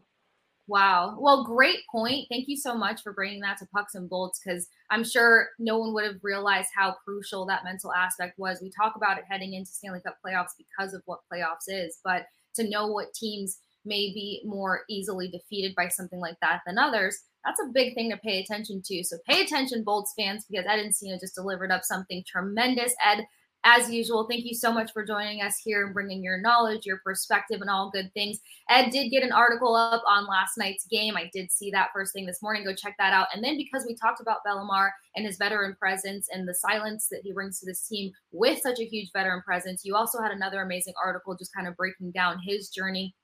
Wow. 0.68 1.16
Well, 1.18 1.44
great 1.44 1.78
point. 1.90 2.26
Thank 2.30 2.46
you 2.46 2.56
so 2.56 2.74
much 2.74 3.00
for 3.02 3.14
bringing 3.14 3.40
that 3.40 3.56
to 3.58 3.66
pucks 3.74 3.94
and 3.94 4.08
bolts 4.08 4.38
because 4.38 4.68
I'm 4.90 5.02
sure 5.02 5.48
no 5.58 5.78
one 5.78 5.94
would 5.94 6.04
have 6.04 6.22
realized 6.22 6.68
how 6.76 6.96
crucial 7.04 7.46
that 7.46 7.64
mental 7.64 7.90
aspect 7.94 8.38
was. 8.38 8.60
We 8.60 8.70
talk 8.70 8.94
about 8.94 9.16
it 9.16 9.24
heading 9.26 9.54
into 9.54 9.70
Stanley 9.70 10.00
Cup 10.00 10.18
playoffs 10.24 10.52
because 10.58 10.92
of 10.92 11.00
what 11.06 11.20
playoffs 11.32 11.68
is, 11.68 11.98
but 12.04 12.26
to 12.56 12.68
know 12.68 12.88
what 12.88 13.14
teams 13.14 13.60
may 13.86 14.12
be 14.12 14.42
more 14.44 14.82
easily 14.90 15.28
defeated 15.28 15.74
by 15.74 15.88
something 15.88 16.20
like 16.20 16.36
that 16.42 16.60
than 16.66 16.76
others, 16.76 17.18
that's 17.46 17.60
a 17.60 17.72
big 17.72 17.94
thing 17.94 18.10
to 18.10 18.18
pay 18.18 18.40
attention 18.40 18.82
to. 18.84 19.02
So 19.04 19.16
pay 19.26 19.40
attention, 19.40 19.84
Bolts 19.84 20.12
fans, 20.18 20.44
because 20.50 20.66
Ed 20.66 20.84
Encina 20.84 21.18
just 21.18 21.34
delivered 21.34 21.72
up 21.72 21.82
something 21.82 22.22
tremendous. 22.26 22.94
Ed, 23.02 23.24
as 23.64 23.90
usual, 23.90 24.26
thank 24.28 24.44
you 24.44 24.54
so 24.54 24.72
much 24.72 24.92
for 24.92 25.04
joining 25.04 25.42
us 25.42 25.58
here 25.58 25.84
and 25.84 25.92
bringing 25.92 26.22
your 26.22 26.40
knowledge, 26.40 26.86
your 26.86 26.98
perspective, 26.98 27.60
and 27.60 27.68
all 27.68 27.90
good 27.90 28.12
things. 28.14 28.38
Ed 28.68 28.90
did 28.90 29.10
get 29.10 29.24
an 29.24 29.32
article 29.32 29.74
up 29.74 30.02
on 30.06 30.26
last 30.26 30.56
night's 30.56 30.86
game. 30.86 31.16
I 31.16 31.28
did 31.34 31.50
see 31.50 31.70
that 31.72 31.90
first 31.92 32.12
thing 32.12 32.24
this 32.24 32.40
morning. 32.40 32.64
Go 32.64 32.74
check 32.74 32.94
that 32.98 33.12
out. 33.12 33.26
And 33.34 33.42
then 33.42 33.56
because 33.56 33.84
we 33.86 33.94
talked 33.94 34.20
about 34.20 34.44
Bellemare 34.46 34.90
and 35.16 35.26
his 35.26 35.38
veteran 35.38 35.74
presence 35.78 36.28
and 36.32 36.46
the 36.46 36.54
silence 36.54 37.08
that 37.10 37.22
he 37.24 37.32
brings 37.32 37.58
to 37.60 37.66
this 37.66 37.86
team 37.86 38.12
with 38.30 38.60
such 38.60 38.78
a 38.78 38.86
huge 38.86 39.10
veteran 39.12 39.42
presence, 39.42 39.84
you 39.84 39.96
also 39.96 40.22
had 40.22 40.30
another 40.30 40.62
amazing 40.62 40.94
article 41.04 41.34
just 41.34 41.54
kind 41.54 41.66
of 41.66 41.76
breaking 41.76 42.12
down 42.12 42.38
his 42.38 42.68
journey. 42.68 43.14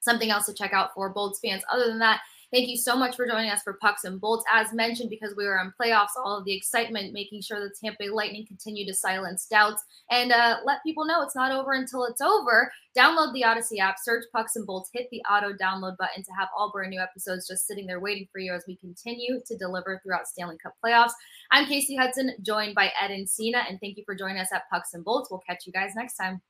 Something 0.00 0.30
else 0.30 0.46
to 0.46 0.54
check 0.54 0.72
out 0.72 0.92
for 0.94 1.08
Bolts 1.10 1.40
fans. 1.40 1.62
Other 1.72 1.86
than 1.86 1.98
that, 2.00 2.20
Thank 2.50 2.70
you 2.70 2.78
so 2.78 2.96
much 2.96 3.14
for 3.14 3.26
joining 3.26 3.50
us 3.50 3.62
for 3.62 3.74
Pucks 3.74 4.04
and 4.04 4.18
Bolts. 4.18 4.42
As 4.50 4.72
mentioned, 4.72 5.10
because 5.10 5.34
we 5.36 5.44
were 5.44 5.58
in 5.58 5.70
playoffs, 5.78 6.16
all 6.16 6.38
of 6.38 6.46
the 6.46 6.56
excitement, 6.56 7.12
making 7.12 7.42
sure 7.42 7.60
the 7.60 7.74
Tampa 7.78 7.98
Bay 8.00 8.08
Lightning 8.08 8.46
continue 8.46 8.86
to 8.86 8.94
silence 8.94 9.46
doubts 9.50 9.82
and 10.10 10.32
uh, 10.32 10.56
let 10.64 10.82
people 10.82 11.04
know 11.04 11.20
it's 11.20 11.36
not 11.36 11.52
over 11.52 11.74
until 11.74 12.04
it's 12.04 12.22
over. 12.22 12.72
Download 12.96 13.34
the 13.34 13.42
Audacy 13.42 13.80
app, 13.80 13.96
search 14.02 14.24
Pucks 14.34 14.56
and 14.56 14.66
Bolts, 14.66 14.88
hit 14.94 15.08
the 15.10 15.20
auto 15.30 15.52
download 15.52 15.98
button 15.98 16.24
to 16.24 16.30
have 16.38 16.48
all 16.56 16.72
brand 16.72 16.88
new 16.88 17.00
episodes 17.00 17.46
just 17.46 17.66
sitting 17.66 17.86
there 17.86 18.00
waiting 18.00 18.26
for 18.32 18.38
you 18.38 18.54
as 18.54 18.64
we 18.66 18.76
continue 18.76 19.40
to 19.46 19.56
deliver 19.58 20.00
throughout 20.02 20.26
Stanley 20.26 20.56
Cup 20.62 20.72
playoffs. 20.82 21.12
I'm 21.50 21.66
Kasey 21.66 21.98
Hudson, 21.98 22.32
joined 22.40 22.74
by 22.74 22.90
Ed 22.98 23.10
Encina, 23.10 23.68
and 23.68 23.78
thank 23.78 23.98
you 23.98 24.04
for 24.06 24.14
joining 24.14 24.38
us 24.38 24.48
at 24.54 24.62
Pucks 24.72 24.94
and 24.94 25.04
Bolts. 25.04 25.30
We'll 25.30 25.42
catch 25.46 25.66
you 25.66 25.72
guys 25.72 25.90
next 25.94 26.16
time. 26.16 26.40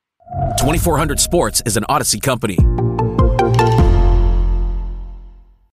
2400 0.61 1.19
Sports 1.19 1.61
is 1.67 1.77
an 1.77 1.85
Audacy 1.89 2.23
company. 2.23 2.57